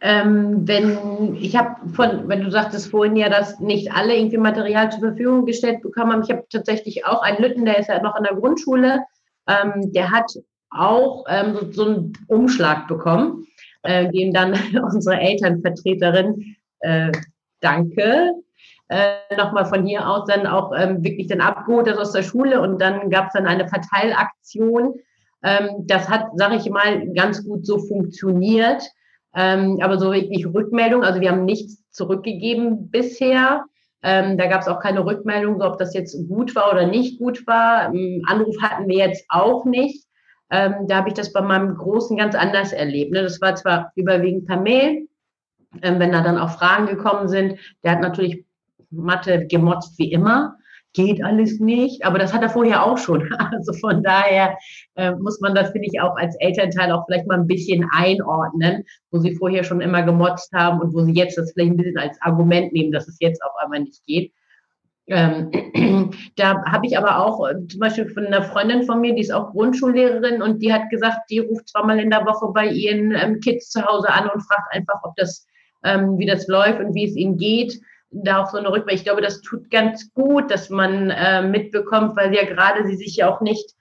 Ähm, 0.00 0.68
wenn 0.68 1.36
ich 1.36 1.56
habe 1.56 1.88
von, 1.94 2.28
wenn 2.28 2.42
du 2.42 2.50
sagtest 2.50 2.90
vorhin 2.90 3.16
ja, 3.16 3.30
dass 3.30 3.60
nicht 3.60 3.92
alle 3.92 4.14
irgendwie 4.14 4.36
Material 4.36 4.90
zur 4.90 5.00
Verfügung 5.00 5.46
gestellt 5.46 5.80
bekommen 5.80 6.12
haben, 6.12 6.22
ich 6.22 6.30
habe 6.30 6.44
tatsächlich 6.50 7.06
auch 7.06 7.22
einen 7.22 7.40
Lütten, 7.40 7.64
der 7.64 7.78
ist 7.78 7.88
ja 7.88 8.02
noch 8.02 8.14
an 8.14 8.24
der 8.24 8.36
Grundschule, 8.36 9.00
ähm, 9.48 9.92
der 9.92 10.10
hat 10.10 10.30
auch 10.70 11.24
ähm, 11.28 11.54
so, 11.54 11.72
so, 11.72 11.84
einen 11.86 12.12
Umschlag 12.28 12.88
bekommen, 12.88 13.46
äh, 13.84 14.10
dem 14.10 14.32
dann 14.32 14.54
unsere 14.92 15.18
Elternvertreterin 15.20 16.56
äh, 16.80 17.12
danke 17.60 18.32
äh, 18.88 19.36
nochmal 19.36 19.66
von 19.66 19.86
hier 19.86 20.08
aus 20.08 20.26
dann 20.26 20.46
auch 20.46 20.72
ähm, 20.76 21.02
wirklich 21.02 21.26
dann 21.28 21.40
abgeholt 21.40 21.88
aus 21.88 22.12
der 22.12 22.22
Schule 22.22 22.60
und 22.60 22.80
dann 22.80 23.10
gab 23.10 23.28
es 23.28 23.32
dann 23.32 23.46
eine 23.46 23.68
Verteilaktion. 23.68 24.94
Ähm, 25.42 25.86
das 25.86 26.08
hat, 26.08 26.26
sage 26.34 26.56
ich 26.56 26.68
mal, 26.70 27.06
ganz 27.14 27.44
gut 27.44 27.66
so 27.66 27.78
funktioniert. 27.78 28.82
Ähm, 29.34 29.80
aber 29.82 29.98
so 29.98 30.12
wirklich 30.12 30.46
Rückmeldung, 30.46 31.02
also 31.02 31.20
wir 31.20 31.30
haben 31.30 31.44
nichts 31.44 31.82
zurückgegeben 31.90 32.90
bisher. 32.90 33.64
Ähm, 34.02 34.36
da 34.36 34.46
gab 34.46 34.60
es 34.60 34.68
auch 34.68 34.80
keine 34.80 35.04
Rückmeldung, 35.04 35.58
so 35.58 35.66
ob 35.66 35.78
das 35.78 35.94
jetzt 35.94 36.16
gut 36.28 36.54
war 36.54 36.70
oder 36.70 36.86
nicht 36.86 37.18
gut 37.18 37.46
war. 37.46 37.92
Ähm, 37.92 38.22
Anruf 38.26 38.56
hatten 38.62 38.86
wir 38.86 38.98
jetzt 38.98 39.24
auch 39.28 39.64
nicht. 39.64 40.04
Ähm, 40.50 40.86
da 40.86 40.96
habe 40.96 41.08
ich 41.08 41.14
das 41.14 41.32
bei 41.32 41.40
meinem 41.40 41.76
Großen 41.76 42.16
ganz 42.16 42.34
anders 42.34 42.72
erlebt. 42.72 43.12
Ne? 43.12 43.22
Das 43.22 43.40
war 43.40 43.54
zwar 43.54 43.92
überwiegend 43.96 44.46
per 44.46 44.60
Mail, 44.60 45.08
ähm, 45.82 45.98
wenn 45.98 46.12
da 46.12 46.22
dann 46.22 46.38
auch 46.38 46.50
Fragen 46.50 46.86
gekommen 46.86 47.28
sind. 47.28 47.58
Der 47.82 47.92
hat 47.92 48.00
natürlich 48.00 48.44
Mathe 48.90 49.46
gemotzt 49.46 49.98
wie 49.98 50.12
immer 50.12 50.56
geht 50.94 51.22
alles 51.22 51.60
nicht. 51.60 52.04
Aber 52.06 52.18
das 52.18 52.32
hat 52.32 52.42
er 52.42 52.48
vorher 52.48 52.84
auch 52.84 52.96
schon. 52.96 53.28
Also 53.52 53.72
von 53.74 54.02
daher 54.02 54.56
äh, 54.94 55.12
muss 55.12 55.40
man 55.40 55.54
das, 55.54 55.70
finde 55.70 55.88
ich, 55.90 56.00
auch 56.00 56.16
als 56.16 56.34
Elternteil 56.36 56.92
auch 56.92 57.04
vielleicht 57.06 57.26
mal 57.26 57.38
ein 57.38 57.46
bisschen 57.46 57.86
einordnen, 57.92 58.84
wo 59.10 59.18
sie 59.18 59.34
vorher 59.34 59.64
schon 59.64 59.80
immer 59.80 60.02
gemotzt 60.02 60.52
haben 60.52 60.80
und 60.80 60.94
wo 60.94 61.02
sie 61.02 61.12
jetzt 61.12 61.36
das 61.36 61.52
vielleicht 61.52 61.72
ein 61.72 61.76
bisschen 61.76 61.98
als 61.98 62.20
Argument 62.22 62.72
nehmen, 62.72 62.92
dass 62.92 63.06
es 63.08 63.18
jetzt 63.20 63.42
auf 63.44 63.52
einmal 63.62 63.80
nicht 63.80 64.04
geht. 64.06 64.32
Ähm, 65.06 65.50
da 66.36 66.64
habe 66.64 66.86
ich 66.86 66.96
aber 66.96 67.24
auch 67.24 67.46
äh, 67.48 67.66
zum 67.68 67.80
Beispiel 67.80 68.08
von 68.08 68.26
einer 68.26 68.42
Freundin 68.42 68.84
von 68.84 69.00
mir, 69.00 69.14
die 69.14 69.22
ist 69.22 69.32
auch 69.32 69.52
Grundschullehrerin 69.52 70.42
und 70.42 70.62
die 70.62 70.72
hat 70.72 70.88
gesagt, 70.90 71.30
die 71.30 71.40
ruft 71.40 71.68
zweimal 71.68 71.98
in 72.00 72.10
der 72.10 72.24
Woche 72.24 72.52
bei 72.52 72.66
ihren 72.68 73.12
ähm, 73.12 73.40
Kids 73.40 73.70
zu 73.70 73.84
Hause 73.84 74.08
an 74.10 74.30
und 74.30 74.40
fragt 74.40 74.72
einfach, 74.72 75.00
ob 75.02 75.14
das, 75.16 75.46
ähm, 75.84 76.18
wie 76.18 76.26
das 76.26 76.48
läuft 76.48 76.80
und 76.80 76.94
wie 76.94 77.04
es 77.04 77.16
ihnen 77.16 77.36
geht 77.36 77.80
da 78.22 78.42
auch 78.42 78.50
so 78.50 78.58
eine 78.58 78.68
Rückmeldung. 78.68 78.96
Ich 78.96 79.04
glaube, 79.04 79.22
das 79.22 79.40
tut 79.40 79.70
ganz 79.70 80.12
gut, 80.14 80.50
dass 80.50 80.70
man 80.70 81.10
äh, 81.10 81.42
mitbekommt, 81.42 82.16
weil 82.16 82.34
ja 82.34 82.44
gerade 82.44 82.86
sie 82.86 82.96
sich 82.96 83.16
ja 83.16 83.28
auch 83.28 83.40
nicht 83.40 83.74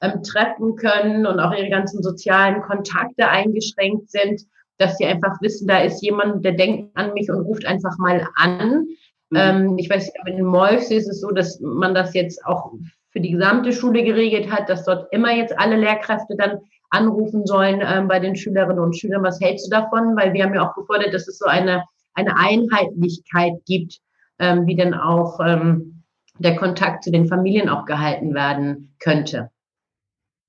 ähm, 0.00 0.22
treffen 0.22 0.76
können 0.76 1.26
und 1.26 1.40
auch 1.40 1.52
ihre 1.52 1.70
ganzen 1.70 2.02
sozialen 2.02 2.62
Kontakte 2.62 3.28
eingeschränkt 3.28 4.10
sind, 4.10 4.42
dass 4.78 4.96
sie 4.96 5.04
einfach 5.04 5.40
wissen, 5.40 5.66
da 5.66 5.80
ist 5.80 6.02
jemand, 6.02 6.44
der 6.44 6.52
denkt 6.52 6.96
an 6.96 7.12
mich 7.12 7.30
und 7.30 7.40
ruft 7.40 7.66
einfach 7.66 7.98
mal 7.98 8.26
an. 8.36 8.86
Mhm. 9.30 9.38
Ähm, 9.38 9.78
ich 9.78 9.88
weiß, 9.88 10.10
in 10.26 10.44
Molfs 10.44 10.90
ist 10.90 11.08
es 11.08 11.20
so, 11.20 11.30
dass 11.30 11.60
man 11.60 11.94
das 11.94 12.14
jetzt 12.14 12.44
auch 12.44 12.72
für 13.10 13.20
die 13.20 13.32
gesamte 13.32 13.72
Schule 13.72 14.04
geregelt 14.04 14.50
hat, 14.50 14.68
dass 14.68 14.84
dort 14.84 15.12
immer 15.12 15.34
jetzt 15.34 15.58
alle 15.58 15.76
Lehrkräfte 15.76 16.36
dann 16.36 16.58
anrufen 16.90 17.46
sollen 17.46 17.82
ähm, 17.84 18.08
bei 18.08 18.20
den 18.20 18.36
Schülerinnen 18.36 18.78
und 18.78 18.96
Schülern. 18.96 19.22
Was 19.22 19.40
hältst 19.40 19.66
du 19.66 19.70
davon? 19.70 20.16
Weil 20.16 20.32
wir 20.32 20.44
haben 20.44 20.54
ja 20.54 20.68
auch 20.68 20.74
gefordert, 20.74 21.14
dass 21.14 21.28
es 21.28 21.38
so 21.38 21.46
eine 21.46 21.84
eine 22.14 22.36
Einheitlichkeit 22.36 23.54
gibt, 23.66 23.98
ähm, 24.38 24.66
wie 24.66 24.76
denn 24.76 24.94
auch 24.94 25.40
ähm, 25.44 26.04
der 26.38 26.56
Kontakt 26.56 27.04
zu 27.04 27.10
den 27.10 27.26
Familien 27.26 27.68
auch 27.68 27.84
gehalten 27.84 28.34
werden 28.34 28.94
könnte. 28.98 29.50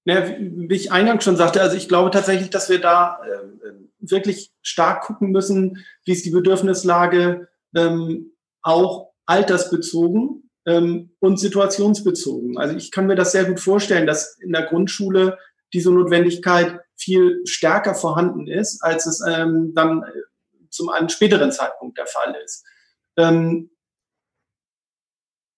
Ja, 0.06 0.28
wie 0.28 0.74
ich 0.74 0.92
eingangs 0.92 1.24
schon 1.24 1.36
sagte, 1.36 1.62
also 1.62 1.78
ich 1.78 1.88
glaube 1.88 2.10
tatsächlich, 2.10 2.50
dass 2.50 2.70
wir 2.70 2.82
da 2.82 3.20
äh, 3.24 3.72
wirklich 4.00 4.52
stark 4.62 5.04
gucken 5.04 5.32
müssen, 5.32 5.78
wie 6.06 6.14
ist 6.14 6.26
die 6.26 6.32
Bedürfnislage 6.32 7.50
ähm, 7.76 8.32
auch 8.62 9.12
altersbezogen 9.26 10.50
ähm, 10.66 11.16
und 11.20 11.40
situationsbezogen. 11.40 12.58
Also 12.58 12.76
ich 12.76 12.92
kann 12.92 13.08
mir 13.08 13.16
das 13.16 13.32
sehr 13.32 13.46
gut 13.46 13.60
vorstellen, 13.60 14.08
dass 14.08 14.38
in 14.40 14.52
der 14.52 14.64
Grundschule 14.64 15.38
diese 15.74 15.92
Notwendigkeit 15.92 16.80
viel 16.98 17.42
stärker 17.46 17.96
vorhanden 17.96 18.48
ist, 18.48 18.82
als 18.84 19.06
es 19.06 19.24
ähm, 19.28 19.74
dann 19.74 20.04
zum 20.70 20.90
einem 20.90 21.10
späteren 21.10 21.52
Zeitpunkt 21.52 21.98
der 21.98 22.06
Fall 22.08 22.36
ist. 22.44 22.66
Ähm, 23.18 23.72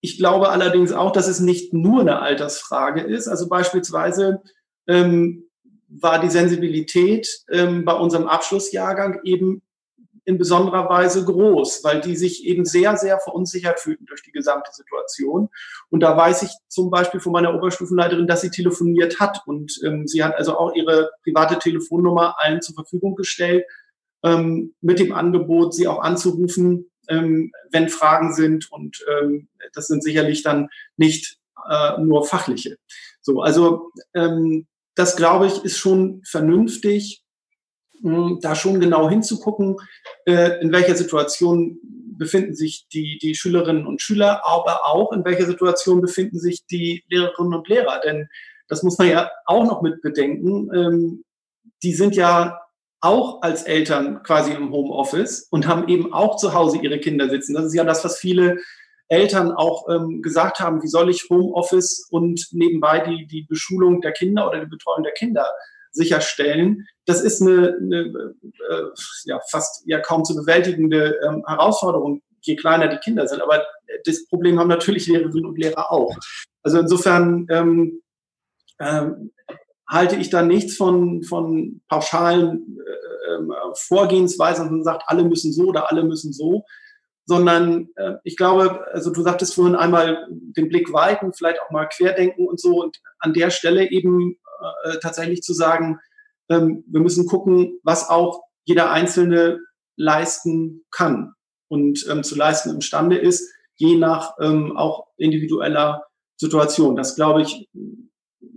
ich 0.01 0.17
glaube 0.17 0.49
allerdings 0.49 0.91
auch, 0.91 1.11
dass 1.11 1.27
es 1.27 1.39
nicht 1.39 1.73
nur 1.73 2.01
eine 2.01 2.19
Altersfrage 2.19 3.01
ist. 3.01 3.27
Also 3.27 3.47
beispielsweise 3.47 4.41
ähm, 4.87 5.49
war 5.87 6.19
die 6.19 6.29
Sensibilität 6.29 7.27
ähm, 7.49 7.85
bei 7.85 7.93
unserem 7.93 8.27
Abschlussjahrgang 8.27 9.21
eben 9.23 9.61
in 10.25 10.37
besonderer 10.37 10.89
Weise 10.89 11.25
groß, 11.25 11.83
weil 11.83 12.01
die 12.01 12.15
sich 12.15 12.45
eben 12.45 12.65
sehr, 12.65 12.95
sehr 12.97 13.19
verunsichert 13.19 13.79
fühlten 13.79 14.05
durch 14.05 14.23
die 14.23 14.31
gesamte 14.31 14.71
Situation. 14.71 15.49
Und 15.89 15.99
da 15.99 16.15
weiß 16.15 16.43
ich 16.43 16.51
zum 16.67 16.89
Beispiel 16.89 17.19
von 17.19 17.33
meiner 17.33 17.53
Oberstufenleiterin, 17.53 18.27
dass 18.27 18.41
sie 18.41 18.49
telefoniert 18.49 19.19
hat 19.19 19.41
und 19.45 19.79
ähm, 19.83 20.07
sie 20.07 20.23
hat 20.23 20.35
also 20.35 20.57
auch 20.57 20.75
ihre 20.75 21.11
private 21.23 21.59
Telefonnummer 21.59 22.35
allen 22.39 22.61
zur 22.61 22.75
Verfügung 22.75 23.15
gestellt, 23.15 23.65
ähm, 24.23 24.73
mit 24.81 24.99
dem 24.99 25.13
Angebot, 25.13 25.73
sie 25.73 25.87
auch 25.87 25.99
anzurufen, 26.01 26.89
ähm, 27.09 27.51
wenn 27.71 27.89
Fragen 27.89 28.33
sind. 28.33 28.71
Und 28.71 29.03
ähm, 29.11 29.49
das 29.73 29.87
sind 29.87 30.03
sicherlich 30.03 30.43
dann 30.43 30.69
nicht 30.97 31.37
äh, 31.69 31.99
nur 31.99 32.25
fachliche. 32.25 32.77
So, 33.21 33.41
also 33.41 33.91
ähm, 34.13 34.67
das 34.95 35.15
glaube 35.15 35.47
ich 35.47 35.63
ist 35.63 35.77
schon 35.77 36.21
vernünftig, 36.25 37.22
da 38.03 38.53
schon 38.55 38.79
genau 38.79 39.09
hinzugucken, 39.09 39.77
äh, 40.25 40.61
in 40.61 40.71
welcher 40.71 40.95
Situation 40.95 41.79
befinden 42.17 42.53
sich 42.53 42.87
die, 42.91 43.17
die 43.21 43.35
Schülerinnen 43.35 43.87
und 43.87 44.01
Schüler, 44.01 44.41
aber 44.45 44.85
auch 44.85 45.11
in 45.13 45.25
welcher 45.25 45.45
Situation 45.45 46.01
befinden 46.01 46.37
sich 46.37 46.65
die 46.65 47.03
Lehrerinnen 47.09 47.53
und 47.53 47.67
Lehrer. 47.67 48.01
Denn 48.01 48.27
das 48.67 48.83
muss 48.83 48.97
man 48.97 49.07
ja 49.07 49.31
auch 49.45 49.63
noch 49.63 49.81
mit 49.81 50.01
bedenken. 50.01 50.69
Ähm, 50.73 51.23
die 51.81 51.93
sind 51.93 52.15
ja 52.15 52.59
auch 52.99 53.41
als 53.41 53.63
Eltern 53.63 54.21
quasi 54.23 54.53
im 54.53 54.71
Homeoffice 54.71 55.47
und 55.49 55.67
haben 55.67 55.87
eben 55.87 56.13
auch 56.13 56.37
zu 56.37 56.53
Hause 56.53 56.77
ihre 56.77 56.99
Kinder 56.99 57.29
sitzen. 57.29 57.53
Das 57.53 57.65
ist 57.65 57.73
ja 57.73 57.83
das, 57.83 58.03
was 58.03 58.17
viele 58.17 58.57
Eltern 59.09 59.51
auch 59.51 59.87
ähm, 59.89 60.21
gesagt 60.21 60.59
haben, 60.59 60.81
wie 60.81 60.87
soll 60.87 61.09
ich 61.09 61.27
Homeoffice 61.29 62.07
und 62.09 62.47
nebenbei 62.51 62.99
die, 62.99 63.27
die 63.27 63.43
Beschulung 63.43 64.01
der 64.01 64.13
Kinder 64.13 64.47
oder 64.47 64.59
die 64.59 64.69
Betreuung 64.69 65.03
der 65.03 65.11
Kinder 65.13 65.45
sicherstellen. 65.93 66.85
Das 67.05 67.21
ist 67.21 67.41
eine, 67.41 67.77
eine 67.79 68.33
äh, 68.69 68.83
ja, 69.25 69.39
fast 69.49 69.83
ja 69.85 69.99
kaum 69.99 70.25
zu 70.25 70.35
bewältigende 70.35 71.19
ähm, 71.25 71.43
Herausforderung, 71.47 72.21
je 72.41 72.55
kleiner 72.55 72.87
die 72.87 72.97
Kinder 72.97 73.27
sind. 73.27 73.41
Aber 73.41 73.63
das 74.05 74.27
Problem 74.27 74.59
haben 74.59 74.67
natürlich 74.67 75.07
Lehrerinnen 75.07 75.45
und 75.45 75.57
Lehrer 75.57 75.91
auch. 75.91 76.15
Also 76.63 76.79
insofern 76.79 77.47
ähm, 77.49 78.01
ähm, 78.79 79.31
halte 79.87 80.15
ich 80.15 80.29
da 80.29 80.41
nichts 80.41 80.75
von, 80.75 81.23
von 81.23 81.81
pauschalen 81.87 82.77
äh, 82.79 83.35
ähm, 83.35 83.53
Vorgehensweisen 83.75 84.69
und 84.69 84.83
sagt, 84.83 85.03
alle 85.07 85.23
müssen 85.23 85.53
so 85.53 85.67
oder 85.67 85.91
alle 85.91 86.03
müssen 86.03 86.33
so, 86.33 86.63
sondern 87.25 87.89
äh, 87.95 88.13
ich 88.23 88.35
glaube, 88.35 88.85
also 88.91 89.11
du 89.11 89.21
sagtest 89.21 89.55
vorhin 89.55 89.75
einmal 89.75 90.27
den 90.29 90.69
Blick 90.69 90.91
weiten, 90.93 91.33
vielleicht 91.33 91.61
auch 91.61 91.69
mal 91.71 91.87
querdenken 91.87 92.47
und 92.47 92.59
so 92.59 92.81
und 92.81 92.99
an 93.19 93.33
der 93.33 93.49
Stelle 93.49 93.89
eben 93.91 94.37
äh, 94.83 94.99
tatsächlich 94.99 95.41
zu 95.41 95.53
sagen, 95.53 95.99
ähm, 96.49 96.83
wir 96.87 97.01
müssen 97.01 97.25
gucken, 97.25 97.79
was 97.83 98.09
auch 98.09 98.43
jeder 98.65 98.91
Einzelne 98.91 99.59
leisten 99.95 100.83
kann 100.91 101.33
und 101.67 102.05
ähm, 102.09 102.23
zu 102.23 102.35
leisten 102.35 102.69
imstande 102.69 103.17
ist, 103.17 103.51
je 103.75 103.95
nach 103.95 104.35
ähm, 104.39 104.75
auch 104.77 105.07
individueller 105.17 106.03
Situation. 106.37 106.95
Das, 106.95 107.15
glaube 107.15 107.41
ich, 107.41 107.69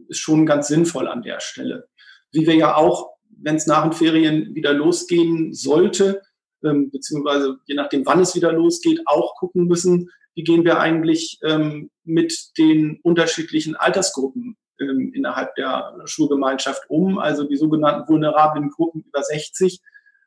ist 0.09 0.19
schon 0.19 0.47
ganz 0.47 0.69
sinnvoll 0.69 1.09
an 1.09 1.23
der 1.23 1.41
Stelle. 1.41 1.89
Wie 2.33 2.47
wir 2.47 2.55
ja 2.55 2.77
auch, 2.77 3.11
wenn 3.31 3.57
es 3.57 3.67
nach 3.67 3.83
den 3.83 3.93
Ferien 3.93 4.55
wieder 4.55 4.73
losgehen 4.73 5.53
sollte, 5.53 6.23
ähm, 6.65 6.91
beziehungsweise 6.91 7.59
je 7.67 7.75
nachdem, 7.75 8.07
wann 8.07 8.21
es 8.21 8.35
wieder 8.35 8.53
losgeht, 8.53 9.03
auch 9.07 9.35
gucken 9.37 9.67
müssen, 9.67 10.11
wie 10.35 10.45
gehen 10.45 10.65
wir 10.65 10.79
eigentlich 10.79 11.39
ähm, 11.43 11.91
mit 12.05 12.51
den 12.59 13.01
unterschiedlichen 13.03 13.75
Altersgruppen 13.75 14.57
ähm, 14.81 15.13
innerhalb 15.15 15.55
der 15.55 15.95
Schulgemeinschaft 16.05 16.89
um, 16.89 17.19
also 17.19 17.45
die 17.45 17.57
sogenannten 17.57 18.09
vulnerablen 18.09 18.71
Gruppen 18.71 19.03
über 19.03 19.23
60. 19.23 19.81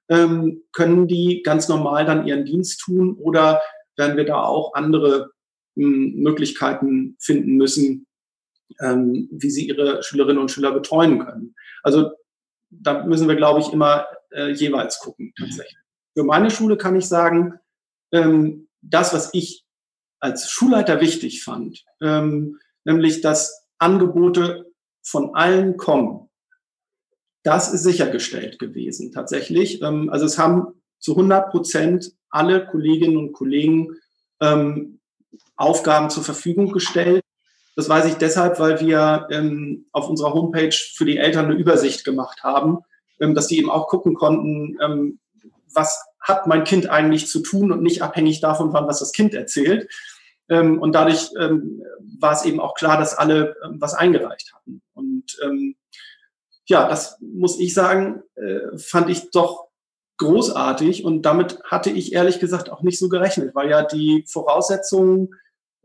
Ähm, 0.09 0.63
können 0.71 1.07
die 1.07 1.41
ganz 1.43 1.67
normal 1.67 2.05
dann 2.05 2.25
ihren 2.25 2.45
Dienst 2.45 2.81
tun 2.81 3.15
oder 3.15 3.61
werden 3.95 4.17
wir 4.17 4.25
da 4.25 4.43
auch 4.43 4.73
andere 4.73 5.31
ähm, 5.75 6.15
Möglichkeiten 6.15 7.15
finden 7.19 7.57
müssen, 7.57 8.07
ähm, 8.81 9.29
wie 9.31 9.51
sie 9.51 9.67
ihre 9.67 10.01
Schülerinnen 10.01 10.41
und 10.41 10.49
Schüler 10.49 10.71
betreuen 10.71 11.19
können? 11.19 11.55
Also 11.83 12.11
da 12.71 13.05
müssen 13.05 13.27
wir, 13.27 13.35
glaube 13.35 13.59
ich, 13.59 13.71
immer 13.71 14.07
äh, 14.31 14.51
jeweils 14.51 14.99
gucken 14.99 15.33
tatsächlich. 15.37 15.77
Für 16.15 16.23
meine 16.23 16.51
Schule 16.51 16.77
kann 16.77 16.95
ich 16.95 17.07
sagen, 17.07 17.59
ähm, 18.11 18.67
das, 18.81 19.13
was 19.13 19.33
ich 19.33 19.65
als 20.19 20.49
Schulleiter 20.49 21.01
wichtig 21.01 21.43
fand, 21.43 21.83
ähm, 22.01 22.59
nämlich 22.83 23.21
dass 23.21 23.67
Angebote 23.79 24.71
von 25.01 25.35
allen 25.35 25.77
kommen. 25.77 26.29
Das 27.43 27.73
ist 27.73 27.83
sichergestellt 27.83 28.59
gewesen 28.59 29.11
tatsächlich. 29.11 29.81
Ähm, 29.81 30.09
also 30.09 30.25
es 30.25 30.37
haben 30.37 30.81
zu 30.99 31.13
100 31.13 31.49
Prozent 31.49 32.11
alle 32.29 32.67
Kolleginnen 32.67 33.17
und 33.17 33.33
Kollegen 33.33 33.95
ähm, 34.41 34.99
Aufgaben 35.55 36.09
zur 36.09 36.23
Verfügung 36.23 36.71
gestellt. 36.71 37.23
Das 37.75 37.87
weiß 37.87 38.05
ich 38.05 38.15
deshalb, 38.15 38.59
weil 38.59 38.81
wir 38.81 39.27
ähm, 39.31 39.85
auf 39.93 40.09
unserer 40.09 40.33
Homepage 40.33 40.75
für 40.95 41.05
die 41.05 41.17
Eltern 41.17 41.45
eine 41.45 41.55
Übersicht 41.55 42.03
gemacht 42.03 42.43
haben, 42.43 42.79
dass 43.19 43.47
die 43.47 43.57
eben 43.57 43.69
auch 43.69 43.87
gucken 43.87 44.13
konnten, 44.15 45.19
was 45.73 46.01
hat 46.19 46.47
mein 46.47 46.63
Kind 46.63 46.89
eigentlich 46.89 47.27
zu 47.27 47.41
tun 47.41 47.71
und 47.71 47.81
nicht 47.81 48.01
abhängig 48.01 48.39
davon, 48.41 48.73
wann 48.73 48.87
was 48.87 48.99
das 48.99 49.11
Kind 49.11 49.33
erzählt. 49.33 49.89
Ähm, 50.49 50.81
und 50.81 50.93
dadurch 50.93 51.29
ähm, 51.39 51.83
war 52.19 52.33
es 52.33 52.45
eben 52.45 52.59
auch 52.59 52.73
klar, 52.73 52.97
dass 52.97 53.17
alle 53.17 53.55
ähm, 53.63 53.79
was 53.79 53.93
eingereicht 53.93 54.53
hatten. 54.53 54.81
Und 54.93 55.37
ähm, 55.43 55.75
ja, 56.65 56.87
das 56.87 57.17
muss 57.21 57.59
ich 57.59 57.73
sagen, 57.73 58.23
äh, 58.35 58.77
fand 58.77 59.09
ich 59.09 59.31
doch 59.31 59.69
großartig 60.17 61.05
und 61.05 61.21
damit 61.23 61.61
hatte 61.63 61.89
ich 61.89 62.13
ehrlich 62.13 62.39
gesagt 62.39 62.69
auch 62.69 62.81
nicht 62.83 62.99
so 62.99 63.07
gerechnet, 63.07 63.55
weil 63.55 63.69
ja 63.69 63.83
die 63.83 64.25
Voraussetzungen 64.27 65.29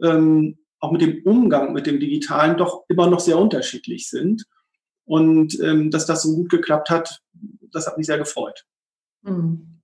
ähm, 0.03 0.59
auch 0.81 0.91
mit 0.91 1.01
dem 1.01 1.23
Umgang 1.25 1.73
mit 1.73 1.87
dem 1.87 2.01
Digitalen 2.01 2.57
doch 2.57 2.85
immer 2.89 3.09
noch 3.09 3.21
sehr 3.21 3.39
unterschiedlich 3.39 4.09
sind. 4.11 4.45
Und 5.07 5.59
ähm, 5.61 5.91
dass 5.91 6.07
das 6.07 6.23
so 6.23 6.35
gut 6.35 6.51
geklappt 6.51 6.91
hat, 6.91 7.21
das 7.73 7.87
hat 7.87 7.97
mich 7.97 8.07
sehr 8.07 8.19
gefreut. 8.19 8.67
Mhm. 9.23 9.81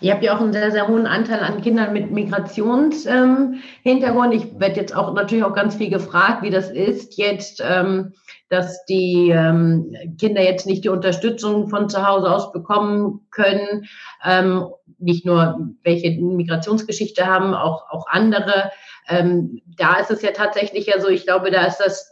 Ihr 0.00 0.12
habt 0.12 0.22
ja 0.22 0.36
auch 0.36 0.40
einen 0.40 0.52
sehr, 0.52 0.70
sehr 0.70 0.88
hohen 0.88 1.06
Anteil 1.06 1.40
an 1.40 1.62
Kindern 1.62 1.92
mit 1.92 2.10
Migrationshintergrund. 2.10 3.06
Ähm, 3.06 4.32
ich 4.32 4.60
werde 4.60 4.80
jetzt 4.80 4.94
auch 4.94 5.14
natürlich 5.14 5.44
auch 5.44 5.54
ganz 5.54 5.76
viel 5.76 5.90
gefragt, 5.90 6.42
wie 6.42 6.50
das 6.50 6.70
ist 6.70 7.16
jetzt, 7.16 7.62
ähm, 7.66 8.12
dass 8.48 8.84
die 8.84 9.30
ähm, 9.30 9.94
Kinder 10.18 10.42
jetzt 10.42 10.66
nicht 10.66 10.84
die 10.84 10.90
Unterstützung 10.90 11.68
von 11.68 11.88
zu 11.88 12.06
Hause 12.06 12.30
aus 12.30 12.52
bekommen 12.52 13.26
können. 13.30 13.86
Ähm, 14.24 14.66
nicht 14.98 15.24
nur 15.24 15.58
welche 15.82 16.10
Migrationsgeschichte 16.20 17.26
haben, 17.26 17.54
auch, 17.54 17.90
auch 17.90 18.06
andere. 18.08 18.70
Ähm, 19.08 19.62
da 19.76 19.96
ist 19.96 20.10
es 20.10 20.22
ja 20.22 20.30
tatsächlich 20.32 20.86
ja 20.86 21.00
so, 21.00 21.08
ich 21.08 21.24
glaube, 21.24 21.50
da 21.50 21.64
ist 21.64 21.78
das 21.78 22.11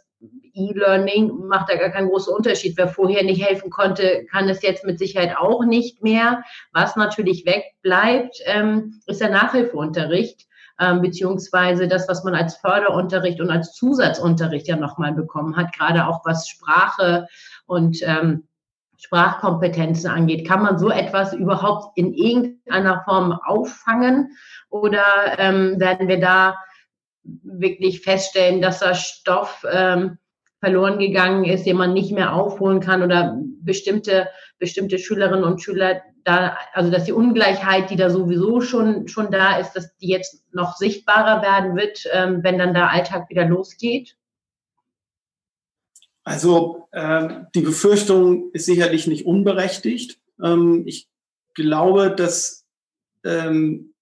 E-Learning 0.53 1.47
macht 1.47 1.71
da 1.71 1.77
gar 1.77 1.91
keinen 1.91 2.09
großen 2.09 2.35
Unterschied. 2.35 2.77
Wer 2.77 2.89
vorher 2.89 3.23
nicht 3.23 3.45
helfen 3.45 3.71
konnte, 3.71 4.27
kann 4.31 4.49
es 4.49 4.62
jetzt 4.62 4.85
mit 4.85 4.99
Sicherheit 4.99 5.37
auch 5.37 5.64
nicht 5.64 6.03
mehr. 6.03 6.43
Was 6.73 6.97
natürlich 6.97 7.47
wegbleibt, 7.47 8.37
ähm, 8.45 9.01
ist 9.07 9.21
der 9.21 9.31
Nachhilfeunterricht, 9.31 10.47
ähm, 10.79 11.01
beziehungsweise 11.01 11.89
das, 11.89 12.09
was 12.09 12.25
man 12.25 12.35
als 12.35 12.57
Förderunterricht 12.57 13.41
und 13.41 13.51
als 13.51 13.73
Zusatzunterricht 13.73 14.68
ja 14.68 14.77
nochmal 14.77 15.12
bekommen 15.12 15.57
hat, 15.57 15.73
gerade 15.73 16.07
auch 16.07 16.21
was 16.25 16.49
Sprache 16.49 17.27
und 17.66 17.99
ähm, 18.03 18.47
Sprachkompetenzen 18.99 20.11
angeht. 20.11 20.47
Kann 20.47 20.62
man 20.62 20.79
so 20.79 20.91
etwas 20.91 21.33
überhaupt 21.33 21.97
in 21.97 22.12
irgendeiner 22.12 23.03
Form 23.05 23.33
auffangen 23.33 24.37
oder 24.68 25.03
werden 25.39 26.09
wir 26.09 26.21
da 26.21 26.57
wirklich 27.23 28.01
feststellen, 28.01 28.62
dass 28.62 28.81
der 28.81 28.95
Stoff 28.95 29.64
ähm, 29.71 30.18
verloren 30.61 30.99
gegangen 30.99 31.45
ist, 31.45 31.64
den 31.64 31.77
man 31.77 31.93
nicht 31.93 32.12
mehr 32.12 32.35
aufholen 32.35 32.81
kann 32.81 33.03
oder 33.03 33.39
bestimmte, 33.62 34.29
bestimmte 34.59 34.99
Schülerinnen 34.99 35.45
und 35.45 35.62
Schüler 35.62 36.03
da, 36.25 36.57
also 36.75 36.91
dass 36.91 37.05
die 37.05 37.12
Ungleichheit, 37.12 37.91
die 37.91 37.97
da 37.97 38.11
sowieso 38.11 38.61
schon, 38.61 39.09
schon 39.09 39.31
da 39.31 39.59
ist, 39.59 39.73
dass 39.73 39.97
die 39.97 40.09
jetzt 40.09 40.45
noch 40.53 40.77
sichtbarer 40.77 41.43
werden 41.43 41.77
wird, 41.77 42.05
ähm, 42.12 42.41
wenn 42.43 42.59
dann 42.59 42.75
der 42.75 42.91
Alltag 42.91 43.31
wieder 43.31 43.47
losgeht? 43.47 44.16
Also 46.25 46.89
äh, 46.93 47.41
die 47.55 47.62
Befürchtung 47.62 48.51
ist 48.53 48.66
sicherlich 48.66 49.07
nicht 49.07 49.25
unberechtigt. 49.25 50.21
Ähm, 50.43 50.83
ich 50.87 51.09
glaube, 51.55 52.14
dass 52.14 52.66
ähm, 53.25 53.95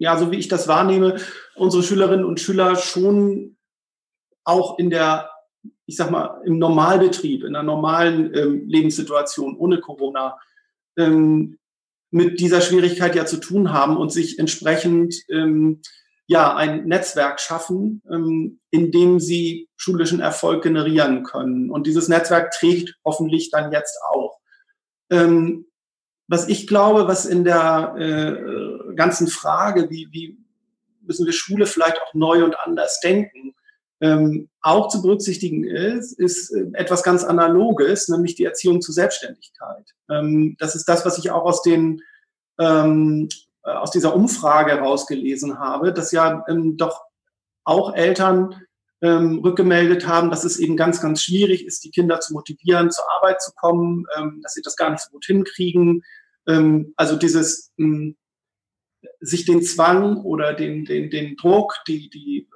ja, 0.00 0.18
so 0.18 0.32
wie 0.32 0.38
ich 0.38 0.48
das 0.48 0.66
wahrnehme, 0.66 1.20
unsere 1.54 1.84
Schülerinnen 1.84 2.24
und 2.24 2.40
Schüler 2.40 2.74
schon 2.74 3.56
auch 4.44 4.78
in 4.78 4.90
der 4.90 5.30
ich 5.90 5.96
sag 5.96 6.10
mal, 6.10 6.40
im 6.44 6.58
Normalbetrieb, 6.58 7.42
in 7.42 7.56
einer 7.56 7.64
normalen 7.64 8.32
ähm, 8.34 8.68
Lebenssituation 8.68 9.56
ohne 9.56 9.80
Corona 9.80 10.38
ähm, 10.96 11.58
mit 12.12 12.40
dieser 12.40 12.60
Schwierigkeit 12.60 13.14
ja 13.14 13.26
zu 13.26 13.38
tun 13.38 13.72
haben 13.72 13.96
und 13.96 14.12
sich 14.12 14.38
entsprechend 14.38 15.14
ähm, 15.28 15.82
ja 16.28 16.54
ein 16.54 16.86
Netzwerk 16.86 17.40
schaffen, 17.40 18.02
ähm, 18.08 18.60
in 18.70 18.92
dem 18.92 19.18
sie 19.18 19.68
schulischen 19.76 20.20
Erfolg 20.20 20.62
generieren 20.62 21.24
können. 21.24 21.70
Und 21.70 21.88
dieses 21.88 22.08
Netzwerk 22.08 22.52
trägt 22.52 22.94
hoffentlich 23.04 23.50
dann 23.50 23.72
jetzt 23.72 23.98
auch. 24.12 24.38
Ähm, 25.10 25.66
was 26.30 26.46
ich 26.46 26.68
glaube, 26.68 27.08
was 27.08 27.26
in 27.26 27.42
der 27.42 27.96
äh, 27.98 28.94
ganzen 28.94 29.26
Frage, 29.26 29.90
wie, 29.90 30.06
wie 30.12 30.38
müssen 31.02 31.26
wir 31.26 31.32
Schule 31.32 31.66
vielleicht 31.66 32.00
auch 32.00 32.14
neu 32.14 32.44
und 32.44 32.56
anders 32.60 33.00
denken, 33.00 33.52
ähm, 34.00 34.48
auch 34.60 34.88
zu 34.88 35.02
berücksichtigen 35.02 35.64
ist, 35.64 36.16
ist 36.20 36.52
äh, 36.52 36.66
etwas 36.74 37.02
ganz 37.02 37.24
Analoges, 37.24 38.08
nämlich 38.08 38.36
die 38.36 38.44
Erziehung 38.44 38.80
zur 38.80 38.94
Selbstständigkeit. 38.94 39.84
Ähm, 40.08 40.54
das 40.60 40.76
ist 40.76 40.88
das, 40.88 41.04
was 41.04 41.18
ich 41.18 41.32
auch 41.32 41.42
aus 41.42 41.62
den 41.62 42.00
ähm, 42.60 43.28
äh, 43.64 43.72
aus 43.72 43.90
dieser 43.90 44.14
Umfrage 44.14 44.70
herausgelesen 44.70 45.58
habe, 45.58 45.92
dass 45.92 46.12
ja 46.12 46.44
ähm, 46.48 46.76
doch 46.76 47.02
auch 47.64 47.92
Eltern 47.92 48.54
ähm, 49.02 49.40
rückgemeldet 49.40 50.06
haben, 50.06 50.30
dass 50.30 50.44
es 50.44 50.60
eben 50.60 50.76
ganz, 50.76 51.00
ganz 51.00 51.22
schwierig 51.22 51.66
ist, 51.66 51.82
die 51.82 51.90
Kinder 51.90 52.20
zu 52.20 52.34
motivieren, 52.34 52.92
zur 52.92 53.04
Arbeit 53.16 53.42
zu 53.42 53.50
kommen, 53.56 54.06
ähm, 54.16 54.40
dass 54.44 54.54
sie 54.54 54.62
das 54.62 54.76
gar 54.76 54.90
nicht 54.90 55.02
so 55.02 55.10
gut 55.10 55.24
hinkriegen. 55.24 56.04
Ähm, 56.50 56.92
also 56.96 57.16
dieses 57.16 57.72
ähm, 57.78 58.16
sich 59.20 59.44
den 59.44 59.62
Zwang 59.62 60.18
oder 60.24 60.52
den, 60.54 60.84
den, 60.84 61.10
den 61.10 61.36
Druck, 61.36 61.74
die, 61.86 62.10
die 62.10 62.48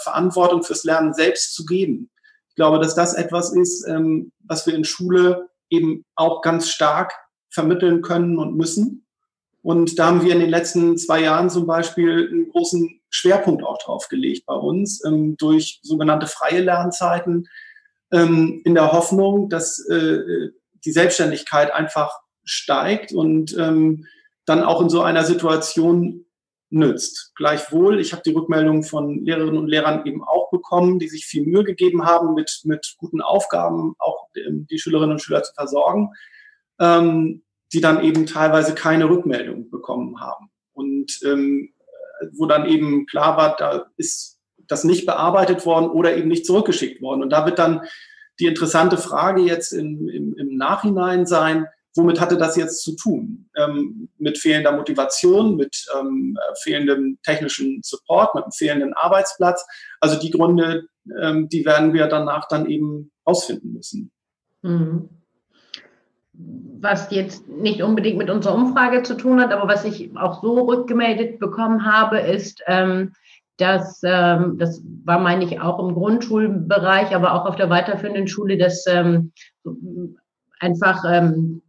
Verantwortung 0.00 0.62
fürs 0.62 0.84
Lernen 0.84 1.14
selbst 1.14 1.54
zu 1.54 1.64
geben. 1.64 2.10
Ich 2.48 2.56
glaube, 2.56 2.78
dass 2.78 2.94
das 2.94 3.14
etwas 3.14 3.54
ist, 3.54 3.86
ähm, 3.86 4.32
was 4.44 4.66
wir 4.66 4.74
in 4.74 4.84
Schule 4.84 5.48
eben 5.70 6.04
auch 6.14 6.42
ganz 6.42 6.68
stark 6.68 7.12
vermitteln 7.50 8.02
können 8.02 8.38
und 8.38 8.56
müssen. 8.56 9.06
Und 9.62 9.98
da 9.98 10.06
haben 10.06 10.22
wir 10.22 10.32
in 10.32 10.40
den 10.40 10.50
letzten 10.50 10.96
zwei 10.96 11.22
Jahren 11.22 11.50
zum 11.50 11.66
Beispiel 11.66 12.28
einen 12.30 12.48
großen 12.50 13.00
Schwerpunkt 13.10 13.64
auch 13.64 13.78
drauf 13.78 14.08
gelegt 14.08 14.46
bei 14.46 14.54
uns 14.54 15.04
ähm, 15.04 15.36
durch 15.38 15.80
sogenannte 15.82 16.26
freie 16.26 16.60
Lernzeiten 16.60 17.48
ähm, 18.12 18.62
in 18.64 18.74
der 18.74 18.92
Hoffnung, 18.92 19.48
dass 19.48 19.78
äh, 19.88 20.50
die 20.84 20.92
Selbstständigkeit 20.92 21.72
einfach 21.72 22.20
steigt 22.46 23.12
und 23.12 23.54
ähm, 23.58 24.06
dann 24.46 24.62
auch 24.62 24.80
in 24.80 24.88
so 24.88 25.02
einer 25.02 25.24
Situation 25.24 26.24
nützt. 26.70 27.32
Gleichwohl, 27.36 28.00
ich 28.00 28.12
habe 28.12 28.22
die 28.24 28.32
Rückmeldung 28.32 28.82
von 28.82 29.24
Lehrerinnen 29.24 29.58
und 29.58 29.68
Lehrern 29.68 30.06
eben 30.06 30.24
auch 30.24 30.50
bekommen, 30.50 30.98
die 30.98 31.08
sich 31.08 31.26
viel 31.26 31.44
Mühe 31.44 31.64
gegeben 31.64 32.04
haben, 32.04 32.34
mit, 32.34 32.62
mit 32.64 32.94
guten 32.98 33.20
Aufgaben 33.20 33.94
auch 33.98 34.28
die 34.34 34.78
Schülerinnen 34.78 35.12
und 35.12 35.22
Schüler 35.22 35.42
zu 35.42 35.52
versorgen, 35.54 36.10
ähm, 36.80 37.42
die 37.72 37.80
dann 37.80 38.02
eben 38.02 38.26
teilweise 38.26 38.74
keine 38.74 39.08
Rückmeldung 39.08 39.70
bekommen 39.70 40.20
haben. 40.20 40.50
Und 40.72 41.20
ähm, 41.24 41.72
wo 42.32 42.46
dann 42.46 42.66
eben 42.66 43.06
klar 43.06 43.36
war, 43.36 43.56
da 43.56 43.86
ist 43.96 44.40
das 44.68 44.84
nicht 44.84 45.06
bearbeitet 45.06 45.64
worden 45.66 45.90
oder 45.90 46.16
eben 46.16 46.28
nicht 46.28 46.46
zurückgeschickt 46.46 47.00
worden. 47.00 47.22
Und 47.22 47.30
da 47.30 47.44
wird 47.46 47.58
dann 47.58 47.82
die 48.40 48.46
interessante 48.46 48.98
Frage 48.98 49.42
jetzt 49.42 49.72
im, 49.72 50.08
im, 50.08 50.36
im 50.36 50.56
Nachhinein 50.56 51.26
sein, 51.26 51.66
womit 51.96 52.20
hatte 52.20 52.36
das 52.36 52.56
jetzt 52.56 52.82
zu 52.82 52.94
tun? 52.96 53.48
Ähm, 53.56 54.08
mit 54.18 54.38
fehlender 54.38 54.72
Motivation, 54.72 55.56
mit 55.56 55.76
ähm, 55.98 56.36
fehlendem 56.62 57.18
technischen 57.22 57.80
Support, 57.82 58.34
mit 58.34 58.44
einem 58.44 58.52
fehlenden 58.52 58.94
Arbeitsplatz. 58.94 59.64
Also 60.00 60.18
die 60.18 60.30
Gründe, 60.30 60.88
ähm, 61.20 61.48
die 61.48 61.64
werden 61.64 61.92
wir 61.92 62.06
danach 62.06 62.48
dann 62.48 62.66
eben 62.66 63.10
ausfinden 63.24 63.72
müssen. 63.72 64.10
Mhm. 64.62 65.08
Was 66.78 67.10
jetzt 67.10 67.48
nicht 67.48 67.82
unbedingt 67.82 68.18
mit 68.18 68.28
unserer 68.28 68.54
Umfrage 68.54 69.02
zu 69.02 69.16
tun 69.16 69.40
hat, 69.40 69.52
aber 69.52 69.68
was 69.68 69.84
ich 69.84 70.14
auch 70.16 70.42
so 70.42 70.64
rückgemeldet 70.64 71.38
bekommen 71.38 71.86
habe, 71.90 72.18
ist, 72.18 72.62
ähm, 72.66 73.12
dass, 73.56 74.00
ähm, 74.04 74.58
das 74.58 74.82
war, 75.04 75.18
meine 75.18 75.44
ich, 75.44 75.60
auch 75.60 75.78
im 75.78 75.94
Grundschulbereich, 75.94 77.14
aber 77.14 77.32
auch 77.32 77.46
auf 77.46 77.56
der 77.56 77.70
weiterführenden 77.70 78.28
Schule, 78.28 78.58
dass 78.58 78.84
ähm, 78.86 79.32
einfach 80.60 81.04
ähm, 81.08 81.62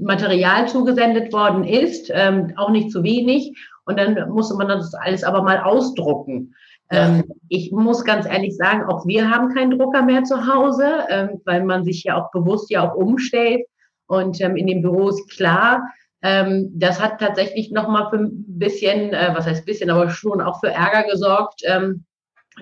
Material 0.00 0.68
zugesendet 0.68 1.32
worden 1.32 1.64
ist, 1.64 2.10
ähm, 2.12 2.52
auch 2.56 2.70
nicht 2.70 2.90
zu 2.90 3.02
wenig. 3.02 3.56
Und 3.86 3.98
dann 3.98 4.30
musste 4.30 4.54
man 4.56 4.68
das 4.68 4.94
alles 4.94 5.24
aber 5.24 5.42
mal 5.42 5.60
ausdrucken. 5.60 6.54
Ähm, 6.90 7.24
ich 7.48 7.72
muss 7.72 8.04
ganz 8.04 8.26
ehrlich 8.26 8.56
sagen, 8.56 8.84
auch 8.84 9.06
wir 9.06 9.30
haben 9.30 9.54
keinen 9.54 9.78
Drucker 9.78 10.02
mehr 10.02 10.24
zu 10.24 10.46
Hause, 10.46 11.04
ähm, 11.08 11.40
weil 11.44 11.64
man 11.64 11.84
sich 11.84 12.04
ja 12.04 12.16
auch 12.16 12.30
bewusst 12.30 12.70
ja 12.70 12.88
auch 12.88 12.94
umstellt. 12.94 13.66
Und 14.06 14.40
ähm, 14.40 14.56
in 14.56 14.66
den 14.66 14.82
Büros 14.82 15.26
klar, 15.28 15.82
ähm, 16.22 16.70
das 16.74 17.02
hat 17.02 17.20
tatsächlich 17.20 17.70
nochmal 17.70 18.08
für 18.10 18.16
ein 18.16 18.44
bisschen, 18.46 19.12
äh, 19.12 19.32
was 19.34 19.46
heißt 19.46 19.66
bisschen, 19.66 19.90
aber 19.90 20.10
schon 20.10 20.40
auch 20.40 20.60
für 20.60 20.70
Ärger 20.70 21.08
gesorgt. 21.10 21.62
Ähm, 21.64 22.04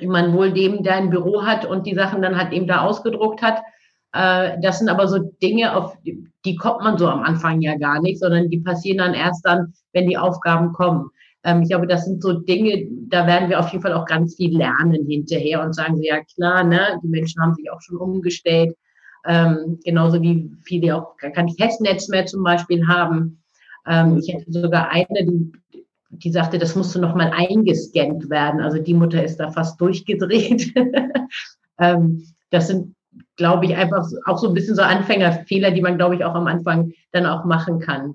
man 0.00 0.32
wohl 0.32 0.52
dem, 0.52 0.82
der 0.82 0.94
ein 0.94 1.10
Büro 1.10 1.44
hat 1.44 1.64
und 1.66 1.86
die 1.86 1.94
Sachen 1.94 2.22
dann 2.22 2.36
halt 2.36 2.52
eben 2.52 2.66
da 2.66 2.80
ausgedruckt 2.82 3.42
hat. 3.42 3.62
Äh, 4.12 4.58
das 4.60 4.78
sind 4.78 4.88
aber 4.88 5.08
so 5.08 5.18
Dinge, 5.42 5.74
auf 5.74 5.96
die, 6.02 6.26
die 6.44 6.56
kommt 6.56 6.82
man 6.82 6.98
so 6.98 7.08
am 7.08 7.22
Anfang 7.22 7.60
ja 7.60 7.76
gar 7.76 8.00
nicht, 8.00 8.20
sondern 8.20 8.50
die 8.50 8.60
passieren 8.60 8.98
dann 8.98 9.14
erst 9.14 9.44
dann, 9.46 9.72
wenn 9.92 10.08
die 10.08 10.18
Aufgaben 10.18 10.72
kommen. 10.72 11.10
Ähm, 11.44 11.62
ich 11.62 11.70
glaube, 11.70 11.86
das 11.86 12.04
sind 12.04 12.22
so 12.22 12.32
Dinge, 12.32 12.86
da 13.08 13.26
werden 13.26 13.48
wir 13.48 13.58
auf 13.58 13.70
jeden 13.70 13.82
Fall 13.82 13.94
auch 13.94 14.06
ganz 14.06 14.36
viel 14.36 14.56
lernen 14.56 15.06
hinterher 15.06 15.62
und 15.62 15.74
sagen 15.74 15.96
sie, 15.96 16.06
ja 16.06 16.20
klar, 16.34 16.64
ne, 16.64 17.00
die 17.02 17.08
Menschen 17.08 17.42
haben 17.42 17.54
sich 17.54 17.70
auch 17.70 17.80
schon 17.80 17.96
umgestellt. 17.96 18.76
Ähm, 19.24 19.78
genauso 19.84 20.20
wie 20.20 20.50
viele 20.64 20.96
auch 20.96 21.16
gar 21.16 21.30
kein 21.30 21.48
Festnetz 21.48 22.08
mehr 22.08 22.26
zum 22.26 22.42
Beispiel 22.42 22.86
haben. 22.88 23.42
Ähm, 23.86 24.18
ich 24.18 24.32
hätte 24.32 24.50
sogar 24.52 24.90
eine, 24.90 25.24
die, 25.24 25.52
die 26.10 26.32
sagte, 26.32 26.58
das 26.58 26.76
musste 26.76 27.00
noch 27.00 27.14
mal 27.14 27.30
eingescannt 27.32 28.28
werden. 28.30 28.60
Also 28.60 28.78
die 28.78 28.94
Mutter 28.94 29.22
ist 29.22 29.36
da 29.38 29.50
fast 29.50 29.80
durchgedreht. 29.80 30.74
ähm, 31.78 32.24
das 32.50 32.68
sind, 32.68 32.94
glaube 33.36 33.66
ich, 33.66 33.76
einfach 33.76 34.06
auch 34.26 34.38
so 34.38 34.48
ein 34.48 34.54
bisschen 34.54 34.76
so 34.76 34.82
Anfängerfehler, 34.82 35.70
die 35.70 35.80
man, 35.80 35.96
glaube 35.96 36.14
ich, 36.16 36.24
auch 36.24 36.34
am 36.34 36.46
Anfang 36.46 36.92
dann 37.12 37.26
auch 37.26 37.44
machen 37.44 37.80
kann. 37.80 38.14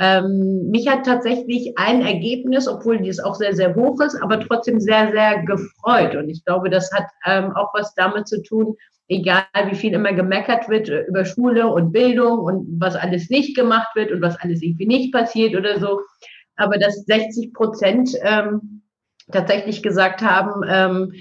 Ähm, 0.00 0.70
mich 0.70 0.88
hat 0.88 1.04
tatsächlich 1.04 1.76
ein 1.76 2.02
Ergebnis, 2.02 2.68
obwohl 2.68 2.98
dies 2.98 3.18
auch 3.18 3.34
sehr, 3.34 3.54
sehr 3.54 3.74
hoch 3.74 4.00
ist, 4.00 4.14
aber 4.22 4.38
trotzdem 4.38 4.78
sehr, 4.78 5.10
sehr 5.10 5.42
gefreut. 5.42 6.14
Und 6.14 6.28
ich 6.28 6.44
glaube, 6.44 6.70
das 6.70 6.90
hat 6.92 7.06
ähm, 7.26 7.52
auch 7.56 7.74
was 7.74 7.94
damit 7.94 8.28
zu 8.28 8.40
tun, 8.42 8.76
egal 9.08 9.42
wie 9.68 9.74
viel 9.74 9.94
immer 9.94 10.12
gemeckert 10.12 10.68
wird 10.68 10.88
äh, 10.88 11.02
über 11.08 11.24
Schule 11.24 11.66
und 11.66 11.90
Bildung 11.90 12.38
und 12.38 12.80
was 12.80 12.94
alles 12.94 13.28
nicht 13.28 13.56
gemacht 13.56 13.88
wird 13.96 14.12
und 14.12 14.22
was 14.22 14.38
alles 14.40 14.62
irgendwie 14.62 14.86
nicht 14.86 15.12
passiert 15.12 15.56
oder 15.56 15.80
so. 15.80 16.00
Aber 16.56 16.78
dass 16.78 17.04
60 17.06 17.52
Prozent 17.52 18.10
ähm, 18.22 18.82
tatsächlich 19.32 19.82
gesagt 19.82 20.22
haben, 20.22 20.62
ähm, 20.68 21.12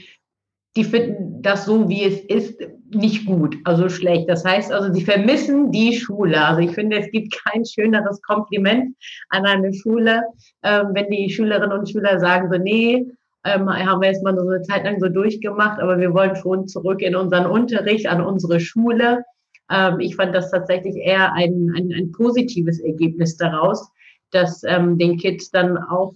die 0.77 0.83
finden 0.83 1.41
das 1.41 1.65
so, 1.65 1.89
wie 1.89 2.03
es 2.03 2.19
ist, 2.21 2.61
nicht 2.91 3.25
gut, 3.25 3.57
also 3.65 3.89
schlecht. 3.89 4.29
Das 4.29 4.45
heißt 4.45 4.71
also, 4.71 4.93
sie 4.93 5.03
vermissen 5.03 5.71
die 5.71 5.93
Schule. 5.93 6.41
Also 6.41 6.61
ich 6.61 6.71
finde, 6.71 6.99
es 6.99 7.11
gibt 7.11 7.35
kein 7.43 7.65
schöneres 7.65 8.21
Kompliment 8.21 8.95
an 9.29 9.45
eine 9.45 9.73
Schule, 9.73 10.21
ähm, 10.63 10.91
wenn 10.93 11.09
die 11.09 11.29
Schülerinnen 11.29 11.77
und 11.77 11.89
Schüler 11.89 12.19
sagen 12.19 12.49
so, 12.51 12.57
nee, 12.59 13.05
ähm, 13.43 13.69
haben 13.69 14.01
wir 14.01 14.09
jetzt 14.09 14.23
mal 14.23 14.37
so 14.37 14.47
eine 14.47 14.61
Zeit 14.61 14.85
lang 14.85 14.99
so 14.99 15.09
durchgemacht, 15.09 15.81
aber 15.81 15.99
wir 15.99 16.13
wollen 16.13 16.35
schon 16.35 16.67
zurück 16.67 17.01
in 17.01 17.15
unseren 17.15 17.47
Unterricht, 17.47 18.07
an 18.07 18.21
unsere 18.21 18.59
Schule. 18.59 19.23
Ähm, 19.71 19.99
ich 19.99 20.15
fand 20.15 20.33
das 20.33 20.51
tatsächlich 20.51 20.95
eher 20.95 21.33
ein, 21.33 21.73
ein, 21.75 21.91
ein 21.91 22.11
positives 22.11 22.79
Ergebnis 22.79 23.35
daraus, 23.35 23.89
dass 24.31 24.59
den 24.59 25.17
Kids 25.17 25.51
dann 25.51 25.77
auch 25.77 26.13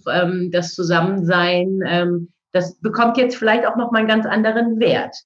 das 0.50 0.74
Zusammensein, 0.74 2.28
das 2.52 2.78
bekommt 2.80 3.16
jetzt 3.16 3.36
vielleicht 3.36 3.66
auch 3.66 3.76
noch 3.76 3.90
mal 3.90 4.00
einen 4.00 4.08
ganz 4.08 4.26
anderen 4.26 4.78
Wert. 4.78 5.16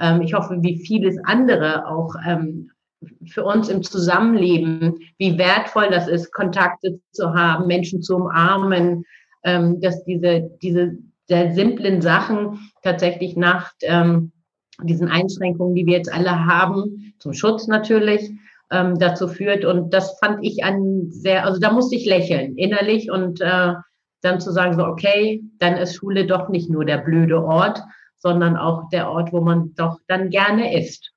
Ähm, 0.00 0.22
ich 0.22 0.34
hoffe, 0.34 0.58
wie 0.60 0.78
vieles 0.84 1.16
andere 1.24 1.86
auch 1.86 2.14
ähm, 2.26 2.70
für 3.26 3.44
uns 3.44 3.68
im 3.68 3.82
Zusammenleben, 3.82 4.98
wie 5.18 5.38
wertvoll 5.38 5.88
das 5.90 6.08
ist, 6.08 6.32
Kontakte 6.32 7.00
zu 7.12 7.34
haben, 7.34 7.66
Menschen 7.66 8.02
zu 8.02 8.16
umarmen, 8.16 9.04
ähm, 9.44 9.80
dass 9.80 10.04
diese, 10.04 10.50
diese 10.62 10.98
sehr 11.26 11.52
simplen 11.54 12.00
Sachen 12.00 12.70
tatsächlich 12.82 13.36
nach 13.36 13.72
ähm, 13.82 14.32
diesen 14.82 15.08
Einschränkungen, 15.08 15.74
die 15.74 15.86
wir 15.86 15.96
jetzt 15.96 16.12
alle 16.12 16.46
haben, 16.46 17.14
zum 17.18 17.34
Schutz 17.34 17.66
natürlich, 17.66 18.30
ähm, 18.70 18.98
dazu 18.98 19.28
führt. 19.28 19.64
Und 19.64 19.92
das 19.92 20.18
fand 20.18 20.44
ich 20.44 20.64
ein 20.64 21.10
sehr, 21.10 21.44
also 21.44 21.60
da 21.60 21.72
musste 21.72 21.96
ich 21.96 22.06
lächeln 22.06 22.56
innerlich 22.56 23.10
und 23.10 23.40
äh, 23.40 23.74
dann 24.20 24.40
zu 24.40 24.52
sagen, 24.52 24.74
so, 24.74 24.84
okay, 24.84 25.42
dann 25.58 25.76
ist 25.76 25.94
Schule 25.94 26.26
doch 26.26 26.48
nicht 26.48 26.70
nur 26.70 26.84
der 26.84 26.98
blöde 26.98 27.42
Ort, 27.42 27.80
sondern 28.16 28.56
auch 28.56 28.88
der 28.90 29.10
Ort, 29.10 29.32
wo 29.32 29.40
man 29.40 29.74
doch 29.74 29.98
dann 30.08 30.30
gerne 30.30 30.80
ist. 30.80 31.12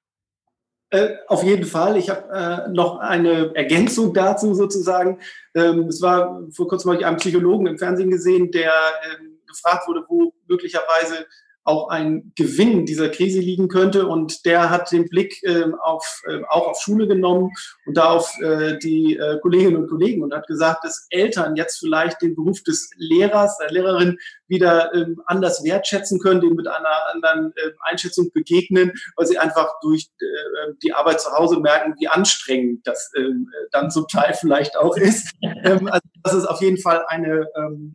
Äh, 0.92 1.16
auf 1.28 1.44
jeden 1.44 1.64
Fall. 1.64 1.96
Ich 1.96 2.10
habe 2.10 2.68
äh, 2.68 2.70
noch 2.70 3.00
eine 3.00 3.56
Ergänzung 3.56 4.14
dazu 4.14 4.54
sozusagen. 4.54 5.20
Ähm, 5.56 5.88
es 5.88 6.02
war 6.02 6.42
vor 6.52 6.68
kurzem 6.68 6.92
ich 6.94 7.06
einen 7.06 7.18
Psychologen 7.18 7.66
im 7.66 7.78
Fernsehen 7.78 8.12
gesehen, 8.12 8.52
der 8.52 8.74
ähm, 9.10 9.40
gefragt 9.48 9.88
wurde, 9.88 10.04
wo 10.10 10.34
möglicherweise 10.48 11.26
auch 11.64 11.90
ein 11.90 12.32
Gewinn 12.36 12.86
dieser 12.86 13.10
Krise 13.10 13.40
liegen 13.40 13.68
könnte. 13.68 14.08
Und 14.08 14.46
der 14.46 14.70
hat 14.70 14.92
den 14.92 15.08
Blick 15.10 15.42
äh, 15.44 15.66
auf, 15.82 16.22
äh, 16.28 16.42
auch 16.50 16.68
auf 16.68 16.82
Schule 16.82 17.08
genommen 17.08 17.52
und 17.86 17.96
da 17.96 18.12
auf 18.12 18.34
äh, 18.42 18.78
die 18.80 19.18
äh, 19.18 19.40
Kolleginnen 19.42 19.78
und 19.78 19.90
Kollegen 19.90 20.24
und 20.24 20.34
hat 20.34 20.48
gesagt, 20.48 20.84
dass 20.84 21.06
Eltern 21.10 21.56
jetzt 21.56 21.80
vielleicht 21.80 22.22
den 22.22 22.36
Beruf 22.36 22.64
des 22.64 22.90
Lehrers, 22.98 23.58
der 23.58 23.72
Lehrerin 23.72 24.18
wieder 24.48 24.94
ähm, 24.94 25.22
anders 25.26 25.64
wertschätzen 25.64 26.20
können, 26.20 26.42
dem 26.42 26.56
mit 26.56 26.68
einer 26.68 27.14
anderen 27.14 27.54
Einschätzung 27.82 28.32
begegnen, 28.34 28.92
weil 29.16 29.28
sie 29.28 29.38
einfach 29.38 29.70
durch 29.82 30.10
äh, 30.20 30.74
die 30.84 30.94
Arbeit 30.94 31.22
zu 31.22 31.32
Hause 31.32 31.60
merken, 31.60 31.96
wie 32.00 32.08
anstrengend 32.08 32.86
das 32.86 33.12
ähm, 33.16 33.50
dann 33.72 33.92
zum 33.92 34.08
Teil 34.08 34.34
vielleicht 34.34 34.78
auch 34.78 34.98
ist. 34.98 35.32
Ähm, 35.64 35.88
also 35.88 36.02
das 36.24 36.34
ist 36.34 36.46
auf 36.46 36.62
jeden 36.62 36.80
Fall 36.80 37.06
eine 37.08 37.46
ähm, 37.56 37.94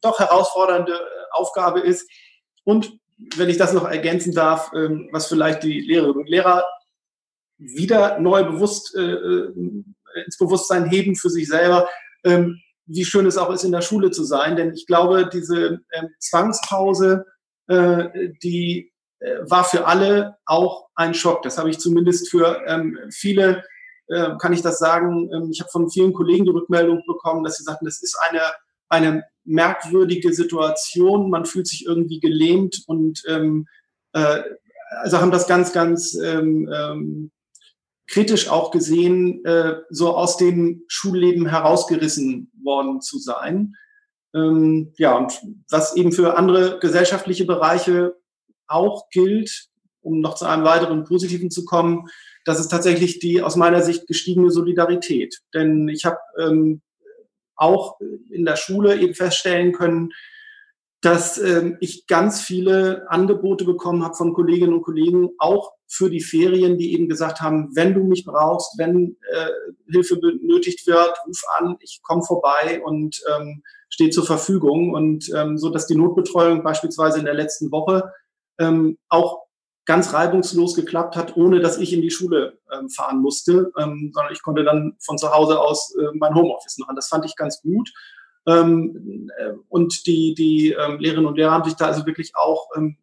doch 0.00 0.18
herausfordernde 0.18 0.98
Aufgabe 1.32 1.80
ist. 1.80 2.08
Und 2.64 2.98
wenn 3.36 3.48
ich 3.48 3.58
das 3.58 3.72
noch 3.72 3.84
ergänzen 3.84 4.34
darf, 4.34 4.72
ähm, 4.74 5.08
was 5.12 5.26
vielleicht 5.26 5.62
die 5.62 5.80
Lehrerinnen 5.80 6.18
und 6.18 6.28
Lehrer 6.28 6.64
wieder 7.58 8.18
neu 8.18 8.44
bewusst 8.44 8.94
äh, 8.96 9.00
äh, 9.00 9.52
ins 10.24 10.38
Bewusstsein 10.38 10.86
heben 10.86 11.16
für 11.16 11.30
sich 11.30 11.48
selber, 11.48 11.88
ähm, 12.24 12.60
wie 12.86 13.04
schön 13.04 13.26
es 13.26 13.38
auch 13.38 13.50
ist, 13.50 13.64
in 13.64 13.72
der 13.72 13.82
Schule 13.82 14.10
zu 14.10 14.24
sein. 14.24 14.56
Denn 14.56 14.72
ich 14.72 14.86
glaube, 14.86 15.28
diese 15.32 15.80
ähm, 15.92 16.08
Zwangspause, 16.18 17.26
die 18.42 18.92
war 19.44 19.64
für 19.64 19.86
alle 19.86 20.36
auch 20.44 20.88
ein 20.96 21.14
Schock. 21.14 21.40
Das 21.40 21.56
habe 21.56 21.70
ich 21.70 21.78
zumindest 21.78 22.28
für 22.30 22.60
viele, 23.10 23.64
kann 24.06 24.52
ich 24.52 24.60
das 24.60 24.78
sagen, 24.78 25.30
ich 25.50 25.62
habe 25.62 25.70
von 25.70 25.88
vielen 25.88 26.12
Kollegen 26.12 26.44
die 26.44 26.50
Rückmeldung 26.50 27.02
bekommen, 27.06 27.42
dass 27.42 27.56
sie 27.56 27.64
sagten, 27.64 27.86
das 27.86 28.02
ist 28.02 28.18
eine, 28.28 28.42
eine 28.94 29.24
merkwürdige 29.44 30.32
Situation. 30.32 31.30
Man 31.30 31.44
fühlt 31.44 31.66
sich 31.66 31.84
irgendwie 31.86 32.20
gelähmt 32.20 32.82
und 32.86 33.22
ähm, 33.28 33.66
äh, 34.12 34.42
also 35.02 35.20
haben 35.20 35.30
das 35.30 35.46
ganz, 35.46 35.72
ganz 35.72 36.14
ähm, 36.14 36.70
ähm, 36.72 37.30
kritisch 38.06 38.48
auch 38.48 38.70
gesehen, 38.70 39.44
äh, 39.44 39.76
so 39.90 40.16
aus 40.16 40.36
dem 40.36 40.84
Schulleben 40.88 41.46
herausgerissen 41.46 42.50
worden 42.62 43.00
zu 43.00 43.18
sein. 43.18 43.74
Ähm, 44.34 44.92
ja, 44.96 45.16
und 45.16 45.40
was 45.70 45.96
eben 45.96 46.12
für 46.12 46.36
andere 46.36 46.78
gesellschaftliche 46.78 47.44
Bereiche 47.44 48.16
auch 48.66 49.08
gilt, 49.10 49.68
um 50.00 50.20
noch 50.20 50.34
zu 50.34 50.44
einem 50.44 50.64
weiteren 50.64 51.04
Positiven 51.04 51.50
zu 51.50 51.64
kommen, 51.64 52.08
das 52.44 52.60
ist 52.60 52.68
tatsächlich 52.68 53.20
die 53.20 53.42
aus 53.42 53.56
meiner 53.56 53.82
Sicht 53.82 54.06
gestiegene 54.06 54.50
Solidarität. 54.50 55.40
Denn 55.54 55.88
ich 55.88 56.04
habe 56.04 56.18
ähm, 56.38 56.82
auch 57.56 57.98
in 58.30 58.44
der 58.44 58.56
Schule 58.56 59.00
eben 59.00 59.14
feststellen 59.14 59.72
können, 59.72 60.10
dass 61.00 61.36
ähm, 61.36 61.76
ich 61.80 62.06
ganz 62.06 62.40
viele 62.40 63.04
Angebote 63.10 63.64
bekommen 63.64 64.02
habe 64.02 64.14
von 64.14 64.32
Kolleginnen 64.32 64.72
und 64.72 64.82
Kollegen, 64.82 65.30
auch 65.38 65.72
für 65.86 66.08
die 66.08 66.22
Ferien, 66.22 66.78
die 66.78 66.94
eben 66.94 67.08
gesagt 67.08 67.40
haben, 67.40 67.70
wenn 67.74 67.92
du 67.92 68.04
mich 68.04 68.24
brauchst, 68.24 68.78
wenn 68.78 69.16
äh, 69.30 69.50
Hilfe 69.92 70.16
benötigt 70.16 70.86
wird, 70.86 71.14
ruf 71.26 71.42
an, 71.58 71.76
ich 71.80 72.00
komme 72.02 72.22
vorbei 72.22 72.80
und 72.82 73.22
ähm, 73.36 73.62
stehe 73.90 74.10
zur 74.10 74.24
Verfügung. 74.24 74.94
Und 74.94 75.30
ähm, 75.36 75.58
so, 75.58 75.70
dass 75.70 75.86
die 75.86 75.94
Notbetreuung 75.94 76.62
beispielsweise 76.62 77.18
in 77.18 77.26
der 77.26 77.34
letzten 77.34 77.70
Woche 77.70 78.10
ähm, 78.58 78.98
auch 79.08 79.43
ganz 79.84 80.12
reibungslos 80.12 80.74
geklappt 80.74 81.16
hat, 81.16 81.36
ohne 81.36 81.60
dass 81.60 81.78
ich 81.78 81.92
in 81.92 82.02
die 82.02 82.10
Schule 82.10 82.58
ähm, 82.72 82.88
fahren 82.88 83.20
musste, 83.20 83.72
ähm, 83.78 84.10
sondern 84.14 84.32
ich 84.32 84.42
konnte 84.42 84.64
dann 84.64 84.96
von 85.00 85.18
zu 85.18 85.30
Hause 85.30 85.60
aus 85.60 85.94
äh, 85.96 86.08
mein 86.14 86.34
Homeoffice 86.34 86.78
machen. 86.78 86.96
Das 86.96 87.08
fand 87.08 87.24
ich 87.24 87.36
ganz 87.36 87.60
gut. 87.60 87.92
Ähm, 88.46 89.30
äh, 89.38 89.52
und 89.68 90.06
die, 90.06 90.34
die 90.34 90.72
ähm, 90.72 90.98
Lehrerinnen 90.98 91.26
und 91.26 91.36
Lehrer 91.36 91.52
haben 91.52 91.64
sich 91.64 91.74
da 91.74 91.86
also 91.86 92.06
wirklich 92.06 92.32
auch 92.34 92.68
ähm, 92.76 92.96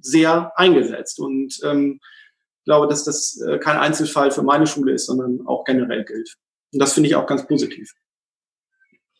sehr 0.00 0.52
eingesetzt. 0.58 1.20
Und 1.20 1.60
ähm, 1.64 2.00
glaube, 2.64 2.88
dass 2.88 3.04
das 3.04 3.40
äh, 3.40 3.58
kein 3.58 3.78
Einzelfall 3.78 4.30
für 4.30 4.42
meine 4.42 4.66
Schule 4.66 4.92
ist, 4.92 5.06
sondern 5.06 5.46
auch 5.46 5.64
generell 5.64 6.04
gilt. 6.04 6.36
Und 6.72 6.78
das 6.78 6.94
finde 6.94 7.08
ich 7.08 7.16
auch 7.16 7.26
ganz 7.26 7.46
positiv. 7.46 7.92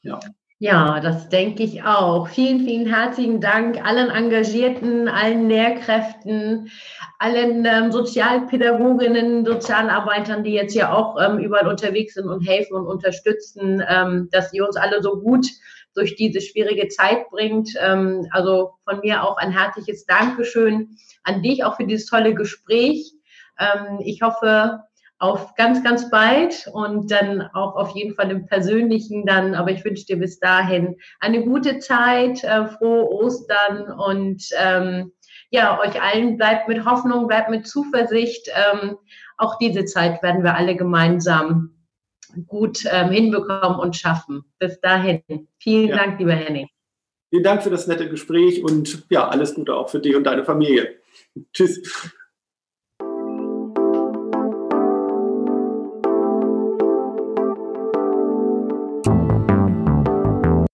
Ja. 0.02 0.20
Ja, 0.62 1.00
das 1.00 1.28
denke 1.28 1.64
ich 1.64 1.82
auch. 1.82 2.28
Vielen, 2.28 2.60
vielen 2.60 2.86
herzlichen 2.86 3.40
Dank 3.40 3.84
allen 3.84 4.10
Engagierten, 4.10 5.08
allen 5.08 5.48
Lehrkräften, 5.48 6.70
allen 7.18 7.64
ähm, 7.64 7.90
Sozialpädagoginnen, 7.90 9.44
Sozialarbeitern, 9.44 10.44
die 10.44 10.52
jetzt 10.52 10.76
ja 10.76 10.94
auch 10.94 11.20
ähm, 11.20 11.40
überall 11.40 11.66
unterwegs 11.66 12.14
sind 12.14 12.28
und 12.28 12.46
helfen 12.46 12.74
und 12.76 12.86
unterstützen, 12.86 13.82
ähm, 13.88 14.28
dass 14.30 14.52
ihr 14.52 14.64
uns 14.64 14.76
alle 14.76 15.02
so 15.02 15.18
gut 15.18 15.48
durch 15.96 16.14
diese 16.14 16.40
schwierige 16.40 16.86
Zeit 16.86 17.28
bringt. 17.30 17.70
Ähm, 17.80 18.28
also 18.30 18.74
von 18.84 19.00
mir 19.00 19.24
auch 19.24 19.38
ein 19.38 19.50
herzliches 19.50 20.06
Dankeschön 20.06 20.90
an 21.24 21.42
dich 21.42 21.64
auch 21.64 21.76
für 21.76 21.86
dieses 21.86 22.06
tolle 22.06 22.34
Gespräch. 22.34 23.12
Ähm, 23.58 23.98
ich 24.04 24.22
hoffe, 24.22 24.78
auf 25.22 25.54
ganz, 25.54 25.84
ganz 25.84 26.10
bald 26.10 26.68
und 26.72 27.12
dann 27.12 27.42
auch 27.54 27.76
auf 27.76 27.94
jeden 27.94 28.16
Fall 28.16 28.32
im 28.32 28.46
Persönlichen 28.46 29.24
dann. 29.24 29.54
Aber 29.54 29.70
ich 29.70 29.84
wünsche 29.84 30.04
dir 30.04 30.16
bis 30.16 30.40
dahin 30.40 30.96
eine 31.20 31.44
gute 31.44 31.78
Zeit, 31.78 32.42
äh, 32.42 32.66
frohe 32.66 33.08
Ostern 33.08 33.92
und 33.92 34.42
ähm, 34.58 35.12
ja, 35.50 35.78
euch 35.78 36.02
allen 36.02 36.38
bleibt 36.38 36.66
mit 36.66 36.84
Hoffnung, 36.84 37.28
bleibt 37.28 37.50
mit 37.50 37.68
Zuversicht. 37.68 38.48
Ähm, 38.48 38.96
auch 39.36 39.58
diese 39.58 39.84
Zeit 39.84 40.20
werden 40.24 40.42
wir 40.42 40.56
alle 40.56 40.74
gemeinsam 40.74 41.70
gut 42.48 42.80
ähm, 42.90 43.10
hinbekommen 43.10 43.78
und 43.78 43.94
schaffen. 43.94 44.42
Bis 44.58 44.80
dahin. 44.80 45.22
Vielen 45.58 45.90
ja. 45.90 45.98
Dank, 45.98 46.18
lieber 46.18 46.32
Henning. 46.32 46.66
Vielen 47.30 47.44
Dank 47.44 47.62
für 47.62 47.70
das 47.70 47.86
nette 47.86 48.08
Gespräch 48.08 48.64
und 48.64 49.06
ja, 49.08 49.28
alles 49.28 49.54
Gute 49.54 49.76
auch 49.76 49.88
für 49.88 50.00
dich 50.00 50.16
und 50.16 50.24
deine 50.24 50.44
Familie. 50.44 50.96
Tschüss. 51.52 52.12